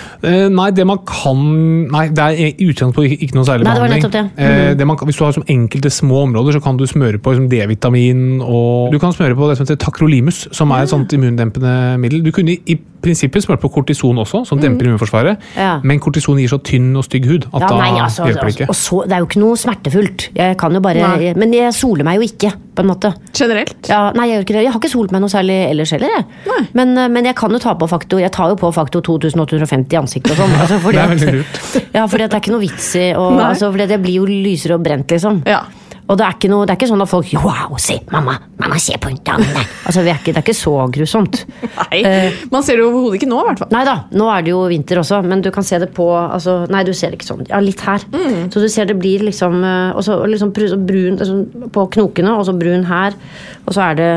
Nei, 0.52 0.70
det 0.70 0.84
man 0.86 0.98
kan 1.04 1.88
Nei, 1.90 2.04
det 2.14 2.18
er 2.22 2.30
i 2.38 2.68
utgangspunktet 2.70 3.16
ikke, 3.16 3.26
ikke 3.26 3.34
noe 3.34 3.44
særlig 3.48 3.64
Nei, 3.66 3.74
det 3.74 3.80
var 3.82 3.88
behandling. 3.88 4.02
nettopp 4.04 4.12
det. 4.12 4.21
Mhm. 4.22 4.38
Eh, 4.38 4.74
det 4.78 4.86
man, 4.86 4.96
hvis 4.96 5.18
du 5.18 5.24
har 5.24 5.32
som 5.32 5.44
enkelte 5.48 5.90
små 5.90 6.22
områder, 6.28 6.52
så 6.58 6.62
kan 6.62 6.76
du 6.76 6.86
smøre 6.86 7.18
på 7.18 7.34
liksom, 7.34 7.48
D-vitamin 7.50 8.40
og 8.42 8.92
Du 8.92 8.98
kan 8.98 9.12
smøre 9.12 9.36
på 9.36 9.48
det 9.48 9.58
som 9.58 9.66
heter 9.66 9.80
takrolimus, 9.82 10.48
som 10.52 10.70
er 10.70 10.82
et 10.82 10.92
sånt 10.92 11.12
immundempende 11.12 11.98
middel. 11.98 12.22
Du 12.24 12.30
kunne 12.30 12.56
i, 12.66 12.78
prinsippet 13.02 13.42
smurt 13.42 13.60
på 13.60 13.68
kortison 13.68 14.18
også, 14.22 14.44
som 14.46 14.60
demper 14.62 14.86
immunforsvaret. 14.86 15.36
Ja. 15.56 15.80
men 15.82 15.98
kortison 15.98 16.38
gir 16.38 16.48
så 16.48 16.58
tynn 16.62 16.94
og 16.96 17.04
stygg 17.04 17.26
hud 17.26 17.48
at 17.52 17.64
Ja, 17.64 17.70
nei, 17.76 17.90
altså, 17.98 18.26
hjelper 18.28 18.46
det 18.46 18.54
ikke. 18.54 18.68
Og 18.68 18.78
så, 18.78 19.02
det 19.08 19.16
er 19.16 19.18
jo 19.18 19.26
ikke 19.26 19.42
noe 19.42 19.56
smertefullt. 19.58 20.28
Jeg 20.36 20.56
kan 20.60 20.72
jo 20.72 20.80
bare, 20.80 21.18
Nei. 21.18 21.32
men 21.34 21.52
jeg 21.52 21.74
soler 21.74 22.06
meg 22.06 22.20
jo 22.20 22.28
ikke, 22.28 22.52
på 22.74 22.80
en 22.84 22.88
måte. 22.88 23.10
Generelt? 23.36 23.88
Ja, 23.90 24.12
nei, 24.16 24.28
jeg 24.30 24.38
gjør 24.38 24.44
ikke 24.46 24.54
det. 24.56 24.62
Jeg 24.64 24.72
har 24.72 24.80
ikke 24.80 24.90
solt 24.92 25.12
meg 25.12 25.20
noe 25.24 25.32
særlig 25.32 25.56
ellers 25.70 25.92
heller. 25.92 26.14
Jeg. 26.16 26.66
Men, 26.78 26.96
eh, 26.98 27.08
men 27.12 27.28
jeg 27.28 27.36
kan 27.36 27.52
jo 27.52 27.58
ta 27.62 27.74
på 27.76 27.88
faktor 27.90 28.20
Jeg 28.22 28.32
tar 28.32 28.48
jo 28.52 28.56
på 28.56 28.70
faktor 28.72 29.02
2850 29.04 29.92
i 29.92 30.00
ansiktet 30.00 30.32
og 30.32 30.40
sånn. 30.44 30.56
Altså, 30.60 30.78
fordi 30.80 30.96
Det 31.00 31.02
er 31.02 31.10
at- 31.10 31.14
veldig 31.16 31.34
lurt. 31.36 31.60
Ja, 31.98 32.06
fordi 32.08 32.24
at 32.24 32.30
det 32.32 32.38
er 32.38 32.42
ikke 32.46 32.54
noe 32.54 32.64
vits 32.64 32.88
i 32.96 33.06
å 33.12 33.26
altså, 33.36 33.68
Fordi 33.74 33.84
at 33.84 34.00
blir 34.02 34.20
jo 34.22 34.26
lysere 34.28 34.78
og 34.78 34.84
brent, 34.86 35.12
liksom. 35.12 35.42
Ja. 35.46 35.60
Og 36.10 36.18
det 36.18 36.24
er, 36.26 36.34
ikke 36.36 36.50
noe, 36.50 36.66
det 36.66 36.74
er 36.74 36.80
ikke 36.80 36.90
sånn 36.90 37.04
at 37.04 37.10
folk 37.10 37.30
Wow, 37.42 37.76
se, 37.80 37.96
mamma! 38.12 38.34
Mamma, 38.60 38.78
se 38.82 38.96
på 39.00 39.12
henne! 39.12 39.62
Altså, 39.86 40.02
er 40.02 40.18
ikke, 40.18 40.34
det 40.34 40.40
er 40.40 40.44
ikke 40.44 40.56
så 40.56 40.72
grusomt. 40.92 41.38
Nei, 41.62 42.00
uh, 42.04 42.42
man 42.52 42.64
ser 42.66 42.78
det 42.78 42.84
overhodet 42.86 43.20
ikke 43.20 43.30
nå, 43.30 43.38
i 43.42 43.48
hvert 43.48 43.62
fall. 43.62 43.70
Nei 43.74 43.82
da, 43.86 43.94
nå 44.18 44.28
er 44.32 44.44
det 44.44 44.52
jo 44.52 44.60
vinter 44.70 45.00
også, 45.02 45.22
men 45.26 45.44
du 45.44 45.50
kan 45.54 45.66
se 45.66 45.78
det 45.82 45.88
på 45.96 46.06
altså, 46.12 46.62
Nei, 46.72 46.82
du 46.86 46.92
ser 46.96 47.12
det 47.12 47.20
ikke 47.20 47.30
sånn. 47.30 47.46
Ja, 47.50 47.62
litt 47.62 47.82
her. 47.86 48.04
Mm. 48.12 48.50
Så 48.52 48.62
du 48.62 48.68
ser 48.72 48.90
det 48.90 48.98
blir 49.00 49.24
liksom 49.26 49.62
eh, 49.66 49.96
og 49.96 50.04
så 50.06 50.18
liksom 50.28 50.52
brun 50.54 51.18
altså, 51.18 51.38
på 51.74 51.86
knokene, 51.96 52.34
og 52.38 52.46
så 52.48 52.56
brun 52.56 52.86
her. 52.88 53.16
Og 53.66 53.76
så 53.76 53.86
er 53.90 53.98
det 53.98 54.10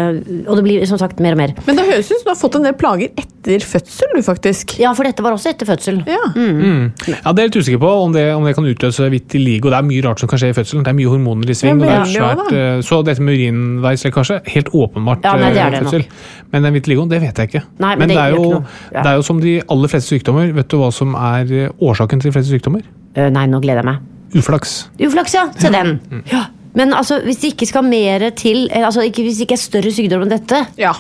Og 0.50 0.58
det 0.58 0.66
blir 0.66 0.86
som 0.90 1.00
sagt 1.02 1.22
mer 1.24 1.38
og 1.38 1.42
mer. 1.44 1.56
Men 1.68 1.78
det 1.80 1.88
høres 1.88 2.10
ut 2.10 2.18
som 2.18 2.28
du 2.28 2.34
har 2.34 2.40
fått 2.40 2.60
en 2.60 2.68
del 2.68 2.78
plager 2.80 3.14
etter 3.14 3.35
fødsel, 3.66 4.14
du 4.16 4.22
faktisk. 4.26 4.76
Ja, 4.82 4.92
for 4.98 5.08
dette 5.08 5.24
var 5.24 5.36
også 5.36 5.52
etter 5.52 5.68
fødsel. 5.70 6.02
Ja. 6.10 6.22
Ja, 6.36 7.34
Det 7.34 7.44
er 7.44 7.50
litt 7.50 7.58
usikker 7.60 7.82
på 7.82 7.92
om 8.06 8.14
det, 8.16 8.26
om 8.36 8.46
det 8.48 8.56
kan 8.58 8.66
utløse 8.66 9.10
vitiligo. 9.14 9.70
Det 9.70 9.78
er 9.78 9.86
mye 9.88 10.06
rart 10.06 10.24
som 10.24 10.32
kan 10.32 10.42
skje 10.42 10.50
i 10.54 10.58
fødselen. 10.58 10.84
Det 10.86 10.94
er 10.94 10.98
mye 10.98 11.12
hormoner 11.12 11.52
i 11.52 11.58
sving. 11.58 11.80
Ja, 11.80 11.86
det 11.86 11.92
er 11.92 12.04
det 12.04 12.16
svært, 12.16 12.44
også, 12.46 12.64
eh, 12.64 12.82
så 12.90 13.02
dette 13.06 13.26
med 13.26 13.38
urinveislekkasje, 13.38 14.40
helt 14.56 14.74
åpenbart 14.74 15.24
Ja, 15.24 15.36
nei, 15.38 15.54
det 15.54 15.62
er 15.62 15.78
det 15.78 15.84
det 15.86 16.02
nok. 16.02 16.18
Men 16.52 16.68
den 16.68 16.78
vitiligoen, 16.80 17.10
det 17.12 17.22
vet 17.22 17.38
jeg 17.38 17.52
ikke. 17.52 17.64
Nei, 17.78 17.94
men 17.96 18.06
men 18.06 18.10
det, 18.10 18.18
det 18.18 18.24
er 18.24 18.36
jo, 18.36 18.42
ikke 18.42 18.60
noe. 18.60 18.76
Ja. 18.92 19.02
det 19.02 19.12
er 19.12 19.16
jo 19.16 19.30
som 19.30 19.40
de 19.42 19.56
aller 19.76 19.94
fleste 19.94 20.16
sykdommer. 20.16 20.52
Vet 20.56 20.70
du 20.72 20.78
hva 20.82 20.92
som 20.94 21.16
er 21.16 21.56
eh, 21.56 21.72
årsaken 21.80 22.22
til 22.22 22.32
de 22.32 22.36
fleste 22.36 22.54
sykdommer? 22.54 22.86
Uh, 23.16 23.30
nei, 23.32 23.48
nå 23.52 23.62
gleder 23.64 23.84
jeg 23.84 23.92
meg. 23.94 24.12
Uflaks. 24.36 24.78
Uflaks, 25.00 25.36
ja. 25.38 25.48
Se 25.60 25.72
den. 25.72 26.00
Mm. 26.12 26.24
Ja. 26.32 26.46
Men 26.76 26.94
altså, 26.94 27.22
hvis 27.24 27.40
det 27.42 27.54
ikke 27.54 27.70
skal 27.70 27.86
mer 27.88 28.30
til 28.36 28.66
eh, 28.68 28.84
altså, 28.84 29.06
ikke, 29.08 29.24
Hvis 29.24 29.40
det 29.40 29.48
ikke 29.48 29.56
er 29.56 29.64
større 29.64 29.92
sykdom 29.96 30.26
enn 30.26 30.34
dette, 30.34 30.66
ja. 30.80 30.92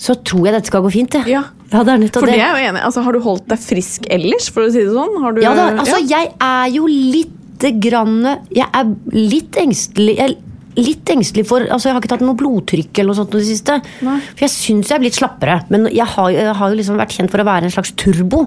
Så 0.00 0.14
tror 0.24 0.46
jeg 0.48 0.54
dette 0.56 0.70
skal 0.70 0.84
gå 0.86 0.90
fint. 0.94 1.16
Ja. 1.28 1.42
ja 1.72 1.82
det 1.84 1.92
er 1.92 2.04
For 2.14 2.24
det 2.28 2.38
det. 2.38 2.44
er 2.44 2.54
jo 2.56 2.68
enig. 2.70 2.84
Altså, 2.88 3.02
har 3.04 3.12
du 3.12 3.20
holdt 3.24 3.48
deg 3.52 3.60
frisk 3.60 4.06
ellers, 4.08 4.46
for 4.52 4.64
å 4.64 4.70
si 4.72 4.80
det 4.80 4.94
sånn? 4.94 5.18
Har 5.20 5.36
du, 5.36 5.42
Ja 5.44 5.52
da, 5.58 5.66
altså 5.82 5.98
Ja. 6.00 6.22
jeg 6.22 6.32
er 6.40 6.70
jo 6.72 6.86
lite 6.88 7.74
grann 7.84 8.22
Jeg 8.48 8.64
er 8.72 8.94
litt 9.12 9.58
engstelig 9.60 10.16
jeg, 10.16 10.38
Litt 10.80 11.10
engstelig 11.12 11.44
for 11.50 11.60
altså 11.66 11.90
Jeg 11.90 11.96
har 11.96 12.00
ikke 12.00 12.12
tatt 12.14 12.22
noe 12.24 12.38
blodtrykk 12.38 13.00
eller 13.02 13.10
noe 13.10 13.18
sånt 13.18 13.32
det 13.34 13.42
siste. 13.44 13.74
For 14.00 14.44
jeg 14.46 14.52
syns 14.54 14.88
jeg 14.88 14.96
er 14.96 15.02
blitt 15.02 15.18
slappere. 15.18 15.56
Men 15.68 15.88
jeg 15.90 16.06
har, 16.06 16.28
jeg 16.30 16.54
har 16.56 16.70
jo 16.70 16.78
liksom 16.78 16.96
vært 17.00 17.16
kjent 17.18 17.32
for 17.34 17.42
å 17.42 17.46
være 17.48 17.66
en 17.68 17.74
slags 17.74 17.90
turbo. 17.98 18.44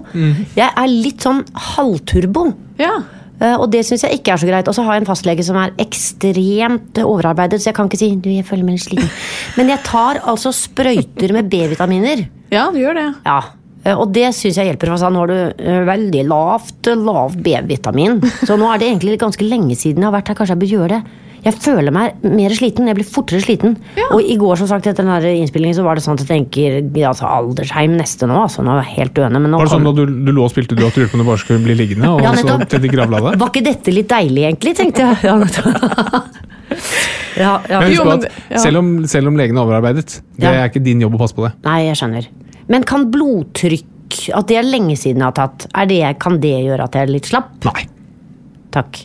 Jeg 0.56 0.66
er 0.72 0.88
litt 0.88 1.20
sånn 1.22 1.44
halvturbo. 1.76 2.48
Ja. 2.80 2.96
Eh, 3.40 3.56
Og 3.58 3.66
det 3.72 3.82
syns 3.86 4.04
jeg 4.06 4.20
ikke 4.20 4.32
er 4.34 4.40
så 4.42 4.46
greit. 4.48 4.68
Og 4.70 4.74
så 4.76 4.84
har 4.86 4.94
jeg 4.94 5.02
en 5.04 5.08
fastlege 5.10 5.44
som 5.46 5.56
er 5.58 5.72
ekstremt 5.82 7.00
overarbeidet, 7.02 7.60
så 7.62 7.70
jeg 7.70 7.76
kan 7.78 7.88
ikke 7.90 8.00
si 8.00 8.12
du, 8.16 8.30
jeg 8.30 8.46
føler 8.46 8.64
meg 8.68 8.78
litt 8.78 8.86
sliten. 8.86 9.10
Men 9.58 9.72
jeg 9.74 9.82
tar 9.86 10.22
altså 10.22 10.52
sprøyter 10.54 11.34
med 11.36 11.50
B-vitaminer. 11.52 12.26
ja, 12.54 12.68
du 12.70 12.78
gjør 12.80 12.94
det. 13.00 13.08
Ja, 13.26 13.40
eh, 13.84 13.96
og 13.98 14.12
det 14.14 14.30
syns 14.38 14.58
jeg 14.60 14.70
hjelper. 14.70 14.94
For 14.94 15.10
nå 15.10 15.24
har 15.24 15.32
du 15.32 15.38
eh, 15.64 15.82
veldig 15.90 16.24
lavt 16.30 16.92
lavt 16.94 17.42
B-vitamin. 17.44 18.20
Så 18.46 18.56
nå 18.60 18.70
er 18.72 18.78
det 18.82 18.88
egentlig 18.92 19.18
ganske 19.22 19.44
lenge 19.48 19.76
siden 19.76 20.02
jeg 20.04 20.10
har 20.10 20.16
vært 20.20 20.30
her. 20.32 20.38
Kanskje 20.38 20.56
jeg 20.56 20.64
bør 20.64 20.74
gjøre 20.78 20.98
det. 20.98 21.20
Jeg 21.44 21.58
føler 21.60 21.92
meg 21.92 22.22
mer 22.24 22.54
sliten. 22.56 22.88
Jeg 22.88 22.96
blir 22.96 23.08
fortere 23.08 23.42
sliten. 23.44 23.76
Ja. 23.98 24.06
Og 24.16 24.24
i 24.24 24.36
går 24.40 24.56
som 24.60 24.70
sagt, 24.70 24.88
etter 24.88 25.04
den 25.04 25.42
innspillingen 25.42 25.76
så 25.76 25.84
var 25.84 25.98
det 25.98 26.04
sånn 26.06 26.16
at 26.16 26.24
jeg 26.24 26.30
tenker 26.30 26.78
altså, 27.04 27.28
aldersheim 27.28 27.98
neste 27.98 28.28
nå. 28.30 28.38
Altså, 28.46 28.64
nå 28.64 28.78
er 28.78 28.84
jeg 28.86 28.94
helt 29.02 29.16
døende. 29.18 29.42
Var 29.52 29.68
det 29.68 29.74
sånn 29.74 29.88
da 29.90 29.94
du, 29.98 30.04
du 30.24 30.32
lå 30.32 30.46
og 30.46 30.52
spilte 30.54 30.78
du 30.78 30.84
at 30.86 30.96
du 30.96 31.02
lurte 31.02 31.12
på 31.12 31.20
om 31.20 31.24
du 31.24 31.28
bare 31.28 31.42
skulle 31.42 31.64
bli 31.66 31.76
liggende? 31.78 32.14
Og 32.14 32.24
Ja, 32.24 32.32
så 32.38 32.56
til 32.64 32.84
de 32.86 32.92
gravla 32.92 33.20
deg? 33.28 33.38
Var 33.42 33.52
ikke 33.52 33.64
dette 33.68 33.94
litt 33.94 34.10
deilig, 34.10 34.48
egentlig? 34.50 34.76
tenkte 34.80 35.10
jeg. 35.12 35.20
Ja, 37.34 37.58
ja, 37.66 37.80
ja. 37.82 37.88
Jo, 37.90 38.04
men 38.06 38.22
ja. 38.22 38.60
selv, 38.62 38.78
om, 38.78 38.90
selv 39.10 39.30
om 39.30 39.38
legen 39.38 39.58
er 39.58 39.64
overarbeidet, 39.64 40.20
det 40.38 40.50
er 40.50 40.68
ikke 40.68 40.82
din 40.84 41.02
jobb 41.02 41.16
å 41.16 41.24
passe 41.24 41.34
på 41.34 41.42
det. 41.42 41.50
Nei, 41.66 41.80
jeg 41.88 41.98
skjønner. 41.98 42.28
Men 42.70 42.86
kan 42.88 43.08
blodtrykk 43.12 43.90
At 44.38 44.46
det 44.46 44.60
er 44.60 44.66
lenge 44.68 44.94
siden 45.00 45.18
jeg 45.24 45.26
har 45.26 45.34
tatt, 45.34 45.66
er 45.74 45.88
det, 45.90 45.98
kan 46.22 46.38
det 46.38 46.52
gjøre 46.68 46.86
at 46.86 46.94
jeg 46.94 47.08
er 47.08 47.10
litt 47.10 47.26
slapp? 47.26 47.50
Nei. 47.66 47.82
Takk. 48.74 49.04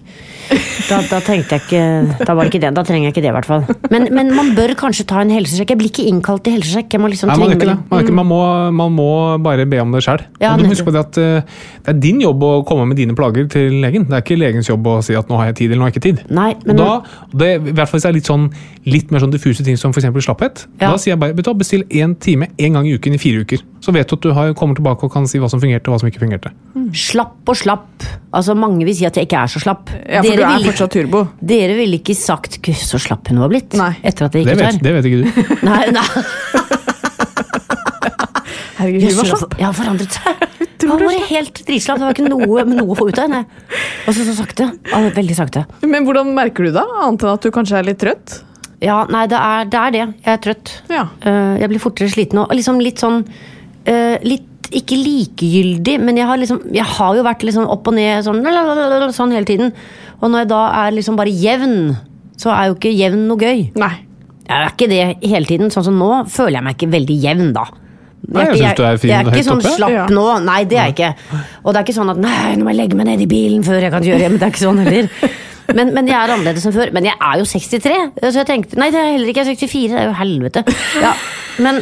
da, 0.90 0.98
da 1.06 1.20
tenkte 1.22 1.58
jeg 1.58 1.62
ikke 1.68 1.82
Da 2.26 2.34
var 2.34 2.48
det 2.48 2.54
ikke 2.54 2.62
det. 2.64 2.72
Da 2.74 2.84
trenger 2.88 3.10
jeg 3.10 3.14
ikke 3.14 3.22
det, 3.22 3.30
i 3.30 3.36
hvert 3.36 3.46
fall. 3.46 3.66
Men, 3.94 4.08
men 4.16 4.32
man 4.34 4.52
bør 4.58 4.74
kanskje 4.80 5.06
ta 5.10 5.22
en 5.22 5.34
helsesjekk. 5.34 5.76
Jeg 5.76 5.80
blir 5.82 5.92
ikke 5.92 6.06
innkalt 6.10 6.44
til 6.48 6.56
helsesjekk. 6.58 6.96
Jeg 6.96 7.04
må 7.04 7.12
liksom 7.12 7.30
Nei, 7.30 7.38
man, 7.42 7.54
ikke. 7.54 7.76
Man, 7.92 8.04
ikke, 8.06 8.16
man, 8.18 8.30
må, 8.30 8.40
man 8.80 8.96
må 8.96 9.10
bare 9.46 9.68
be 9.70 9.82
om 9.84 9.94
det 9.94 10.02
sjøl. 10.06 10.24
Ja, 10.42 10.56
du 10.58 10.66
må 10.66 10.74
huske 10.74 10.88
på 10.88 10.96
det 10.96 11.04
at 11.04 11.20
eh, 11.22 11.60
det 11.86 11.94
er 11.94 12.02
din 12.02 12.24
jobb 12.24 12.46
å 12.46 12.52
komme 12.68 12.88
med 12.90 12.98
dine 13.00 13.16
plager 13.18 13.50
til 13.52 13.78
legen. 13.84 14.08
Det 14.10 14.18
er 14.18 14.26
ikke 14.26 14.40
legens 14.40 14.72
jobb 14.72 14.90
å 14.90 14.98
si 15.06 15.18
at 15.18 15.30
nå 15.30 15.38
har 15.42 15.52
jeg 15.52 15.60
tid 15.62 15.72
eller 15.72 15.84
nå 15.84 15.88
har 15.88 15.94
jeg 15.94 16.00
ikke 16.00 16.08
tid. 16.08 16.24
Nei, 16.34 16.52
men 16.66 16.82
da, 16.82 16.90
det, 17.34 17.52
I 17.60 17.76
hvert 17.76 17.92
fall 17.92 18.00
hvis 18.00 18.08
det 18.08 18.14
er 18.14 18.18
litt, 18.18 18.30
sånn, 18.30 18.50
litt 18.90 19.14
mer 19.14 19.26
sånn 19.26 19.36
diffuse 19.36 19.66
ting 19.66 19.78
som 19.80 19.94
f.eks. 19.94 20.10
slapphet. 20.26 20.66
Ja. 20.80 20.90
Da 20.90 20.96
sier 20.98 21.14
jeg 21.16 21.22
bare 21.22 21.58
bestill 21.60 21.86
én 21.90 22.18
time 22.22 22.50
én 22.58 22.78
gang 22.78 22.90
i 22.90 22.96
uken 22.98 23.18
i 23.18 23.22
fire 23.22 23.46
uker. 23.46 23.62
Så 23.84 23.94
vet 23.96 24.10
du 24.10 24.18
at 24.18 24.26
du 24.26 24.34
har, 24.36 24.52
kommer 24.58 24.78
tilbake 24.78 25.06
og 25.08 25.14
kan 25.14 25.28
si 25.30 25.40
hva 25.40 25.50
som 25.52 25.62
fungerte 25.62 25.88
og 25.88 25.96
hva 25.96 26.02
som 26.02 26.10
ikke 26.10 26.24
fungerte. 26.24 26.52
slapp 26.96 27.48
og 27.48 27.58
slapp. 27.58 28.08
Altså 28.36 28.54
Mange 28.58 28.86
vil 28.86 28.96
si 28.98 29.08
at 29.08 29.18
jeg 29.18 29.30
ikke 29.30 29.44
er 29.46 29.52
så 29.52 29.59
slapp. 29.64 29.92
Ja, 30.04 30.22
for 30.24 30.30
du 30.36 30.44
er 30.44 30.54
ville- 30.56 30.72
fortsatt 30.72 30.94
turbo. 30.96 31.24
dere 31.42 31.76
ville 31.78 32.00
ikke 32.00 32.16
sagt 32.18 32.60
'gud, 32.62 32.76
så 32.76 33.00
slapp 33.00 33.28
hun 33.30 33.40
var 33.40 33.50
blitt'? 33.52 33.78
Nei. 33.78 33.94
Etter 34.04 34.26
at 34.26 34.32
det 34.34 34.46
gikk 34.46 34.56
ut 34.56 34.66
her. 34.66 34.80
det 34.82 34.94
vet 34.98 35.06
ikke 35.06 35.22
du. 35.24 35.28
Nei, 35.70 35.86
nei. 35.92 36.08
Herregud, 38.80 39.04
hun 39.04 39.18
var 39.20 39.30
slapp. 39.34 39.56
har 39.60 39.76
forandret 39.76 40.20
seg. 40.20 40.46
Hun 40.80 40.94
var 40.94 41.02
bare 41.04 41.26
helt 41.28 41.58
dritslapp. 41.68 41.98
Det 42.00 42.06
var 42.08 42.16
ikke 42.16 42.30
noe, 42.32 42.62
noe 42.66 42.94
å 42.94 42.96
få 42.96 43.10
ut 43.10 43.18
av 43.20 43.26
henne. 43.28 43.42
Og 44.08 44.16
så 44.16 44.24
så 44.24 44.32
sakte. 44.38 44.70
Veldig 45.14 45.36
sakte. 45.36 45.66
Men 45.84 46.06
hvordan 46.08 46.32
merker 46.34 46.66
du 46.66 46.72
det, 46.72 46.86
annet 47.04 47.26
enn 47.26 47.34
at 47.34 47.44
du 47.44 47.52
kanskje 47.54 47.82
er 47.82 47.86
litt 47.90 48.00
trøtt? 48.00 48.38
Ja, 48.82 49.02
nei, 49.12 49.26
det 49.28 49.38
er 49.38 49.68
det. 49.68 49.80
Er 49.82 49.92
det. 49.92 50.06
Jeg 50.24 50.34
er 50.34 50.42
trøtt. 50.46 50.72
Ja. 50.88 51.04
Uh, 51.26 51.60
jeg 51.60 51.72
blir 51.74 51.84
fortere 51.84 52.10
sliten 52.14 52.40
og 52.42 52.56
liksom 52.56 52.80
litt 52.80 53.04
sånn 53.04 53.20
uh, 53.28 54.16
Litt 54.24 54.48
ikke 54.76 54.98
likegyldig, 55.00 55.96
men 56.04 56.18
jeg 56.18 56.28
har 56.30 56.38
liksom 56.38 56.62
Jeg 56.74 56.86
har 56.86 57.16
jo 57.18 57.24
vært 57.26 57.44
liksom 57.48 57.66
opp 57.72 57.88
og 57.88 57.96
ned 57.98 58.24
sånn, 58.26 58.44
sånn 59.16 59.32
hele 59.36 59.46
tiden. 59.50 59.74
Og 60.22 60.30
når 60.30 60.44
jeg 60.44 60.50
da 60.52 60.62
er 60.86 60.92
liksom 60.98 61.16
bare 61.20 61.32
jevn, 61.34 61.96
så 62.40 62.52
er 62.54 62.70
jo 62.70 62.76
ikke 62.78 62.92
jevn 62.94 63.28
noe 63.28 63.38
gøy. 63.40 63.70
Nei. 63.80 63.94
Jeg 64.50 64.56
er 64.58 64.72
ikke 64.74 64.88
det 64.90 65.30
hele 65.30 65.46
tiden. 65.46 65.70
Sånn 65.72 65.86
som 65.86 65.98
nå 66.00 66.10
føler 66.32 66.58
jeg 66.60 66.64
meg 66.66 66.76
ikke 66.78 66.92
veldig 66.96 67.18
jevn, 67.24 67.52
da. 67.54 67.66
Nei, 68.30 68.44
jeg 68.60 68.76
er 68.76 68.98
fin 69.00 69.10
jeg 69.14 69.26
er 69.26 69.30
ikke 69.32 69.46
sånn 69.48 69.62
oppe. 69.62 69.72
slapp 69.78 69.94
Ja. 69.94 70.06
nå. 70.12 70.26
Nei, 70.44 70.64
det 70.70 70.78
er 70.78 70.90
jeg 70.90 70.96
ikke. 70.98 71.12
Og 71.64 71.74
det 71.74 71.80
er 71.80 71.86
ikke 71.88 71.96
sånn 72.00 72.10
at 72.12 72.18
nei, 72.20 72.56
nå 72.60 72.66
må 72.68 72.74
jeg 72.74 72.80
legge 72.82 72.98
meg 73.00 73.08
ned 73.08 73.22
i 73.24 73.30
bilen 73.32 73.64
før 73.64 73.80
jeg 73.82 73.94
kan 73.94 74.04
kjøre 74.04 74.20
hjem. 74.26 74.36
Det 74.38 74.48
er 74.48 74.52
ikke 74.54 74.66
sånn 74.66 74.82
heller. 74.84 75.10
Men, 75.70 75.94
men 75.94 76.08
jeg 76.10 76.18
er 76.18 76.34
annerledes 76.34 76.66
enn 76.66 76.74
før. 76.76 76.92
Men 76.98 77.06
jeg 77.06 77.16
er 77.22 77.40
jo 77.40 77.46
63, 77.46 77.98
så 78.26 78.36
jeg 78.42 78.48
tenkte 78.50 78.78
Nei, 78.82 78.90
det 78.92 79.00
er 79.00 79.06
jeg 79.08 79.16
heller 79.20 79.32
ikke. 79.32 79.46
Jeg 79.46 79.56
er 79.56 79.62
64. 79.64 79.88
Det 79.94 80.00
er 80.02 80.08
jo 80.10 80.18
helvete. 80.20 80.64
Ja, 81.06 81.14
men 81.64 81.82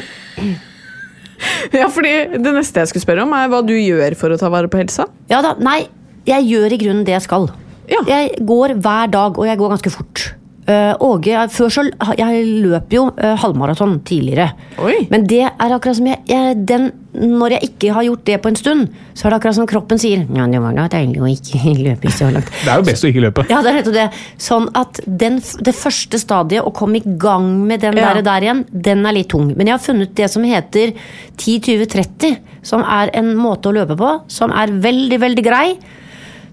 Ja, 1.79 1.87
fordi 1.93 2.41
Det 2.41 2.53
neste 2.55 2.83
jeg 2.83 2.91
skulle 2.91 3.05
spørre 3.05 3.25
om, 3.27 3.33
er 3.37 3.51
hva 3.51 3.61
du 3.65 3.75
gjør 3.75 4.15
for 4.19 4.33
å 4.33 4.39
ta 4.39 4.49
vare 4.53 4.69
på 4.71 4.79
helsa. 4.81 5.07
Ja 5.31 5.41
da. 5.45 5.55
Nei, 5.61 5.87
jeg 6.27 6.47
gjør 6.49 6.73
i 6.75 6.79
grunnen 6.81 7.05
det 7.07 7.15
jeg 7.17 7.25
skal. 7.27 7.49
Ja. 7.91 8.01
Jeg 8.09 8.41
går 8.47 8.75
hver 8.83 9.11
dag, 9.13 9.37
og 9.39 9.47
jeg 9.47 9.59
går 9.59 9.75
ganske 9.75 9.93
fort. 9.93 10.23
Eh, 10.67 10.93
Åge, 10.99 11.31
før 11.55 11.69
så 11.71 11.83
Jeg 12.19 12.39
løp 12.59 12.91
jo 12.91 13.05
eh, 13.15 13.37
halvmaraton 13.39 14.01
tidligere. 14.03 14.49
Oi. 14.83 15.05
Men 15.09 15.23
det 15.29 15.45
er 15.47 15.71
akkurat 15.71 15.95
som 15.95 16.09
jeg, 16.09 16.19
jeg 16.27 16.57
den, 16.67 16.89
Når 17.15 17.53
jeg 17.55 17.69
ikke 17.69 17.93
har 17.95 18.03
gjort 18.03 18.25
det 18.27 18.35
på 18.43 18.49
en 18.51 18.57
stund, 18.59 18.81
så 19.15 19.25
er 19.25 19.29
det 19.31 19.37
akkurat 19.39 19.55
som 19.55 19.69
kroppen 19.71 19.97
sier 20.01 20.25
Ja, 20.35 20.43
det 20.51 20.59
var 20.61 20.75
da 20.75 20.89
deilig 20.91 21.21
å 21.23 21.29
ikke 21.31 21.71
løpe 21.87 22.11
så 22.11 22.27
langt. 22.35 22.51
Det 22.51 22.67
er 22.73 22.81
jo 22.81 22.87
best 22.89 23.07
å 23.07 23.11
ikke 23.13 23.23
løpe. 23.23 23.45
Ja, 23.47 23.61
det 23.63 23.71
er 23.71 23.77
nettopp 23.79 23.95
det. 23.95 24.07
Sånn 24.43 24.67
at 24.75 24.99
den, 25.07 25.39
det 25.63 25.75
første 25.79 26.19
stadiet, 26.19 26.67
å 26.67 26.73
komme 26.75 26.99
i 26.99 27.15
gang 27.15 27.47
med 27.69 27.85
den 27.85 27.95
Ja. 28.01 28.11
der, 28.17 28.21
der 28.27 28.47
igjen, 28.49 28.65
den 28.71 29.05
er 29.07 29.15
litt 29.15 29.31
tung. 29.31 29.53
Men 29.55 29.71
jeg 29.71 29.77
har 29.77 29.85
funnet 29.87 30.11
det 30.19 30.27
som 30.35 30.43
heter 30.43 30.91
10-20-30, 31.39 32.37
som 32.67 32.83
er 32.83 33.11
en 33.17 33.31
måte 33.39 33.71
å 33.71 33.75
løpe 33.79 33.95
på, 33.97 34.11
som 34.27 34.51
er 34.51 34.75
veldig, 34.83 35.19
veldig 35.23 35.45
grei. 35.47 35.67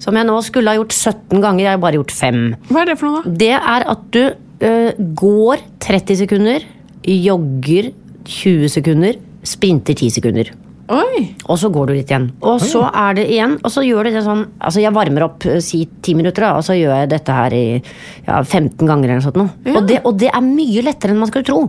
Som 0.03 0.19
jeg 0.19 0.29
nå 0.29 0.39
skulle 0.47 0.73
ha 0.73 0.79
gjort 0.81 0.95
17 0.95 1.43
ganger, 1.43 1.65
jeg 1.65 1.73
har 1.73 1.83
bare 1.83 2.01
gjort 2.01 2.15
5. 2.15 2.43
Hva 2.71 2.83
er 2.83 2.91
det 2.91 2.99
for 3.01 3.11
noe, 3.11 3.23
da? 3.23 3.37
Det 3.45 3.53
er 3.59 3.87
at 3.95 4.09
du 4.15 4.23
øh, 4.25 4.91
går 5.21 5.65
30 5.85 6.21
sekunder, 6.25 6.67
jogger 7.05 7.93
20 8.25 8.69
sekunder, 8.79 9.19
sprinter 9.45 9.97
10 9.97 10.15
sekunder. 10.19 10.53
Oi! 10.93 11.31
Og 11.49 11.57
så 11.61 11.71
går 11.73 11.89
du 11.89 11.95
litt 11.97 12.11
igjen. 12.13 12.27
Og 12.45 12.61
så 12.61 12.83
er 12.91 13.17
det 13.17 13.25
igjen, 13.33 13.55
og 13.65 13.73
så 13.73 13.85
gjør 13.87 14.05
du 14.05 14.17
det 14.19 14.25
sånn 14.27 14.43
Altså 14.59 14.83
jeg 14.83 14.93
varmer 14.93 15.25
opp 15.25 15.47
eh, 15.49 15.63
si 15.65 15.85
ti 16.05 16.13
minutter, 16.17 16.45
og 16.53 16.65
så 16.67 16.77
gjør 16.77 16.93
jeg 16.99 17.13
dette 17.15 17.37
her 17.39 17.57
i 17.57 17.65
ja, 17.79 18.43
15 18.43 18.85
ganger 18.85 19.09
eller 19.15 19.23
noe 19.23 19.25
sånt. 19.25 19.41
Ja. 19.65 19.79
Og, 19.79 19.89
det, 19.89 20.03
og 20.05 20.19
det 20.21 20.29
er 20.29 20.45
mye 20.45 20.85
lettere 20.85 21.15
enn 21.15 21.23
man 21.23 21.33
skulle 21.33 21.49
tro. 21.49 21.63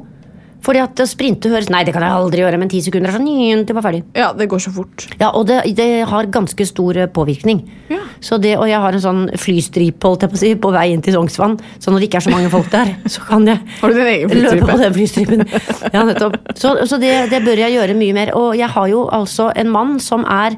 Fordi 0.66 0.82
at 0.82 1.02
å 1.02 1.06
sprinte 1.10 1.52
høres 1.52 1.70
Nei, 1.74 1.84
det 1.86 1.94
kan 1.96 2.04
jeg 2.06 2.16
aldri 2.16 2.42
gjøre, 2.42 2.60
men 2.62 2.72
ti 2.72 2.82
sekunder 2.82 3.12
er 3.12 3.18
sånn 3.18 3.28
«Nyen, 3.28 3.66
Det 3.68 3.76
var 3.78 3.86
ferdig. 3.86 4.02
Ja, 4.18 4.32
det 4.38 4.48
går 4.50 4.64
så 4.64 4.74
fort. 4.74 5.06
Ja, 5.20 5.32
og 5.38 5.48
det, 5.50 5.60
det 5.78 5.88
har 6.10 6.30
ganske 6.34 6.66
stor 6.68 6.98
eh, 6.98 7.10
påvirkning. 7.12 7.62
Ja. 7.92 8.02
Så 8.24 8.40
det, 8.42 8.56
og 8.58 8.70
jeg 8.70 8.82
har 8.82 8.96
en 8.96 9.04
sånn 9.04 9.22
flystripe 9.42 10.08
holdt 10.08 10.26
jeg 10.26 10.34
på, 10.34 10.40
å 10.40 10.42
si, 10.42 10.54
på 10.62 10.72
vei 10.74 10.88
inn 10.94 11.04
til 11.06 11.18
Sognsvann, 11.18 11.60
så 11.82 11.94
når 11.94 12.02
det 12.02 12.10
ikke 12.10 12.22
er 12.22 12.28
så 12.28 12.34
mange 12.34 12.52
folk 12.54 12.72
der, 12.74 12.96
så 13.14 13.26
kan 13.28 13.46
jeg 13.50 13.62
Har 13.82 13.94
du 13.94 14.00
din 14.00 14.12
egen 14.16 14.44
løpe 14.46 14.72
på 14.72 14.80
den 14.82 14.98
flystripen. 14.98 15.46
Ja, 15.92 16.06
nettopp. 16.08 16.40
Så, 16.58 16.76
så 16.90 17.00
det, 17.02 17.14
det 17.34 17.44
bør 17.46 17.66
jeg 17.66 17.78
gjøre 17.78 17.98
mye 18.00 18.18
mer. 18.18 18.34
Og 18.40 18.58
jeg 18.58 18.72
har 18.74 18.92
jo 18.92 19.06
altså 19.14 19.52
en 19.56 19.72
mann 19.74 19.98
som 20.04 20.26
er 20.26 20.58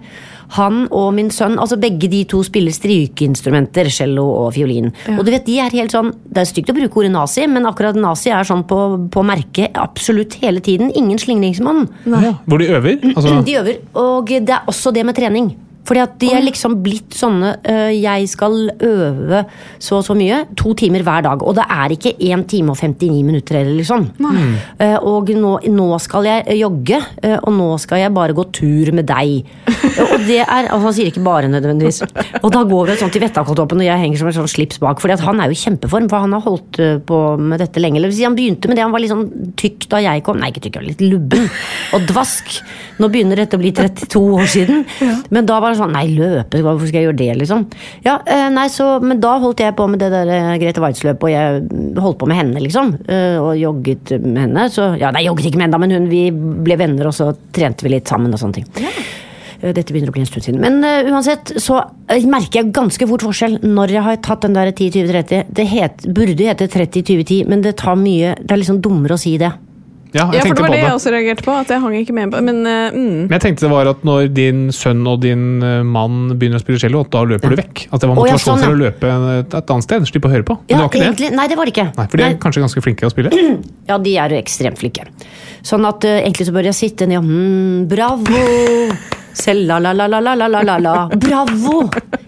han 0.56 0.86
og 0.95 1.12
min 1.18 1.30
sønn, 1.34 1.58
altså 1.60 1.78
begge 1.82 2.10
de 2.12 2.24
to 2.30 2.41
spiller 2.45 2.72
strykeinstrumenter, 2.76 3.89
cello 3.91 4.26
og 4.45 4.54
fiolin. 4.56 4.91
Og 5.18 5.26
du 5.28 5.32
vet, 5.34 5.45
de 5.48 5.60
er 5.60 5.76
helt 5.76 5.91
sånn, 5.91 6.14
Det 6.28 6.43
er 6.43 6.50
stygt 6.50 6.72
å 6.72 6.76
bruke 6.78 7.02
ordet 7.02 7.12
nazi, 7.12 7.45
men 7.48 7.66
akkurat 7.68 7.98
nazi 8.00 8.32
er 8.32 8.48
sånn 8.48 8.64
på, 8.68 8.80
på 9.12 9.24
merket 9.26 9.78
absolutt 9.80 10.38
hele 10.43 10.62
tiden. 10.64 10.91
Ingen 10.95 11.20
slingringsmonn. 11.20 11.88
Ja, 12.08 12.36
hvor 12.45 12.62
de 12.62 12.70
øver. 12.72 13.00
Altså, 13.16 13.41
De 13.48 13.58
øver. 13.60 13.80
Og 14.00 14.28
det 14.30 14.54
er 14.54 14.68
også 14.68 14.93
det 14.95 15.06
med 15.08 15.18
trening. 15.18 15.52
Fordi 15.88 16.04
at 16.04 16.16
de 16.22 16.32
er 16.36 16.44
liksom 16.44 16.78
blitt 16.84 17.16
sånne 17.16 17.54
øh, 17.64 17.92
Jeg 17.96 18.28
skal 18.32 18.58
øve 18.84 19.44
så 19.80 19.98
og 19.98 20.06
så 20.06 20.16
mye. 20.18 20.44
To 20.60 20.74
timer 20.78 21.04
hver 21.06 21.24
dag. 21.26 21.44
Og 21.44 21.56
det 21.58 21.66
er 21.72 21.94
ikke 21.96 22.14
1 22.14 22.46
time 22.52 22.74
og 22.74 22.80
59 22.80 23.24
minutter 23.26 23.60
heller, 23.60 23.78
liksom. 23.80 24.08
Eh, 24.84 24.98
og 24.98 25.32
nå, 25.34 25.54
nå 25.74 25.88
skal 26.04 26.28
jeg 26.28 26.44
øh, 26.46 26.58
jogge, 26.60 27.00
uh, 27.24 27.38
og 27.38 27.54
nå 27.56 27.68
skal 27.82 28.02
jeg 28.02 28.14
bare 28.14 28.36
gå 28.38 28.46
tur 28.54 28.92
med 28.96 29.08
deg. 29.10 29.48
og 30.04 30.28
det 30.28 30.42
er 30.44 30.56
Altså, 30.68 30.84
han 30.84 30.96
sier 30.98 31.10
ikke 31.12 31.24
bare 31.24 31.48
nødvendigvis. 31.50 32.02
Og 32.42 32.50
da 32.54 32.64
går 32.68 32.90
vi 32.92 32.98
sånn 33.00 33.12
til 33.14 33.24
Vettakoltoppen, 33.24 33.80
og 33.82 33.88
jeg 33.88 34.02
henger 34.02 34.20
som 34.20 34.30
en 34.30 34.36
sånn 34.36 34.50
slips 34.52 34.82
bak. 34.84 35.00
Fordi 35.02 35.16
at 35.16 35.24
han 35.24 35.40
er 35.40 35.50
jo 35.50 35.56
i 35.56 35.62
kjempeform, 35.62 36.10
for 36.12 36.26
han 36.26 36.36
har 36.36 36.44
holdt 36.44 36.80
på 37.08 37.20
med 37.40 37.62
dette 37.64 37.82
lenge. 37.82 38.02
Eller 38.02 38.14
han 38.18 38.36
begynte 38.38 38.70
med 38.70 38.78
det, 38.78 38.84
han 38.84 38.94
var 38.94 39.04
litt 39.04 39.14
sånn 39.14 39.54
tykk 39.60 39.88
da 39.94 40.02
jeg 40.04 40.26
kom. 40.28 40.42
Nei, 40.42 40.52
ikke 40.52 40.66
tykk, 40.66 40.80
han 40.80 40.86
var 40.86 40.92
litt 40.92 41.06
lubben 41.06 41.48
og 41.96 42.10
dvask. 42.12 42.58
Nå 43.02 43.12
begynner 43.14 43.44
dette 43.44 43.58
å 43.58 43.62
bli 43.62 43.72
32 43.78 44.24
år 44.42 44.52
siden. 44.52 44.84
Men 45.34 45.48
da 45.48 45.62
var 45.64 45.77
sånn 45.80 45.94
Nei, 45.96 46.06
løpe, 46.14 46.62
hvorfor 46.66 46.90
skal 46.90 47.02
jeg 47.02 47.10
gjøre 47.10 47.20
det, 47.22 47.30
liksom? 47.42 47.66
Ja, 48.06 48.18
eh, 48.26 48.48
nei, 48.54 48.68
så, 48.74 48.98
Men 49.04 49.22
da 49.24 49.38
holdt 49.42 49.64
jeg 49.64 49.76
på 49.78 49.88
med 49.90 50.02
det 50.04 50.10
der 50.14 50.32
eh, 50.34 50.54
Grete 50.62 50.84
Waitz-løpet, 50.84 51.24
og 51.24 51.34
jeg 51.34 52.02
holdt 52.04 52.20
på 52.22 52.30
med 52.30 52.42
henne, 52.42 52.64
liksom. 52.64 52.96
eh, 53.08 53.38
Og 53.42 53.54
jogget 53.60 54.16
med 54.24 54.42
henne. 54.46 54.68
Så 54.74 54.92
ja, 55.00 55.12
nei, 55.16 55.26
jogget 55.28 55.50
ikke 55.50 55.62
med 55.62 55.70
henne, 55.70 55.82
men 55.86 55.96
hun, 55.96 56.10
vi 56.12 56.28
ble 56.32 56.80
venner, 56.80 57.10
og 57.10 57.16
så 57.16 57.32
trente 57.56 57.88
vi 57.88 57.96
litt 57.96 58.10
sammen 58.10 58.34
og 58.34 58.42
sånne 58.42 58.60
ting. 58.60 58.70
Ja. 58.84 58.94
Dette 59.58 59.90
begynner 59.90 60.12
å 60.12 60.14
bli 60.14 60.22
en 60.22 60.28
stund 60.30 60.46
siden. 60.46 60.62
Men 60.62 60.84
uh, 60.86 61.08
uansett 61.10 61.56
så 61.64 61.80
merker 62.30 62.60
jeg 62.60 62.74
ganske 62.76 63.08
fort 63.10 63.24
forskjell 63.26 63.56
når 63.66 63.96
jeg 63.96 64.06
har 64.06 64.20
tatt 64.22 64.46
den 64.46 64.54
der 64.54 64.70
10-20-30. 64.70 65.48
Det 65.58 65.66
het, 65.72 66.06
burde 66.14 66.50
hete 66.52 66.68
30-20-10, 66.70 67.48
men 67.50 67.64
det 67.66 67.74
tar 67.82 67.98
mye 67.98 68.36
Det 68.38 68.54
er 68.54 68.62
liksom 68.62 68.84
dummere 68.86 69.18
å 69.18 69.22
si 69.22 69.34
det. 69.42 69.50
Ja, 70.18 70.26
jeg 70.34 70.39
Ja, 70.39 70.43
for 70.47 70.57
det 70.57 70.63
var 70.63 70.72
på 70.72 70.76
det 70.76 70.82
jeg 70.82 70.95
også 70.97 71.13
reagerte 71.13 71.45
på. 71.45 71.55
At 71.57 71.72
jeg 71.72 71.84
hang 71.84 71.95
ikke 71.99 72.15
med 72.18 72.34
på 72.34 72.41
Men 72.45 72.61
uh, 72.65 72.95
mm. 72.95 73.20
Men 73.28 73.36
jeg 73.38 73.43
tenkte 73.45 73.68
det 73.68 73.72
var 73.74 73.89
at 73.91 74.03
når 74.07 74.32
din 74.34 74.68
sønn 74.76 75.03
og 75.09 75.22
din 75.24 75.45
eh, 75.65 75.82
mann 75.86 76.34
begynner 76.34 76.61
å 76.61 76.63
spille 76.63 76.82
cello, 76.82 77.03
da 77.13 77.24
løper 77.28 77.53
du 77.53 77.59
vekk. 77.59 77.84
At 77.91 78.03
det 78.03 78.09
var 78.09 78.15
ja, 78.15 78.22
motivasjon 78.22 78.47
sånn, 78.53 78.63
for 78.65 78.76
å 78.76 78.80
løpe 78.82 79.11
et, 79.13 79.57
et 79.59 79.74
annet 79.76 79.88
sted. 79.88 80.07
Slippe 80.09 80.30
å 80.30 80.34
høre 80.34 80.47
på. 80.47 80.57
Men 80.63 80.74
Ja, 80.74 80.78
det 80.78 80.84
var 80.84 80.91
ikke 80.91 81.03
egentlig, 81.05 81.32
det. 81.32 81.39
Nei, 81.39 81.47
det 81.51 81.59
var 81.59 81.70
det 81.70 81.76
ikke. 81.76 81.88
Nei, 81.97 82.07
For 82.07 82.22
de 82.22 82.26
er 82.26 82.34
Nei. 82.34 82.39
kanskje 82.45 82.63
ganske 82.65 82.84
flinke 82.86 83.09
å 83.09 83.13
spille. 83.13 83.34
Ja, 83.88 83.95
de 84.03 84.13
er 84.20 84.34
jo 84.34 84.39
ekstremt 84.41 84.80
flinke. 84.82 85.05
Sånn 85.65 85.86
at 85.88 86.03
uh, 86.03 86.18
egentlig 86.20 86.47
så 86.49 86.53
bør 86.55 86.68
jeg 86.68 86.76
sitte 86.76 87.07
ned 87.07 87.22
og 87.22 87.28
mm, 87.30 87.86
Bravo! 87.91 88.41
Selv-la-la-la-la-la-la-la. 89.43 90.95
Bravo! 91.13 91.84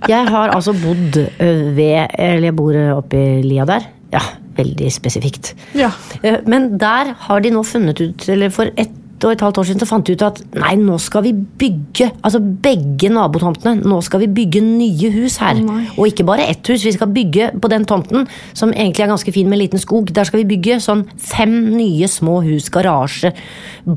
Jeg 0.07 0.29
har 0.29 0.53
altså 0.53 0.75
bodd 0.77 1.17
eh, 1.17 1.63
ved 1.75 2.13
Eller 2.13 2.51
jeg 2.51 2.55
bor 2.57 2.77
oppi 2.99 3.23
lia 3.45 3.65
der. 3.67 3.89
Ja, 4.13 4.21
veldig 4.59 4.91
spesifikt. 4.93 5.53
Ja. 5.79 5.91
Eh, 6.23 6.39
Men 6.45 6.77
der 6.81 7.15
har 7.27 7.39
de 7.45 7.51
nå 7.55 7.63
funnet 7.65 7.99
ut, 8.03 8.29
eller 8.29 8.49
for 8.53 8.71
ett 8.77 8.95
og 9.19 9.33
et 9.33 9.41
halvt 9.43 9.57
år 9.59 9.65
siden 9.67 9.81
så 9.83 9.87
fant 9.89 10.07
de 10.07 10.13
ut 10.15 10.21
at 10.23 10.37
nei, 10.55 10.77
nå 10.79 10.95
skal 11.03 11.25
vi 11.25 11.33
bygge, 11.35 12.05
altså 12.23 12.39
begge 12.39 13.09
nabotomtene, 13.11 13.81
nå 13.83 13.97
skal 14.05 14.21
vi 14.23 14.29
bygge 14.31 14.61
nye 14.63 15.09
hus 15.11 15.35
her. 15.43 15.59
og 15.97 16.05
ikke 16.07 16.23
bare 16.23 16.45
ett 16.47 16.63
hus, 16.71 16.85
vi 16.87 16.93
skal 16.95 17.11
bygge 17.11 17.49
på 17.59 17.67
den 17.73 17.83
tomten, 17.89 18.29
som 18.55 18.71
egentlig 18.71 19.03
er 19.03 19.11
ganske 19.11 19.33
fin 19.35 19.49
med 19.51 19.57
en 19.59 19.63
liten 19.65 19.81
skog. 19.83 20.13
Der 20.15 20.23
skal 20.23 20.39
vi 20.45 20.47
bygge 20.55 20.77
sånn 20.79 21.03
fem 21.19 21.51
nye 21.75 22.07
små 22.07 22.37
hus, 22.47 22.69
garasje, 22.71 23.33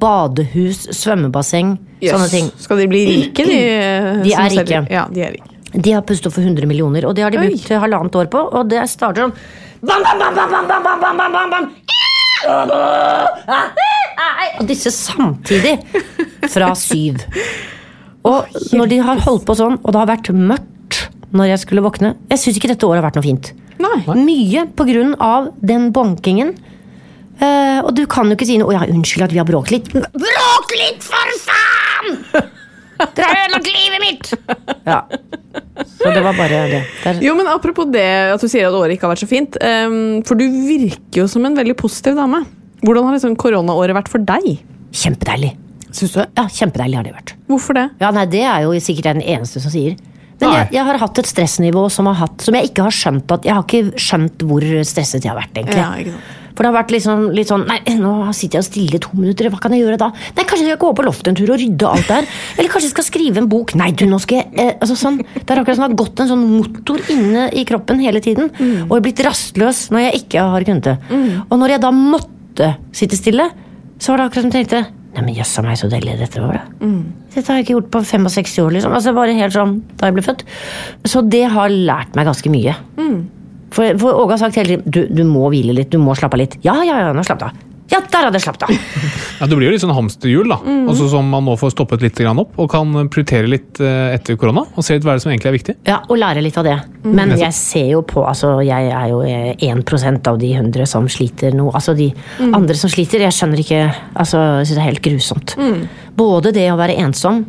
badehus, 0.03 0.89
svømmebasseng, 0.91 1.77
sånne 2.03 2.29
ting. 2.33 2.51
Skal 2.59 2.83
de 2.83 2.89
bli 2.91 3.03
rike, 3.13 3.47
de? 3.47 3.59
eh, 3.63 4.23
De 4.27 4.35
er 4.35 4.55
rike. 4.57 4.83
Ja, 4.91 5.07
de 5.13 5.23
er 5.29 5.37
rike. 5.37 5.49
De 5.73 5.95
har 5.95 6.03
pustet 6.05 6.35
for 6.35 6.43
100 6.45 6.67
millioner, 6.69 7.07
og 7.09 7.15
det 7.17 7.23
har 7.25 7.33
de 7.33 7.41
brukt 7.47 7.71
halvannet 7.81 8.19
år 8.25 8.27
på. 8.33 8.43
Og 8.59 8.67
det 8.69 8.83
starter 8.93 9.29
sånn 9.29 9.37
bam, 9.83 10.03
bam, 10.03 10.19
bam, 10.19 10.35
bam, 10.35 10.51
bam, 10.51 10.69
bam, 10.69 10.83
bam, 10.83 11.01
bam, 11.01 11.17
bam, 11.19 11.33
bam, 11.33 11.51
bam. 11.51 11.65
Og 14.61 14.67
disse 14.69 14.91
samtidig 14.95 15.79
fra 16.53 16.73
syv. 16.79 17.23
Og 18.29 18.47
når 18.77 18.93
de 18.93 19.01
har 19.03 19.23
holdt 19.25 19.47
på 19.49 19.57
sånn, 19.59 19.79
og 19.83 19.91
det 19.91 20.01
har 20.01 20.11
vært 20.13 20.31
mørkt 20.37 21.09
når 21.33 21.49
jeg 21.49 21.63
skulle 21.63 21.83
våkne 21.83 22.13
Jeg 22.29 22.39
syns 22.43 22.59
ikke 22.59 22.69
dette 22.71 22.87
året 22.87 23.01
har 23.01 23.09
vært 23.09 23.19
noe 23.19 23.27
fint. 23.27 23.53
Nei. 23.83 23.99
Mye 24.15 24.67
på 24.77 24.87
grunn 24.87 25.17
av 25.19 25.51
den 25.65 25.91
bonkingen. 25.95 26.55
Eh, 27.43 27.81
og 27.83 27.95
du 27.97 28.05
kan 28.07 28.29
jo 28.31 28.37
ikke 28.37 28.47
si 28.47 28.59
noe 28.61 28.71
'Å 28.71 28.77
ja, 28.77 28.83
unnskyld 28.93 29.25
at 29.27 29.33
vi 29.33 29.41
har 29.41 29.49
bråket 29.49 29.73
litt'. 29.75 29.91
Bråk 29.91 30.75
litt, 30.79 31.03
for 31.03 31.29
faen! 31.49 32.51
Dere 33.17 33.29
har 33.29 33.43
ødelagt 33.47 33.71
livet 33.73 34.05
mitt! 34.07 34.33
Ja. 34.93 34.99
Så 35.87 36.11
det 36.11 36.23
var 36.25 36.35
bare 36.35 36.63
det. 36.73 36.81
Der. 37.05 37.19
Jo, 37.23 37.35
men 37.39 37.47
Apropos 37.47 37.87
det 37.93 38.03
at 38.33 38.43
du 38.43 38.49
sier 38.51 38.67
at 38.67 38.75
året 38.75 38.97
ikke 38.97 39.07
har 39.07 39.13
vært 39.13 39.23
så 39.23 39.29
fint. 39.31 39.59
Um, 39.63 40.23
for 40.27 40.39
du 40.39 40.43
virker 40.67 41.23
jo 41.23 41.27
som 41.31 41.45
en 41.47 41.55
veldig 41.59 41.77
positiv 41.79 42.17
dame. 42.19 42.41
Hvordan 42.83 43.07
har 43.07 43.15
liksom 43.15 43.37
koronaåret 43.39 43.95
vært 43.95 44.11
for 44.11 44.25
deg? 44.27 44.49
Kjempedeilig. 44.97 45.53
Syns 45.93 46.17
du? 46.17 46.23
Ja, 46.25 46.47
kjempedeilig 46.51 46.99
har 46.99 47.07
det 47.07 47.15
vært. 47.15 47.35
Hvorfor 47.53 47.79
det? 47.79 47.87
Ja, 48.03 48.11
nei, 48.17 48.25
Det 48.33 48.43
er 48.43 48.65
jo 48.67 48.75
sikkert 48.83 49.13
den 49.13 49.23
eneste 49.37 49.63
som 49.63 49.71
sier. 49.75 49.95
Men 50.43 50.55
jeg, 50.59 50.69
jeg 50.77 50.87
har 50.91 51.01
hatt 51.03 51.23
et 51.23 51.33
stressnivå 51.33 51.89
som, 51.93 52.11
har 52.11 52.21
hatt, 52.25 52.45
som 52.45 52.59
jeg 52.59 52.71
ikke 52.73 52.87
har 52.87 52.95
skjønt 52.97 53.35
at 53.35 53.49
Jeg 53.49 53.57
har 53.57 53.67
ikke 53.67 54.01
skjønt 54.01 54.47
hvor 54.49 54.65
stresset 54.89 55.25
jeg 55.25 55.33
har 55.33 55.39
vært, 55.39 55.57
egentlig. 55.57 55.83
Ja. 55.83 56.39
For 56.53 56.65
det 56.65 56.69
har 56.69 56.77
vært 56.77 56.93
liksom, 56.93 57.25
litt 57.33 57.51
sånn 57.51 57.65
Nei, 57.69 57.79
nå 57.97 58.13
sitter 58.37 58.61
jeg 58.61 58.69
stille 58.69 58.99
i 58.99 59.03
to 59.03 59.13
minutter, 59.17 59.49
hva 59.53 59.61
kan 59.63 59.73
jeg 59.75 59.87
gjøre 59.87 59.99
da? 60.03 60.11
Nei, 60.37 60.45
kanskje 60.45 60.67
jeg 60.67 60.75
skal 60.75 60.83
gå 60.85 60.93
på 60.99 61.07
loftet 61.07 61.33
en 61.33 61.39
tur 61.39 61.53
og 61.55 61.61
rydde 61.63 61.89
alt 61.89 62.13
der? 62.13 62.29
Eller 62.59 62.73
kanskje 62.73 62.91
jeg 62.91 62.95
skal 62.97 63.09
skrive 63.09 63.43
en 63.43 63.49
bok? 63.53 63.75
Nei, 63.79 63.91
du, 63.97 64.05
nå 64.11 64.21
skal 64.23 64.43
jeg 64.43 64.53
eh, 64.53 64.73
altså 64.77 64.99
sånn, 65.01 65.21
Det 65.33 65.47
er 65.47 65.63
akkurat 65.63 65.81
som 65.81 65.87
det 65.87 65.91
har 65.91 66.01
gått 66.05 66.25
en 66.25 66.33
sånn 66.35 66.47
motor 66.53 67.13
inne 67.15 67.49
i 67.57 67.65
kroppen 67.69 68.03
hele 68.05 68.23
tiden. 68.25 68.53
Mm. 68.59 68.89
Og 68.89 68.97
jeg 68.97 69.01
er 69.01 69.07
blitt 69.09 69.25
rastløs 69.27 69.85
når 69.95 70.07
jeg 70.07 70.25
ikke 70.25 70.49
har 70.55 70.69
kunnet 70.69 70.91
det. 70.91 70.97
Og 71.49 71.55
når 71.61 71.77
jeg 71.77 71.85
da 71.87 71.93
måtte 71.97 72.73
sitte 72.95 73.19
stille, 73.19 73.49
så 74.03 74.13
var 74.13 74.21
det 74.21 74.29
akkurat 74.29 74.45
som 74.45 74.53
jeg 74.53 74.61
tenkte 74.61 74.85
Nei, 75.13 75.25
men 75.27 75.35
jøssa 75.37 75.61
meg, 75.65 75.77
så 75.77 75.91
deilig 75.93 76.15
dette 76.23 76.41
var, 76.41 76.57
det. 76.57 76.89
Mm. 76.89 77.27
Dette 77.35 77.45
har 77.51 77.59
jeg 77.59 77.67
ikke 77.67 77.75
gjort 77.77 77.91
på 77.93 78.01
65 78.09 78.55
år, 78.63 78.71
liksom. 78.79 78.95
Altså 78.97 79.13
bare 79.17 79.35
helt 79.37 79.53
sånn 79.53 79.75
da 80.01 80.09
jeg 80.09 80.17
ble 80.17 80.25
født. 80.25 80.45
Så 81.13 81.21
det 81.29 81.45
har 81.53 81.73
lært 81.73 82.17
meg 82.17 82.31
ganske 82.31 82.53
mye. 82.53 82.77
For, 83.73 83.99
for 84.01 84.23
Åge 84.23 84.37
har 84.37 84.41
sagt 84.43 84.57
hele 84.61 84.79
tiden 84.79 84.93
du, 84.93 85.03
du 85.09 85.23
må 85.29 85.51
hvile 85.53 85.77
litt, 85.77 85.93
du 85.93 86.01
må 86.01 86.17
slappe 86.17 86.37
av 86.39 86.43
litt. 86.45 86.57
Ja, 86.65 86.79
ja, 86.85 86.99
ja, 87.05 87.13
nå 87.17 87.25
slapp 87.29 87.45
av. 87.49 87.61
Ja, 87.93 88.01
der 88.01 88.29
hadde 88.29 88.39
jeg 88.41 88.47
slappet 88.47 88.69
av! 88.69 88.73
Ja, 89.43 89.49
Det 89.51 89.57
blir 89.59 89.67
jo 89.67 89.73
litt 89.75 89.83
sånn 89.83 89.91
hamsterhjul, 89.95 90.53
da. 90.53 90.59
Altså 90.87 91.09
Som 91.11 91.27
man 91.33 91.43
nå 91.49 91.57
får 91.59 91.73
stoppet 91.75 92.05
litt 92.05 92.21
opp, 92.31 92.53
og 92.63 92.69
kan 92.71 92.93
prioritere 93.11 93.49
litt 93.51 93.81
eh, 93.83 94.13
etter 94.15 94.37
korona. 94.39 94.63
Og 94.77 94.87
se 94.87 94.95
litt 94.95 95.07
hva 95.07 95.17
er 95.17 95.19
det 95.19 95.25
som 95.25 95.33
egentlig 95.33 95.51
er 95.51 95.57
viktig. 95.57 95.75
Ja, 95.89 95.97
Og 96.07 96.21
lære 96.21 96.45
litt 96.45 96.59
av 96.61 96.69
det. 96.69 96.77
Men 97.03 97.35
jeg 97.35 97.51
ser 97.57 97.89
jo 97.91 98.05
på 98.07 98.23
altså 98.23 98.61
Jeg 98.63 98.93
er 98.95 99.09
jo 99.11 99.23
eh, 99.27 99.57
1 99.59 100.29
av 100.31 100.39
de 100.39 100.53
100 100.55 100.87
som 100.87 101.09
sliter 101.11 101.57
nå. 101.59 101.73
Altså 101.75 101.97
de 101.99 102.13
andre 102.53 102.79
som 102.79 102.93
sliter, 102.93 103.25
jeg 103.27 103.35
skjønner 103.35 103.65
ikke 103.65 103.83
Altså, 104.15 104.39
jeg 104.63 104.69
synes 104.69 104.77
det 104.79 104.83
er 104.85 104.91
helt 104.91 105.05
grusomt. 105.09 105.57
Både 106.17 106.53
det 106.55 106.69
å 106.71 106.79
være 106.79 107.01
ensom 107.03 107.43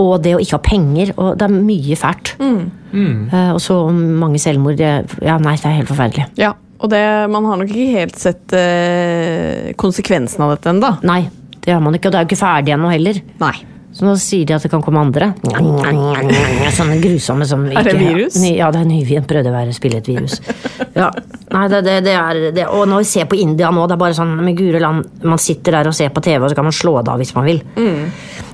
og 0.00 0.22
det 0.24 0.34
å 0.34 0.40
ikke 0.42 0.58
ha 0.58 0.64
penger. 0.64 1.12
Og 1.20 1.36
det 1.38 1.46
er 1.46 1.54
mye 1.54 1.98
fælt. 1.98 2.34
Uh, 2.40 3.52
og 3.54 3.60
så 3.62 3.78
mange 3.92 4.40
selvmord. 4.42 4.78
Det, 4.78 4.90
ja, 5.22 5.38
nei, 5.42 5.54
det 5.60 5.70
er 5.70 5.78
helt 5.80 5.90
forferdelig. 5.90 6.26
Ja, 6.40 6.52
og 6.84 6.90
det, 6.92 7.04
man 7.32 7.46
har 7.48 7.60
nok 7.60 7.70
ikke 7.72 7.92
helt 7.96 8.18
sett 8.20 8.52
eh, 8.58 9.70
konsekvensen 9.80 10.44
av 10.44 10.52
dette 10.54 10.74
ennå. 10.74 10.90
Nei, 11.08 11.22
det 11.64 11.72
har 11.72 11.80
man 11.80 11.96
ikke. 11.96 12.10
Og 12.10 12.12
det 12.12 12.20
er 12.20 12.26
jo 12.26 12.32
ikke 12.34 12.42
ferdig 12.44 12.74
ennå 12.76 12.90
heller. 12.92 13.22
Nei. 13.40 13.54
Så 13.94 14.02
nå 14.02 14.16
sier 14.18 14.42
de 14.48 14.56
at 14.56 14.64
det 14.66 14.72
kan 14.72 14.82
komme 14.82 14.98
andre. 14.98 15.28
Sånne 16.76 16.96
grusomme 16.98 17.46
som 17.46 17.62
Er 17.70 17.86
det 17.86 17.94
virus? 18.00 18.40
Ny, 18.42 18.56
ja, 18.58 18.72
det 18.74 18.80
er 18.82 18.88
nyvien 18.90 19.22
vi 19.22 19.30
prøvde 19.30 19.52
å 19.52 19.54
være, 19.54 19.76
spille 19.76 20.02
et 20.02 20.10
virus. 20.10 20.40
Ja. 20.94 21.08
Nei, 21.50 21.64
det, 21.70 21.80
det, 21.82 21.94
det 22.06 22.12
er 22.14 22.38
det. 22.54 22.64
Og 22.70 22.84
når 22.86 23.00
vi 23.02 23.06
ser 23.10 23.24
på 23.30 23.38
India 23.38 23.66
nå, 23.74 23.82
det 23.90 23.96
er 23.96 23.98
bare 23.98 24.14
sånn 24.14 24.36
med 24.46 24.54
gure 24.58 24.78
land, 24.82 25.08
man 25.26 25.40
sitter 25.42 25.74
der 25.78 25.88
og 25.90 25.96
ser 25.96 26.12
på 26.14 26.22
TV, 26.22 26.36
og 26.44 26.52
så 26.52 26.58
kan 26.58 26.66
man 26.68 26.74
slå 26.76 26.92
det 27.02 27.10
av 27.10 27.18
hvis 27.22 27.32
man 27.34 27.48
vil. 27.48 27.58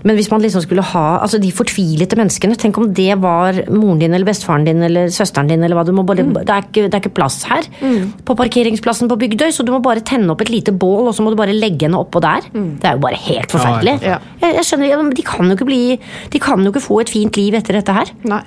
Men 0.04 0.16
hvis 0.16 0.30
man 0.32 0.40
liksom 0.44 0.62
skulle 0.64 0.84
ha 0.92 1.04
altså 1.20 1.40
de 1.42 1.50
fortvilete 1.52 2.16
menneskene 2.18 2.56
Tenk 2.60 2.78
om 2.80 2.88
det 2.96 3.10
var 3.20 3.58
moren 3.72 4.00
din 4.00 4.14
eller 4.16 4.28
bestefaren 4.28 4.64
din 4.68 4.82
eller 4.86 5.10
søsteren 5.12 5.48
din. 5.50 5.62
eller 5.64 5.76
hva 5.76 5.84
du 5.86 5.92
må 5.96 6.04
bare, 6.08 6.24
det, 6.24 6.46
er 6.48 6.64
ikke, 6.64 6.86
det 6.88 6.94
er 6.94 7.02
ikke 7.02 7.14
plass 7.18 7.42
her 7.50 7.66
på 8.24 8.36
parkeringsplassen 8.38 9.10
på 9.10 9.18
Bygdøy, 9.20 9.50
så 9.52 9.64
du 9.66 9.72
må 9.72 9.80
bare 9.84 10.04
tenne 10.06 10.30
opp 10.32 10.40
et 10.44 10.52
lite 10.52 10.72
bål 10.72 11.10
og 11.10 11.14
så 11.16 11.24
må 11.24 11.32
du 11.32 11.38
bare 11.40 11.56
legge 11.56 11.86
henne 11.88 12.00
oppå 12.00 12.20
der. 12.24 12.46
Det 12.52 12.86
er 12.88 12.96
jo 12.96 13.02
bare 13.04 13.18
helt 13.26 13.52
forferdelig. 13.52 13.98
Ja. 14.06 14.18
Jeg, 14.40 14.56
jeg 14.60 14.64
skjønner, 14.68 15.10
De 15.16 15.26
kan 15.26 15.46
jo 15.46 15.58
ikke 15.58 15.68
bli 15.68 15.82
De 16.32 16.40
kan 16.40 16.64
jo 16.64 16.72
ikke 16.72 16.84
få 16.84 17.00
et 17.04 17.12
fint 17.12 17.36
liv 17.36 17.54
etter 17.58 17.76
dette 17.80 17.92
her. 17.92 18.12
Nei. 18.24 18.42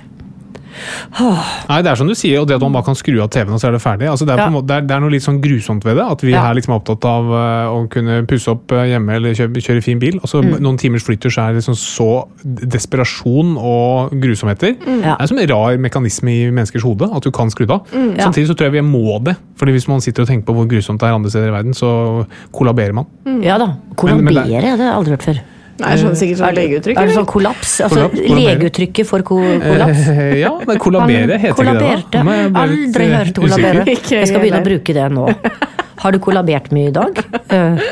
Nei, 1.68 1.80
det 1.82 1.90
er 1.92 1.94
som 1.96 2.08
du 2.08 2.14
sier, 2.14 2.40
og 2.40 2.48
det 2.48 2.56
at 2.56 2.62
man 2.62 2.72
bare 2.72 2.84
kan 2.84 2.94
skru 2.98 3.20
av 3.22 3.30
TV-en 3.30 3.54
og 3.54 3.60
så 3.62 3.68
er 3.68 3.72
det 3.76 3.82
ferdig. 3.82 4.08
Altså, 4.10 4.26
det, 4.26 4.34
er 4.34 4.42
på 4.44 4.50
Ja. 4.50 4.54
måte, 4.54 4.66
det, 4.66 4.76
er, 4.76 4.86
det 4.88 4.94
er 4.96 5.00
noe 5.00 5.10
litt 5.14 5.22
sånn 5.22 5.40
grusomt 5.42 5.84
ved 5.84 5.96
det. 5.96 6.04
At 6.04 6.20
vi 6.22 6.30
Ja. 6.32 6.42
her 6.46 6.54
liksom 6.54 6.74
er 6.74 6.80
opptatt 6.80 7.04
av 7.04 7.24
uh, 7.30 7.74
å 7.74 7.88
kunne 7.90 8.26
pusse 8.26 8.48
opp 8.50 8.72
eh, 8.72 8.84
hjemme 8.92 9.14
eller 9.16 9.34
kjøre, 9.34 9.62
kjøre 9.62 9.82
fin 9.82 9.98
bil. 9.98 10.18
Og 10.22 10.28
så 10.28 10.42
Mm. 10.44 10.60
noen 10.60 10.76
timers 10.78 11.04
flytter 11.06 11.30
så 11.30 11.42
er 11.48 11.52
det 11.54 11.62
liksom 11.64 11.76
så 11.78 12.28
desperasjon 12.44 13.56
og 13.58 14.12
grusomheter. 14.20 14.74
Mm. 14.82 15.00
Ja. 15.02 15.14
Det 15.16 15.22
er 15.24 15.26
som 15.30 15.38
en 15.38 15.48
rar 15.48 15.78
mekanisme 15.78 16.28
i 16.34 16.50
menneskers 16.50 16.82
hode, 16.84 17.08
at 17.14 17.22
du 17.22 17.30
kan 17.30 17.48
skru 17.50 17.66
det 17.66 17.70
av. 17.78 17.86
Mm. 17.94 18.16
Samtidig 18.20 18.48
så 18.50 18.54
tror 18.58 18.70
jeg 18.70 18.76
vi 18.82 18.84
må 18.88 19.18
det. 19.24 19.36
Fordi 19.56 19.72
hvis 19.72 19.88
man 19.88 20.00
sitter 20.04 20.22
og 20.22 20.28
tenker 20.28 20.46
på 20.50 20.54
hvor 20.58 20.68
grusomt 20.68 21.00
det 21.00 21.08
er 21.08 21.14
andre 21.16 21.30
steder 21.30 21.48
i 21.48 21.56
verden, 21.56 21.72
så 21.74 22.26
kollaberer 22.52 22.92
man. 22.94 23.06
Ja 23.42 23.58
da. 23.58 23.74
Men- 24.02 24.24
men 24.24 24.34
det- 24.34 24.46
det 24.46 24.62
har 24.64 24.76
jeg 24.76 24.94
aldri 24.94 25.10
hørt 25.16 25.22
før. 25.22 25.40
Nei, 25.74 25.90
jeg 25.90 26.00
skjønner 26.04 26.18
sikkert 26.20 26.38
sånn 26.38 26.54
legeuttrykk. 26.54 26.98
Er 27.02 27.08
det 27.10 27.14
sånn 27.16 27.26
kollaps? 27.26 27.72
Altså 27.82 28.04
Kollaps, 28.04 28.34
legeuttrykket 28.38 29.08
for 29.08 29.24
ko 29.26 29.38
kollaps? 29.42 30.04
Eh, 30.12 30.34
ja, 30.44 30.52
men 30.68 30.78
kollabere 30.82 31.38
heter 31.42 31.56
kollaberte. 31.58 32.22
ikke 32.22 32.24
det 32.30 32.46
da. 32.54 32.62
Aldri 32.64 33.08
eh, 33.08 33.16
hørt 33.18 33.40
kollabere. 33.42 33.84
Jeg 33.90 34.28
skal 34.30 34.40
begynne 34.44 34.62
å 34.62 34.68
bruke 34.68 34.94
det 35.00 35.08
nå. 35.16 35.28
Har 36.04 36.14
du 36.14 36.20
kollabert 36.22 36.70
mye 36.76 36.92
i 36.92 36.94
dag? 36.94 37.18
Eh, 37.50 37.88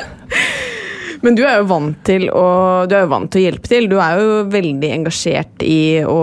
Men 1.22 1.36
du 1.38 1.44
er 1.46 1.60
jo 1.60 1.66
vant 1.70 1.98
til 2.02 2.24
å, 2.34 2.46
du 2.90 2.96
er 2.98 3.04
jo 3.04 3.10
vant 3.12 3.30
til 3.30 3.38
å 3.38 3.44
hjelpe 3.44 3.70
til. 3.70 3.84
Du 3.90 3.94
er 4.02 4.18
jo 4.18 4.40
veldig 4.50 4.88
engasjert 4.90 5.62
i 5.62 6.02
å 6.02 6.16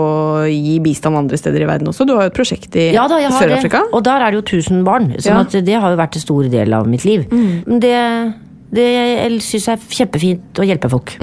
gi 0.44 0.74
bistand 0.84 1.16
andre 1.16 1.38
steder 1.40 1.64
i 1.64 1.68
verden 1.70 1.88
også. 1.88 2.04
Du 2.04 2.12
har 2.18 2.26
jo 2.26 2.32
et 2.32 2.36
prosjekt 2.36 2.76
i 2.76 2.90
Ja. 2.92 3.06
Sør-Afrika. 3.08 3.86
Og 3.96 4.04
der 4.04 4.20
er 4.26 4.32
det 4.34 4.42
jo 4.42 4.60
1000 4.60 4.84
barn. 4.84 5.08
Sånn 5.16 5.40
Ja. 5.40 5.60
det 5.64 5.78
har 5.80 5.94
jo 5.94 6.00
vært 6.00 6.16
en 6.20 6.24
stor 6.26 6.50
del 6.52 6.76
av 6.76 6.88
mitt 6.88 7.04
liv. 7.08 7.24
Men 7.32 7.80
det, 7.80 7.96
det 8.74 8.86
jeg 8.86 9.40
syns 9.42 9.66
jeg 9.66 9.78
er 9.78 9.96
kjempefint 10.00 10.60
å 10.62 10.66
hjelpe 10.66 10.90
folk. 10.92 11.16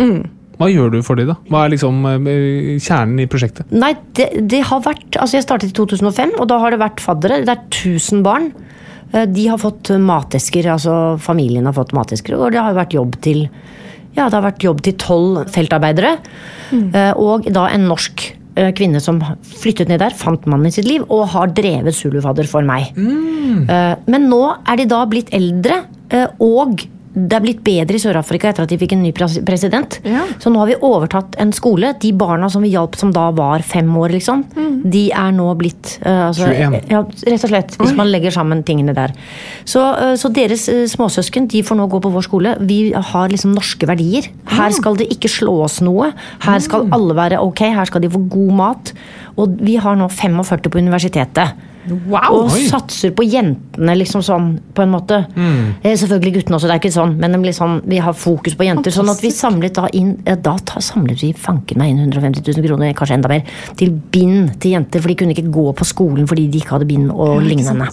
Hva 0.58 0.68
gjør 0.74 0.96
du 0.96 1.02
for 1.06 1.20
dem, 1.20 1.30
da? 1.30 1.36
Hva 1.52 1.66
er 1.66 1.74
liksom 1.76 2.00
eh, 2.10 2.78
kjernen 2.82 3.22
i 3.22 3.28
prosjektet? 3.30 3.70
Nei, 3.72 3.92
det, 4.18 4.32
det 4.50 4.64
har 4.66 4.82
vært 4.82 5.20
Altså, 5.22 5.38
jeg 5.38 5.46
startet 5.46 5.70
i 5.70 5.76
2005, 5.78 6.34
og 6.42 6.48
da 6.50 6.58
har 6.64 6.74
det 6.74 6.80
vært 6.82 7.04
faddere. 7.04 7.44
Det 7.46 7.54
er 7.54 7.62
1000 7.70 8.24
barn. 8.26 8.48
Eh, 9.14 9.28
De 9.30 9.46
har 9.52 9.62
fått 9.62 9.92
matesker, 10.02 10.66
altså 10.74 10.96
familien 11.22 11.70
har 11.70 11.78
fått 11.78 11.94
matesker, 11.94 12.34
og 12.40 12.56
det 12.56 12.64
har 12.66 12.78
vært 12.78 12.98
jobb 12.98 13.20
til 13.22 13.46
Ja, 14.18 14.26
det 14.26 14.34
har 14.34 14.48
vært 14.48 14.66
jobb 14.66 14.82
til 14.82 14.98
tolv 14.98 15.46
feltarbeidere. 15.54 16.16
Mm. 16.74 16.90
Og 17.22 17.46
da 17.54 17.68
en 17.70 17.86
norsk 17.86 18.24
eh, 18.58 18.72
kvinne 18.74 18.98
som 19.04 19.22
flyttet 19.62 19.92
ned 19.94 20.02
der, 20.02 20.18
fant 20.18 20.50
mannen 20.50 20.72
i 20.72 20.74
sitt 20.74 20.90
liv, 20.90 21.06
og 21.14 21.28
har 21.36 21.54
drevet 21.54 21.94
Zulufadder 21.94 22.50
for 22.50 22.66
meg. 22.66 22.98
Mm. 22.98 23.68
Men 24.10 24.26
nå 24.32 24.42
er 24.66 24.82
de 24.82 24.88
da 24.90 25.06
blitt 25.06 25.30
eldre, 25.38 25.84
eh, 26.10 26.26
og 26.42 26.82
det 27.18 27.34
er 27.34 27.42
blitt 27.42 27.62
bedre 27.66 27.98
i 27.98 28.02
Sør-Afrika 28.02 28.52
etter 28.52 28.66
at 28.68 28.72
de 28.72 28.78
fikk 28.78 28.94
en 28.94 29.02
ny 29.02 29.10
president. 29.16 29.98
Ja. 30.06 30.26
Så 30.42 30.52
nå 30.54 30.62
har 30.62 30.70
vi 30.70 30.78
overtatt 30.86 31.38
en 31.42 31.54
skole. 31.56 31.94
De 32.02 32.12
barna 32.14 32.50
som 32.54 32.62
vi 32.62 32.70
hjalp 32.76 32.98
som 33.00 33.14
da 33.16 33.30
var 33.36 33.66
fem 33.66 33.90
år, 33.98 34.14
liksom, 34.14 34.44
de 34.86 35.08
er 35.10 35.32
nå 35.34 35.48
blitt 35.58 35.96
uh, 36.04 36.28
altså, 36.28 36.52
21. 36.52 36.92
Ja, 36.94 37.02
rett 37.32 37.46
og 37.48 37.52
slett. 37.54 37.78
Hvis 37.82 37.96
man 37.98 38.12
legger 38.14 38.36
sammen 38.36 38.62
tingene 38.68 38.94
der. 38.98 39.16
Så, 39.66 39.82
uh, 39.82 40.14
så 40.20 40.30
deres 40.34 40.68
uh, 40.70 40.84
småsøsken 40.90 41.50
de 41.50 41.64
får 41.66 41.80
nå 41.80 41.88
gå 41.92 42.02
på 42.04 42.12
vår 42.14 42.28
skole. 42.28 42.54
Vi 42.70 42.80
har 42.94 43.34
liksom 43.34 43.56
norske 43.58 43.90
verdier. 43.90 44.30
Her 44.54 44.76
skal 44.76 45.00
det 45.02 45.10
ikke 45.16 45.32
slås 45.32 45.80
noe. 45.86 46.12
Her 46.46 46.62
skal 46.64 46.86
alle 46.94 47.18
være 47.18 47.42
ok. 47.42 47.66
Her 47.80 47.90
skal 47.90 48.06
de 48.06 48.14
få 48.14 48.22
god 48.30 48.54
mat. 48.62 48.94
Og 49.42 49.58
vi 49.64 49.80
har 49.82 49.98
nå 49.98 50.10
45 50.14 50.70
på 50.70 50.86
universitetet. 50.86 51.58
Wow! 51.88 52.44
Og 52.44 52.56
Oi. 52.56 52.66
satser 52.70 53.14
på 53.16 53.26
jentene, 53.28 53.96
liksom 53.98 54.24
sånn, 54.26 54.50
på 54.76 54.84
en 54.84 54.92
måte. 54.94 55.22
Eh, 55.38 55.96
Selvfølgelig 55.98 56.34
guttene 56.40 56.58
også, 56.58 56.68
det 56.70 56.76
er 56.76 56.82
ikke 56.82 56.94
sånn, 56.96 57.16
men 57.22 57.38
liksom, 57.46 57.78
vi 57.88 58.02
har 58.04 58.14
fokus 58.18 58.58
på 58.60 58.68
jenter. 58.68 58.94
Sånn 58.94 59.12
at 59.12 59.22
vi 59.24 59.32
samlet 59.34 59.78
da 59.78 59.88
inn 59.94 60.16
ja, 60.26 60.36
Da 60.36 60.58
samlet 60.84 61.22
vi 61.24 61.32
fanken 61.34 61.80
meg 61.82 61.94
inn 61.94 62.04
150 62.06 62.44
000 62.58 62.68
kroner, 62.68 62.94
kanskje 62.98 63.18
enda 63.20 63.32
mer, 63.32 63.48
til 63.80 63.92
bind 63.92 64.58
til 64.62 64.76
jenter. 64.78 65.04
For 65.04 65.14
de 65.14 65.20
kunne 65.22 65.36
ikke 65.36 65.48
gå 65.54 65.70
på 65.78 65.88
skolen 65.88 66.28
fordi 66.28 66.48
de 66.52 66.62
ikke 66.62 66.76
hadde 66.78 66.90
bind 66.90 67.12
og 67.14 67.42
lignende. 67.46 67.90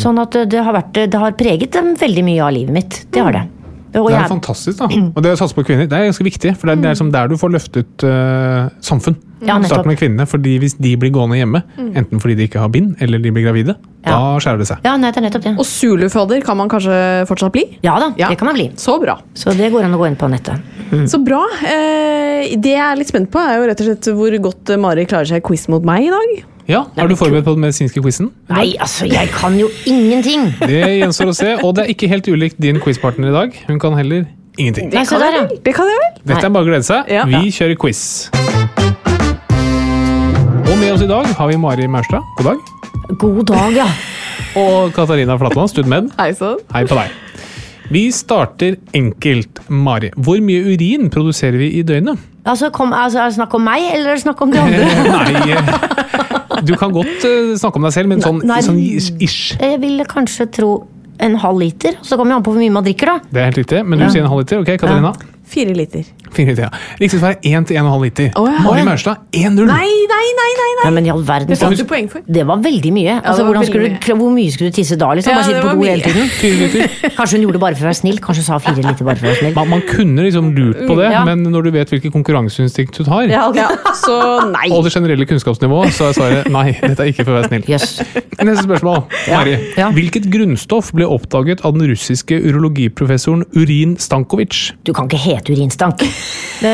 Sånn 0.00 0.18
at 0.22 0.36
eh, 0.38 0.48
det 0.48 0.64
har, 0.64 0.76
vært, 0.76 1.04
det 1.12 1.22
har 1.22 1.36
preget 1.38 1.72
dem 1.76 1.94
veldig 1.98 2.24
mye 2.24 2.42
av 2.44 2.54
livet 2.56 2.74
mitt. 2.80 3.00
Det 3.12 3.24
har 3.24 3.32
det. 3.36 3.46
Det 3.92 4.00
er 4.02 4.10
jeg- 4.10 4.28
fantastisk, 4.28 4.78
da. 4.78 4.84
Og 5.16 5.22
det 5.24 5.32
å 5.32 5.38
satse 5.40 5.54
på 5.56 5.64
kvinner 5.64 5.86
det 5.88 5.96
er 5.96 6.10
ganske 6.10 6.24
viktig. 6.26 6.56
For 6.58 6.66
det 6.68 6.78
er, 6.78 6.82
det 6.82 6.90
er 6.90 6.94
som 7.00 7.10
der 7.10 7.28
du 7.28 7.36
får 7.40 7.50
løftet 7.54 8.04
uh, 8.04 8.68
samfunn. 8.84 9.16
Ja. 9.40 9.54
Start 9.62 9.86
med 9.86 9.96
kvinnene, 10.00 10.26
fordi 10.26 10.56
Hvis 10.58 10.74
de 10.82 10.96
blir 10.98 11.12
gående 11.14 11.36
hjemme, 11.38 11.62
enten 11.78 12.18
fordi 12.20 12.34
de 12.36 12.46
ikke 12.48 12.58
har 12.58 12.68
bind 12.74 12.96
eller 13.00 13.18
de 13.22 13.30
blir 13.30 13.44
gravide, 13.46 13.76
da 14.04 14.36
skjærer 14.42 14.58
det 14.58 14.66
seg. 14.66 14.78
ja, 14.84 14.96
nei, 14.96 15.10
det 15.14 15.20
er 15.20 15.26
nettopp 15.28 15.44
det. 15.44 15.52
Og 15.58 15.64
zulufadder 15.68 16.42
kan 16.44 16.56
man 16.58 16.68
kanskje 16.68 17.24
fortsatt 17.28 17.52
bli? 17.54 17.64
Ja 17.86 17.98
da, 18.02 18.12
Ja. 18.18 18.28
det 18.28 18.38
kan 18.38 18.46
man 18.50 18.56
bli. 18.58 18.68
Så 18.76 18.98
bra. 19.00 19.18
Så 19.34 19.54
det 19.56 19.70
går 19.72 19.84
an 19.84 19.94
å 19.94 19.98
gå 20.02 20.06
inn 20.10 20.16
på 20.16 20.28
nettet. 20.28 20.60
Så 21.08 21.22
bra. 21.24 21.44
Eh, 21.62 22.56
det 22.56 22.74
jeg 22.74 22.82
er 22.82 22.96
litt 22.96 23.08
spent 23.08 23.30
på, 23.30 23.38
er 23.38 23.58
jo 23.60 23.66
rett 23.70 23.80
og 23.80 23.86
slett 23.90 24.10
hvor 24.16 24.38
godt 24.50 24.74
Mari 24.80 25.06
klarer 25.06 25.26
seg 25.30 25.36
i 25.42 25.46
quiz 25.46 25.68
mot 25.68 25.84
meg 25.84 26.06
i 26.08 26.10
dag. 26.10 26.44
Ja, 26.68 26.82
Er 27.00 27.06
du 27.08 27.14
forberedt 27.16 27.46
på 27.46 27.54
den 27.56 27.62
medisinske 27.64 28.02
quizen? 28.04 28.26
Nei, 28.52 28.74
altså, 28.76 29.06
jeg 29.08 29.30
kan 29.32 29.54
jo 29.56 29.70
ingenting! 29.88 30.50
Det 30.68 30.82
gjenstår 30.98 31.30
å 31.30 31.36
se. 31.38 31.52
Og 31.64 31.70
det 31.78 31.86
er 31.86 31.92
ikke 31.94 32.10
helt 32.12 32.28
ulikt 32.28 32.58
din 32.60 32.76
quizpartner 32.84 33.30
i 33.30 33.32
dag. 33.32 33.54
Hun 33.70 33.80
kan 33.80 33.96
heller 33.96 34.26
ingenting. 34.60 34.90
Det 34.92 35.06
kan 35.08 35.24
jeg 35.24 35.32
vel. 35.32 35.54
Det 35.64 35.72
kan 35.78 35.88
jeg 35.88 36.02
vel. 36.02 36.18
Dette 36.28 36.44
er 36.44 36.52
bare 36.52 36.66
å 36.66 36.68
glede 36.68 36.84
seg. 36.84 37.08
Ja. 37.08 37.24
Vi 37.24 37.48
kjører 37.56 37.78
quiz. 37.80 38.02
Og 40.68 40.76
med 40.76 40.92
oss 40.92 41.06
i 41.06 41.08
dag 41.08 41.32
har 41.40 41.48
vi 41.48 41.56
Mari 41.64 41.88
Maurstad. 41.88 42.28
God 42.36 42.50
dag. 42.50 42.60
God 43.16 43.42
dag, 43.48 43.80
ja. 43.80 43.88
Og 44.66 44.92
Katarina 44.92 45.40
Flatland, 45.40 45.72
studmed. 45.72 46.12
Hei 46.20 46.34
sann. 46.36 46.60
Hei 46.76 46.84
på 46.84 47.00
deg. 47.00 47.16
Vi 47.88 48.10
starter 48.12 48.76
enkelt, 48.92 49.64
Mari. 49.72 50.12
Hvor 50.20 50.44
mye 50.44 50.74
urin 50.74 51.08
produserer 51.08 51.56
vi 51.64 51.78
i 51.80 51.86
døgnet? 51.88 52.20
Altså, 52.44 52.68
kom, 52.76 52.92
altså, 52.92 53.22
er 53.24 53.32
det 53.32 53.40
snakk 53.40 53.56
om 53.56 53.64
meg, 53.64 53.88
eller 53.94 54.12
er 54.12 54.20
det 54.20 54.26
snakk 54.26 54.44
om 54.44 54.52
de 54.52 54.60
andre? 54.60 54.84
Nei, 55.16 56.27
du 56.64 56.74
kan 56.76 56.92
godt 56.92 57.24
uh, 57.24 57.54
snakke 57.58 57.76
om 57.80 57.82
deg 57.88 57.92
selv, 57.96 58.08
men 58.08 58.20
sånn, 58.24 58.40
Nei. 58.48 58.60
sånn 58.64 58.78
ish. 59.20 59.56
Jeg 59.60 59.80
ville 59.82 60.04
kanskje 60.08 60.46
tro 60.58 60.70
en 61.20 61.34
halv 61.42 61.58
liter. 61.58 61.96
Så 62.02 62.16
kommer 62.16 62.30
det 62.36 62.36
an 62.40 62.44
på 62.46 62.52
hvor 62.54 62.62
mye 62.62 62.70
man 62.74 62.84
drikker, 62.86 63.06
da. 63.06 63.18
Det 63.32 63.40
er 63.42 63.48
helt 63.50 63.58
riktig, 63.62 63.84
men 63.86 63.98
du 63.98 64.04
Ja. 64.04 64.10
sier 64.14 64.22
en 64.22 64.30
halv 64.30 64.44
liter. 64.44 64.60
Ok, 64.62 64.70
Katarina? 64.78 65.12
Fire 65.48 65.74
liter. 65.74 66.04
Fire 66.34 66.52
liter, 66.52 66.68
ja. 66.68 66.70
Riktig 67.00 67.20
svar 67.22 67.36
er 67.36 67.58
1 67.58 67.68
til 67.70 67.80
1,5 67.80 68.04
liter. 68.04 68.30
Oh, 68.36 68.48
ja. 68.50 68.62
Mari 68.66 68.84
Maurstad 68.86 69.24
1-0. 69.32 69.64
Nei, 69.68 69.88
nei, 70.12 70.26
nei! 70.42 70.48
nei, 70.58 70.70
nei. 70.82 70.90
Men 70.94 71.06
i 71.08 71.12
all 71.12 71.22
verden. 71.26 71.50
Det 71.52 71.78
du 71.78 71.84
poeng 71.88 72.08
for. 72.10 72.24
Det 72.26 72.44
var 72.48 72.60
veldig 72.64 72.92
mye. 72.94 73.16
Altså, 73.18 73.42
ja, 73.42 73.48
var 73.48 73.58
veldig 73.58 73.70
skulle, 73.70 73.90
mye. 73.94 74.16
Hvor 74.20 74.32
mye 74.34 74.52
skulle 74.54 74.70
du 74.72 74.76
tisse 74.78 74.98
da? 75.00 75.10
liksom? 75.18 75.32
Ja, 75.32 75.38
Bare 75.38 75.48
sitte 75.48 75.62
på 75.64 75.72
do 75.74 75.86
hele 75.86 76.02
tiden? 76.04 76.30
Liter. 76.62 77.14
Kanskje 77.16 77.38
hun 77.38 77.46
gjorde 77.46 77.58
det 77.58 77.62
bare 77.64 77.78
for 77.78 77.86
å 77.86 77.90
være 77.90 77.98
snill? 78.00 78.20
Kanskje 78.24 78.44
hun 78.44 78.48
sa 78.48 78.58
fire 78.62 78.84
liter 78.84 79.08
bare 79.08 79.20
for 79.20 79.26
å 79.26 79.30
være 79.32 79.40
snill? 79.42 79.56
Man, 79.58 79.70
man 79.74 79.84
kunne 79.88 80.26
liksom 80.26 80.50
lurt 80.56 80.82
på 80.88 80.98
det, 81.00 81.10
Ja. 81.14 81.24
men 81.28 81.44
når 81.48 81.68
du 81.68 81.70
vet 81.78 81.92
hvilket 81.94 82.14
konkurranseinstinkt 82.14 83.00
du 83.00 83.10
har. 83.10 83.32
Så 83.98 84.16
nei. 84.52 84.68
og 84.74 84.84
det 84.86 84.92
generelle 84.94 85.28
kunnskapsnivået, 85.28 85.94
så 85.96 86.10
er 86.10 86.18
svaret 86.18 86.50
nei. 86.52 86.66
Dette 86.82 87.04
er 87.06 87.12
ikke 87.12 87.26
for 87.26 87.34
å 87.34 87.40
være 87.40 87.52
snill. 87.52 87.68
Yes. 87.68 87.98
Neste 88.38 88.64
spørsmål. 88.68 89.02
Mari. 89.32 89.56
ja. 89.78 89.90
Hvilket 89.94 90.28
grunnstoff 90.32 90.92
ble 90.96 91.08
oppdaget 91.10 91.64
av 91.66 91.74
den 91.76 91.88
russiske 91.90 92.38
urologiprofessoren 92.48 93.44
Urin 93.58 93.96
Stankovic? 94.00 94.72
Du 94.86 94.94
kan 94.96 95.10
ikke 95.10 95.20
hete 95.24 95.56
urinstank. 95.56 96.04
Det, 96.58 96.72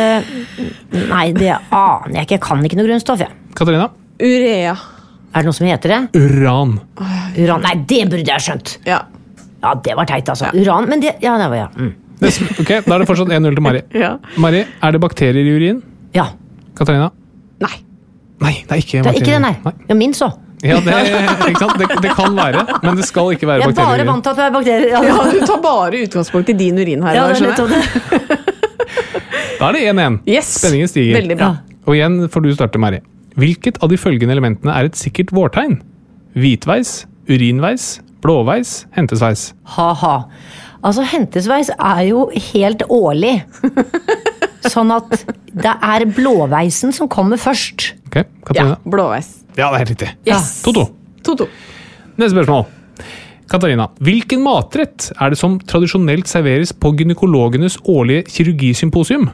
nei, 1.11 1.27
det 1.37 1.51
aner 1.71 2.15
jeg 2.19 2.27
ikke. 2.27 2.37
Jeg 2.39 2.43
kan 2.47 2.65
ikke 2.65 2.79
noe 2.81 2.87
grunnstoff, 2.89 3.21
jeg. 3.25 3.33
Katarina? 3.59 3.89
Urea. 4.23 4.75
Er 5.35 5.43
det 5.43 5.49
noe 5.49 5.57
som 5.57 5.67
heter 5.67 5.93
det? 5.93 6.01
Uran. 6.21 6.77
Uran? 7.37 7.65
Nei, 7.67 7.75
det 7.91 8.05
burde 8.13 8.25
jeg 8.31 8.45
skjønt! 8.45 8.77
Ja. 8.87 9.01
Ja, 9.65 9.73
det 9.81 9.95
var 9.99 10.07
teit, 10.07 10.29
altså. 10.29 10.51
Uran, 10.55 10.87
men 10.91 11.01
det 11.03 11.15
Ja, 11.25 11.35
det 11.41 11.49
var 11.51 11.57
ja. 11.57 11.69
Mm. 11.75 11.93
Ok, 12.25 12.71
Da 12.87 12.95
er 12.95 13.03
det 13.03 13.09
fortsatt 13.09 13.33
1-0 13.35 13.57
til 13.59 13.65
Mari. 13.65 13.81
ja. 14.05 14.15
Mari, 14.41 14.63
er 14.85 14.95
det 14.95 15.01
bakterier 15.03 15.41
i 15.45 15.55
urin? 15.57 15.83
Ja. 16.15 16.29
Katarina? 16.79 17.11
Nei. 17.65 17.75
Nei, 18.45 18.55
det 18.69 18.71
er 18.77 18.83
ikke 18.85 19.03
Det 19.03 19.11
er 19.13 19.19
ikke 19.21 19.33
det, 19.35 19.43
nei. 19.45 19.55
nei. 19.65 19.75
Ja, 19.91 19.97
min 19.99 20.15
så. 20.17 20.31
Ja, 20.65 20.79
det, 20.81 20.95
ikke 21.51 21.61
sant? 21.61 21.75
Det, 21.81 21.89
det 22.01 22.15
kan 22.17 22.33
være, 22.39 22.63
men 22.81 22.97
det 22.97 23.05
skal 23.05 23.35
ikke 23.35 23.49
være 23.51 23.61
Jeg 23.61 23.69
er 23.69 23.75
bakterier. 23.75 23.91
bare 23.91 23.99
i 23.99 24.05
urin. 24.05 24.13
vant 24.15 24.25
til 24.25 24.31
at 24.33 24.39
det 24.39 24.45
er 24.47 24.55
bakterier. 24.55 24.89
Ja, 24.95 25.03
Ja, 25.11 25.27
du 25.35 25.43
tar 25.51 25.61
bare 25.65 26.01
utgangspunkt 26.07 26.49
i 26.55 26.57
din 26.57 26.79
urin 26.81 27.03
her. 27.05 27.19
ja, 27.19 27.27
da, 27.27 27.29
det 27.29 27.35
er 27.35 27.41
skjønner 27.43 27.53
nettopp 27.53 28.31
det. 28.31 28.39
Da 29.61 29.71
er 29.71 29.77
det 29.77 29.83
1-1. 29.93 30.21
Yes. 30.29 30.51
Spenningen 30.61 30.91
stiger. 30.91 31.19
Veldig 31.21 31.37
bra. 31.41 31.51
Og 31.85 31.97
igjen 31.99 32.23
får 32.33 32.45
du 32.45 32.53
starte, 32.55 32.81
Mari. 32.81 33.01
Hvilket 33.41 33.81
av 33.83 33.91
de 33.91 33.99
følgende 33.99 34.35
elementene 34.37 34.75
er 34.75 34.89
et 34.89 34.99
sikkert 34.99 35.33
vårtegn? 35.35 35.81
Hvitveis, 36.39 37.05
urinveis, 37.31 37.89
blåveis, 38.25 38.85
hentesveis. 38.97 39.53
Ha-ha. 39.77 40.15
Altså, 40.85 41.05
hentesveis 41.09 41.71
er 41.75 42.03
jo 42.11 42.29
helt 42.53 42.85
årlig. 42.93 43.37
Sånn 44.75 44.93
at 44.95 45.13
det 45.53 45.75
er 45.75 46.07
blåveisen 46.17 46.95
som 46.97 47.11
kommer 47.13 47.41
først. 47.41 47.93
Ok, 48.09 48.23
Katarina. 48.49 48.79
Ja, 48.79 48.93
blåveis. 48.97 49.29
Ja, 49.55 49.69
det 49.69 49.75
er 49.75 49.83
helt 49.83 49.93
riktig. 49.95 50.11
Yes. 50.29 50.57
2-2. 50.65 50.87
2-2. 51.29 51.49
Neste 52.21 52.35
spørsmål. 52.37 52.67
Katarina, 53.51 53.91
hvilken 54.01 54.41
matrett 54.43 55.11
er 55.21 55.35
det 55.35 55.39
som 55.39 55.59
tradisjonelt 55.61 56.31
serveres 56.31 56.73
på 56.73 56.95
gynekologenes 56.97 57.77
årlige 57.85 58.25
kirurgisymposium? 58.33 59.29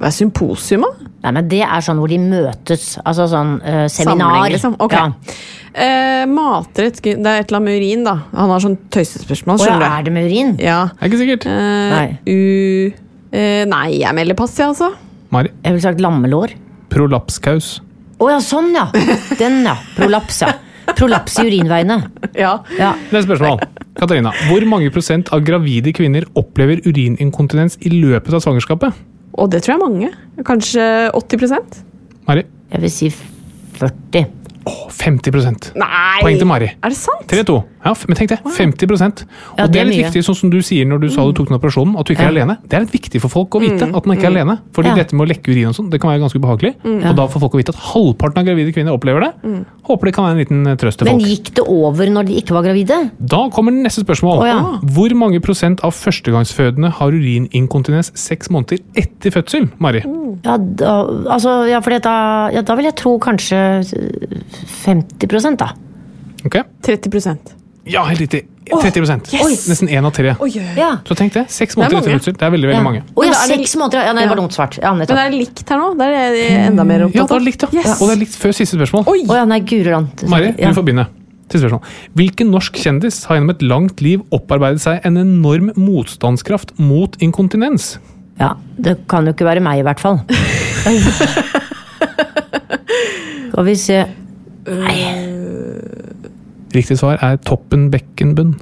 Hva 0.00 0.08
er 0.08 0.16
symposium, 0.16 0.86
da? 0.86 1.08
Nei, 1.26 1.32
men 1.36 1.48
Det 1.50 1.60
er 1.66 1.82
sånn 1.84 1.98
hvor 2.00 2.08
de 2.08 2.16
møtes. 2.22 2.94
Altså 3.04 3.26
sånn 3.28 3.58
uh, 3.60 3.84
seminar. 3.92 4.30
Samling, 4.32 4.54
liksom. 4.54 4.76
Ok. 4.80 4.94
Ja. 4.96 5.10
Eh, 5.70 6.24
matrett 6.26 6.98
Det 7.04 7.12
er 7.14 7.44
et 7.44 7.50
eller 7.52 7.60
annet 7.60 7.66
med 7.68 7.76
urin, 7.78 8.06
da. 8.08 8.14
Han 8.32 8.50
har 8.50 8.64
sånn 8.64 8.78
tøysespørsmål. 8.90 9.60
Å 9.60 9.60
ja, 9.60 9.66
skjønner 9.68 9.84
du? 9.84 9.90
er 9.92 10.06
det 10.08 10.14
med 10.16 10.30
urin? 10.30 10.54
Ja. 10.62 10.78
Det 10.94 11.04
er 11.04 11.12
ikke 11.12 11.20
sikkert. 11.20 11.46
Eh, 11.52 11.92
Nei. 11.92 12.08
U... 12.24 13.06
Eh, 13.30 13.60
nei, 13.70 13.84
jeg 14.00 14.16
melder 14.16 14.34
pass, 14.40 14.56
jeg, 14.58 14.72
altså. 14.72 14.88
Mari. 15.30 15.52
Jeg 15.62 15.76
ville 15.76 15.84
sagt 15.84 16.00
lammelår. 16.02 16.56
Prolapskaus. 16.90 17.68
Å 18.20 18.32
ja, 18.32 18.40
sånn 18.42 18.72
ja! 18.74 18.88
Den, 19.40 19.60
ja. 19.68 19.76
Prolaps, 19.94 20.40
ja. 20.42 20.56
Prolaps 20.98 21.36
i 21.38 21.46
urinveiene. 21.46 22.00
Ja. 22.34 22.56
Ja. 22.80 22.90
Neste 23.12 23.28
spørsmål. 23.28 23.62
Katarina, 24.00 24.32
hvor 24.48 24.64
mange 24.68 24.90
prosent 24.92 25.30
av 25.32 25.44
gravide 25.46 25.92
kvinner 25.94 26.26
opplever 26.40 26.82
urininkontinens 26.88 27.78
i 27.84 27.92
løpet 27.94 28.34
av 28.34 28.42
svangerskapet? 28.42 28.98
Og 29.32 29.50
det 29.52 29.62
tror 29.62 29.74
jeg 29.74 29.78
er 29.80 29.84
mange. 29.84 30.10
Kanskje 30.46 30.84
80% 31.14 31.80
Mari? 32.26 32.44
Jeg 32.70 32.82
vil 32.82 32.92
si 32.94 33.08
40. 33.10 34.24
Å, 34.68 34.90
50 34.92 35.72
Nei! 35.80 36.20
Poeng 36.20 36.36
til 36.38 36.46
Mari. 36.48 36.66
Er 36.84 36.92
det 36.92 36.98
sant? 36.98 37.24
3-2. 37.30 37.54
Ja, 37.80 37.94
men 38.08 38.16
tenk 38.18 38.28
det. 38.28 38.38
50 38.44 38.90
Og 38.92 39.58
Ja, 39.58 39.66
det 39.66 39.80
er 39.80 39.86
litt 39.88 39.96
mye. 39.96 40.04
viktig, 40.10 40.22
sånn 40.26 40.36
som 40.36 40.50
du 40.52 40.58
sier 40.60 40.84
når 40.84 41.00
du 41.00 41.08
sa 41.08 41.24
du 41.24 41.32
tok 41.32 41.48
den 41.48 41.56
operasjonen, 41.56 41.96
at 41.98 42.04
du 42.06 42.12
ikke 42.12 42.26
er 42.26 42.32
Ja. 42.32 42.44
alene. 42.44 42.58
Det 42.68 42.76
er 42.76 42.80
litt 42.84 42.92
viktig 42.92 43.20
for 43.22 43.28
folk 43.32 43.50
å 43.56 43.60
vite 43.60 43.88
at 43.96 44.06
man 44.06 44.16
ikke 44.18 44.24
er 44.28 44.34
alene. 44.36 44.58
Fordi 44.72 44.88
Ja. 44.88 44.94
dette 44.96 45.14
med 45.16 45.26
å 45.28 45.32
lekke 45.32 45.48
urin 45.50 45.68
og 45.68 45.74
sånn, 45.74 45.88
det 45.90 46.00
kan 46.00 46.10
være 46.10 46.20
ganske 46.20 46.38
ubehagelig. 46.38 46.74
Og 46.84 47.16
da 47.16 47.26
får 47.26 47.40
folk 47.40 47.52
å 47.54 47.56
vite 47.56 47.70
at 47.70 47.76
halvparten 47.76 48.38
av 48.38 48.44
gravide 48.44 48.72
kvinner 48.74 48.92
opplever 48.92 49.20
det. 49.20 49.32
Håper 49.88 50.04
det 50.04 50.14
kan 50.14 50.24
være 50.24 50.32
en 50.32 50.38
liten 50.44 50.66
eh, 50.68 50.76
trøst 50.76 50.98
til 50.98 51.06
folk. 51.08 51.20
Men 51.22 51.26
gikk 51.30 51.54
det 51.54 51.64
over 51.66 52.06
når 52.06 52.26
de 52.26 52.34
ikke 52.42 52.52
var 52.52 52.62
gravide? 52.62 53.10
Da 53.24 53.48
kommer 53.48 53.72
neste 53.72 54.04
spørsmål. 54.04 54.44
Ja. 54.46 54.60
Hvor 54.84 55.10
mange 55.16 55.40
prosent 55.40 55.80
av 55.82 55.92
førstegangsfødende 55.92 56.92
har 56.92 57.10
urininkontinens 57.10 58.12
seks 58.14 58.48
måneder 58.50 58.78
etter 58.94 59.30
fødsel? 59.32 59.70
Mari? 59.80 60.04
Ja, 60.44 60.56
da, 60.58 61.06
altså, 61.32 61.66
ja, 61.68 61.80
for 61.80 61.90
da, 61.98 62.50
ja, 62.52 62.60
da 62.62 62.74
vil 62.76 62.84
jeg 62.84 62.96
tro 62.96 63.18
kanskje 63.18 63.58
50 64.84 65.56
da. 65.60 65.72
Ok? 66.44 66.56
30% 66.86 67.38
Ja, 67.84 68.04
helt 68.04 68.20
riktig. 68.20 68.46
30 68.70 69.34
yes! 69.34 69.64
Nesten 69.68 69.88
én 69.88 70.04
av 70.06 70.12
tre. 70.14 70.34
Oh, 70.38 70.44
oi. 70.46 70.52
Ja. 70.76 70.92
Så 71.06 71.16
tenk 71.18 71.34
det. 71.34 71.46
Seks 71.50 71.74
er 71.74 71.80
måneder 71.80 71.98
etter 71.98 72.18
fødsel. 72.18 72.36
Det 72.38 72.46
er 72.46 72.52
veldig 72.54 72.68
veldig 72.70 72.78
ja. 72.78 72.84
mange. 72.86 73.00
Oh, 73.16 73.24
ja, 73.26 73.32
er 73.32 73.50
det- 73.50 73.56
seks 73.58 73.74
måneder! 73.80 74.04
Ja, 74.06 74.12
nei, 74.14 74.22
det 74.22 74.30
var 74.30 74.38
noe 74.38 74.46
dumt 74.46 74.54
svart. 74.54 74.78
Ja, 74.78 74.92
Men 74.94 75.08
det 75.08 75.16
er 75.18 75.30
likt 75.34 75.64
her 75.68 75.80
nå? 75.80 75.88
Der 75.98 76.14
er 76.20 76.36
enda 76.68 76.84
mer 76.86 77.06
Ja, 77.08 77.24
det 77.26 77.36
er 77.36 77.46
likt, 77.46 77.64
ja. 77.66 77.68
Yes. 77.74 77.96
Og 77.98 78.06
det 78.06 78.14
er 78.14 78.20
likt 78.22 78.36
før 78.38 78.52
siste 78.54 78.78
spørsmål. 78.78 79.08
Oi! 79.10 79.24
Oh, 79.26 79.34
ja, 79.34 79.44
nei, 79.48 79.60
guri 79.66 79.90
land. 79.90 80.22
Mari, 80.30 80.54
Ja. 80.58 80.68
du 80.70 80.74
får 80.78 80.86
begynne. 80.86 81.06
Siste 81.50 81.64
spørsmål. 81.66 81.82
Hvilken 82.14 82.50
norsk 82.54 82.78
kjendis 82.78 83.24
har 83.26 83.36
gjennom 83.36 83.50
et 83.56 83.62
langt 83.66 84.00
liv 84.06 84.22
opparbeidet 84.30 84.80
seg 84.84 85.00
en 85.04 85.16
enorm 85.18 85.72
motstandskraft 85.74 86.78
mot 86.78 87.16
inkontinens? 87.18 87.98
Ja, 88.38 88.54
det 88.78 89.08
kan 89.10 89.26
jo 89.26 89.32
ikke 89.34 89.44
være 89.48 89.60
meg, 89.60 89.80
i 89.80 89.82
hvert 89.82 90.00
fall. 90.00 90.22
Skal 93.50 93.64
vi 93.66 93.74
se 93.76 94.06
Riktig 96.70 96.98
svar 97.00 97.18
er 97.22 97.38
toppen 97.46 97.88
bekkenbunn. 97.92 98.56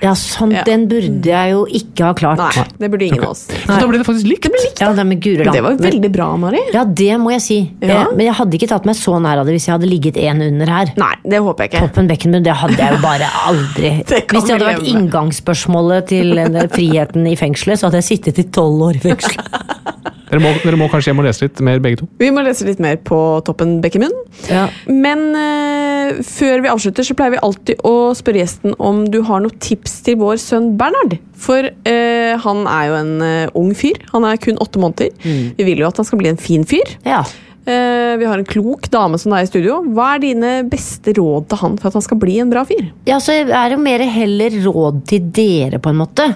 Ja, 0.00 0.14
sånn, 0.16 0.52
Ja. 0.54 0.62
den 0.64 0.86
burde 0.88 1.22
jeg 1.28 1.50
jo 1.52 1.66
ikke 1.68 2.04
ha 2.06 2.12
klart. 2.14 2.38
Nei, 2.38 2.64
det 2.80 2.90
burde 2.90 3.04
ingen 3.04 3.22
av 3.22 3.30
oss. 3.34 3.42
Så 3.46 3.78
da 3.78 3.86
ble 3.86 3.98
det 3.98 4.06
faktisk 4.06 4.24
likt. 4.26 4.48
Ja, 4.80 4.92
det 4.94 5.04
med 5.06 5.20
guri. 5.20 5.44
Det 5.44 5.62
var 5.62 5.76
Men- 5.76 5.78
veldig 5.78 6.10
bra, 6.12 6.34
Mari. 6.36 6.60
Ja, 6.72 6.84
det 6.84 7.18
må 7.20 7.30
jeg 7.32 7.42
si. 7.42 7.70
Ja. 7.82 8.06
Eh, 8.08 8.16
Men 8.16 8.26
jeg 8.26 8.34
hadde 8.36 8.52
ikke 8.56 8.68
tatt 8.68 8.86
meg 8.86 8.94
så 8.96 9.20
nær 9.20 9.36
av 9.38 9.44
det 9.46 9.52
hvis 9.54 9.66
jeg 9.66 9.78
hadde 9.78 9.88
ligget 9.90 10.16
en 10.16 10.40
under 10.40 10.66
her. 10.66 10.86
Nei, 10.96 11.14
det 11.28 11.40
håper 11.42 11.58
jeg 11.64 11.70
ikke. 11.72 11.80
Toppen 11.88 12.08
Beckenbund, 12.08 12.44
det 12.44 12.54
hadde 12.56 12.76
jeg 12.78 12.90
jo 12.96 13.02
bare 13.02 13.28
aldri. 13.46 14.04
Det 14.06 14.26
Hvis 14.28 14.46
det 14.46 14.58
hadde 14.60 14.78
vært 14.78 14.88
inngangsspørsmålet 14.88 16.06
til 16.08 16.34
friheten 16.72 17.26
i 17.28 17.36
fengselet, 17.36 17.78
så 17.78 17.90
hadde 17.90 18.00
jeg 18.00 18.18
sittet 18.22 18.38
i 18.38 18.44
tolv 18.48 18.80
år 18.80 18.96
i 18.96 18.98
fengsel. 19.00 19.36
Dere 20.36 20.44
må, 20.44 20.50
dere 20.60 20.76
må 20.76 20.86
kanskje 20.92 21.08
hjem 21.08 21.22
og 21.22 21.24
lese 21.24 21.46
litt 21.46 21.60
mer, 21.64 21.78
begge 21.80 22.02
to. 22.02 22.06
Vi 22.20 22.28
må 22.34 22.42
lese 22.44 22.66
litt 22.68 22.80
mer 22.82 22.98
på 23.08 23.18
Toppen 23.46 23.78
Bekkemund. 23.80 24.12
Ja. 24.52 24.66
Men 24.84 25.30
uh, 25.32 26.18
før 26.20 26.60
vi 26.60 26.68
avslutter, 26.68 27.06
så 27.08 27.16
pleier 27.16 27.32
vi 27.32 27.40
alltid 27.46 27.80
å 27.88 28.12
spørre 28.18 28.42
gjesten 28.42 28.76
om 28.76 29.06
du 29.08 29.22
har 29.24 29.40
noen 29.40 29.56
tips 29.64 30.02
til 30.04 30.18
vår 30.20 30.36
sønn 30.42 30.74
Bernhard. 30.76 31.16
For 31.40 31.70
uh, 31.72 32.34
han 32.44 32.62
er 32.68 32.84
jo 32.90 33.00
en 33.00 33.14
uh, 33.24 33.56
ung 33.56 33.72
fyr. 33.78 33.96
Han 34.12 34.28
er 34.28 34.36
kun 34.44 34.60
åtte 34.60 34.82
måneder. 34.82 35.16
Vi 35.24 35.64
vil 35.70 35.80
jo 35.80 35.88
at 35.88 35.96
han 35.96 36.08
skal 36.08 36.20
bli 36.20 36.32
en 36.34 36.40
fin 36.40 36.68
fyr. 36.68 36.98
ja. 37.08 37.24
Eh, 37.66 38.16
vi 38.16 38.26
har 38.30 38.38
en 38.38 38.46
klok 38.46 38.84
dame 38.94 39.18
som 39.18 39.32
er 39.34 39.42
i 39.42 39.48
studio. 39.48 39.80
Hva 39.90 40.12
er 40.14 40.20
dine 40.22 40.50
beste 40.70 41.10
råd 41.16 41.48
til 41.50 41.58
han 41.64 41.72
for 41.80 41.90
at 41.90 41.96
han 41.98 42.04
skal 42.04 42.20
bli 42.22 42.36
en 42.38 42.52
bra 42.52 42.62
fyr? 42.68 42.92
Ja, 43.08 43.18
så 43.18 43.34
er 43.40 43.48
det 43.50 43.74
jo 43.74 43.82
mer 43.82 44.04
heller 44.06 44.54
råd 44.68 45.00
til 45.10 45.26
dere, 45.34 45.80
på 45.82 45.90
en 45.90 45.98
måte. 45.98 46.28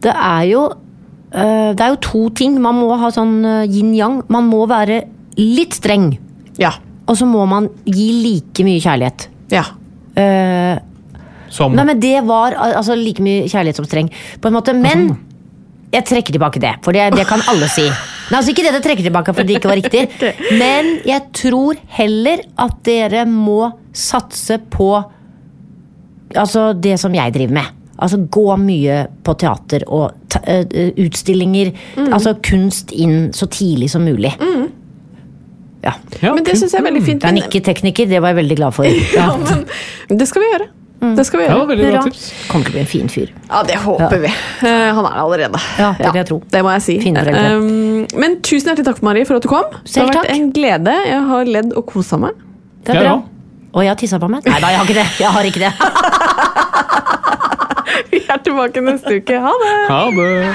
Det 0.00 0.14
er 0.14 0.46
jo 0.48 0.62
Det 1.32 1.84
er 1.84 1.92
jo 1.92 2.00
to 2.04 2.22
ting. 2.36 2.56
Man 2.62 2.78
må 2.80 2.92
ha 2.96 3.10
sånn 3.12 3.40
øh, 3.44 3.64
yin-yang. 3.68 4.22
Man 4.32 4.48
må 4.48 4.62
være 4.70 5.02
litt 5.38 5.76
streng. 5.76 6.12
Ja. 6.58 6.72
Og 7.08 7.16
så 7.20 7.28
må 7.28 7.44
man 7.48 7.68
gi 7.84 8.08
like 8.22 8.64
mye 8.66 8.80
kjærlighet. 8.82 9.28
Ja. 9.52 9.64
Uh, 10.18 10.80
Som 11.52 11.76
nei, 11.76 11.84
men 11.88 12.00
det 12.02 12.18
var 12.28 12.56
altså 12.58 12.96
like 12.98 13.22
mye 13.24 13.46
kjærlighet 13.48 13.78
som 13.80 13.86
streng. 13.88 14.10
På 14.42 14.50
en 14.50 14.56
måte. 14.58 14.74
Men 14.76 15.10
jeg 15.94 16.04
trekker 16.04 16.36
tilbake 16.36 16.60
det, 16.60 16.74
for 16.84 16.92
det, 16.92 17.06
det 17.16 17.24
kan 17.28 17.40
alle 17.48 17.68
si. 17.72 17.86
Nei, 17.88 18.36
altså 18.36 18.52
Ikke 18.52 18.64
det 18.66 18.74
jeg 18.74 18.84
trekker 18.84 19.06
tilbake 19.06 19.32
fordi 19.32 19.54
det 19.54 19.60
ikke 19.62 19.70
var 19.70 19.78
riktig, 19.80 20.02
men 20.62 20.98
jeg 21.08 21.30
tror 21.36 21.78
heller 21.96 22.42
at 22.60 22.74
dere 22.84 23.24
må 23.28 23.70
satse 23.96 24.58
på 24.68 24.90
altså 26.36 26.74
det 26.76 26.98
som 27.00 27.14
jeg 27.16 27.32
driver 27.32 27.56
med. 27.56 27.77
Altså 27.98 28.18
Gå 28.30 28.44
mye 28.62 29.06
på 29.26 29.34
teater 29.40 29.82
og 29.88 30.12
ta, 30.30 30.38
eh, 30.46 30.92
utstillinger. 31.02 31.72
Altså 32.12 32.36
kunst 32.46 32.92
inn 32.92 33.32
så 33.34 33.46
tidlig 33.50 33.90
som 33.90 34.04
mulig. 34.06 34.32
Ja. 35.82 35.92
Ja, 36.22 36.32
Men 36.34 36.44
det 36.44 36.56
syns 36.58 36.72
jeg 36.74 36.80
er 36.80 36.84
veldig 36.90 37.02
fint. 37.06 37.20
Det 37.22 37.28
er 37.28 37.32
Men, 37.32 37.42
nikketekniker, 37.42 38.08
det 38.10 38.20
var 38.22 38.28
jeg 38.34 38.36
veldig 38.44 38.56
glad 38.58 38.74
for. 38.74 38.84
ja, 39.18 39.28
men 40.08 40.18
det 40.18 40.26
skal 40.28 40.42
vi 40.42 40.48
gjøre. 40.52 40.66
Det 41.14 41.24
skal 41.26 41.38
vi 41.38 41.44
Ja, 41.46 41.54
gjøre. 41.54 41.66
veldig 41.70 41.90
bra 41.92 42.00
tips. 42.08 42.22
Kommer 42.50 42.64
til 42.66 42.72
å 42.72 42.74
bli 42.74 42.80
en 42.82 42.88
fin 42.90 43.08
fyr. 43.08 43.28
Ja, 43.48 43.60
det 43.62 43.76
håper 43.84 44.16
Ja. 44.16 44.18
vi. 44.24 44.32
Uh, 44.66 44.94
han 44.96 45.04
er 45.06 45.12
det 45.14 45.22
allerede. 45.22 45.60
Ja, 45.78 45.92
det 45.98 46.06
vil 46.08 46.18
jeg 46.18 46.26
tro. 46.26 46.38
Det 46.50 46.62
må 46.66 46.72
jeg 46.74 46.82
si. 46.82 46.96
Um, 47.14 48.06
men 48.18 48.34
tusen 48.42 48.72
hjertelig 48.72 48.84
takk, 48.90 49.02
Mari, 49.06 49.22
for 49.24 49.38
at 49.38 49.42
du 49.42 49.48
kom. 49.48 49.64
det 49.84 49.94
har 49.94 50.08
vært 50.10 50.18
takk. 50.24 50.30
en 50.34 50.50
glede. 50.52 50.94
Jeg 51.06 51.22
har 51.30 51.44
ledd 51.44 51.72
og 51.78 51.86
kosa 51.86 52.18
meg. 52.18 52.34
Det 52.84 52.94
er 52.96 52.98
Ja, 52.98 53.00
bra. 53.00 53.14
ja. 53.14 53.22
Og 53.74 53.82
jeg 53.84 53.88
har 53.94 53.96
tissa 54.02 54.18
på 54.18 54.28
meg. 54.30 54.42
Nei 54.50 54.58
da, 54.60 54.66
jeg 54.74 54.78
har 54.78 54.84
ikke 54.86 54.98
det. 54.98 55.08
Jeg 55.20 55.30
har 55.30 55.42
ikke 55.44 55.62
det. 55.62 55.72
Vi 58.10 58.20
er 58.28 58.36
tilbake 58.44 58.80
neste 58.80 59.16
uke. 59.20 59.38
Ha 59.40 59.52
det! 59.62 59.76
Ha 59.90 60.10
det. 60.10 60.54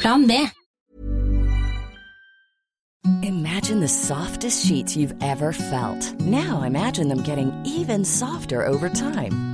Plan 0.00 0.26
B. 0.28 0.32
Imagine 3.22 3.80
the 3.80 3.88
softest 3.88 4.66
sheets 4.66 4.96
you've 4.96 5.14
ever 5.22 5.52
felt. 5.52 6.20
Now 6.20 6.62
imagine 6.62 7.08
them 7.08 7.22
getting 7.22 7.52
even 7.64 8.04
softer 8.04 8.66
over 8.66 8.88
time. 8.88 9.53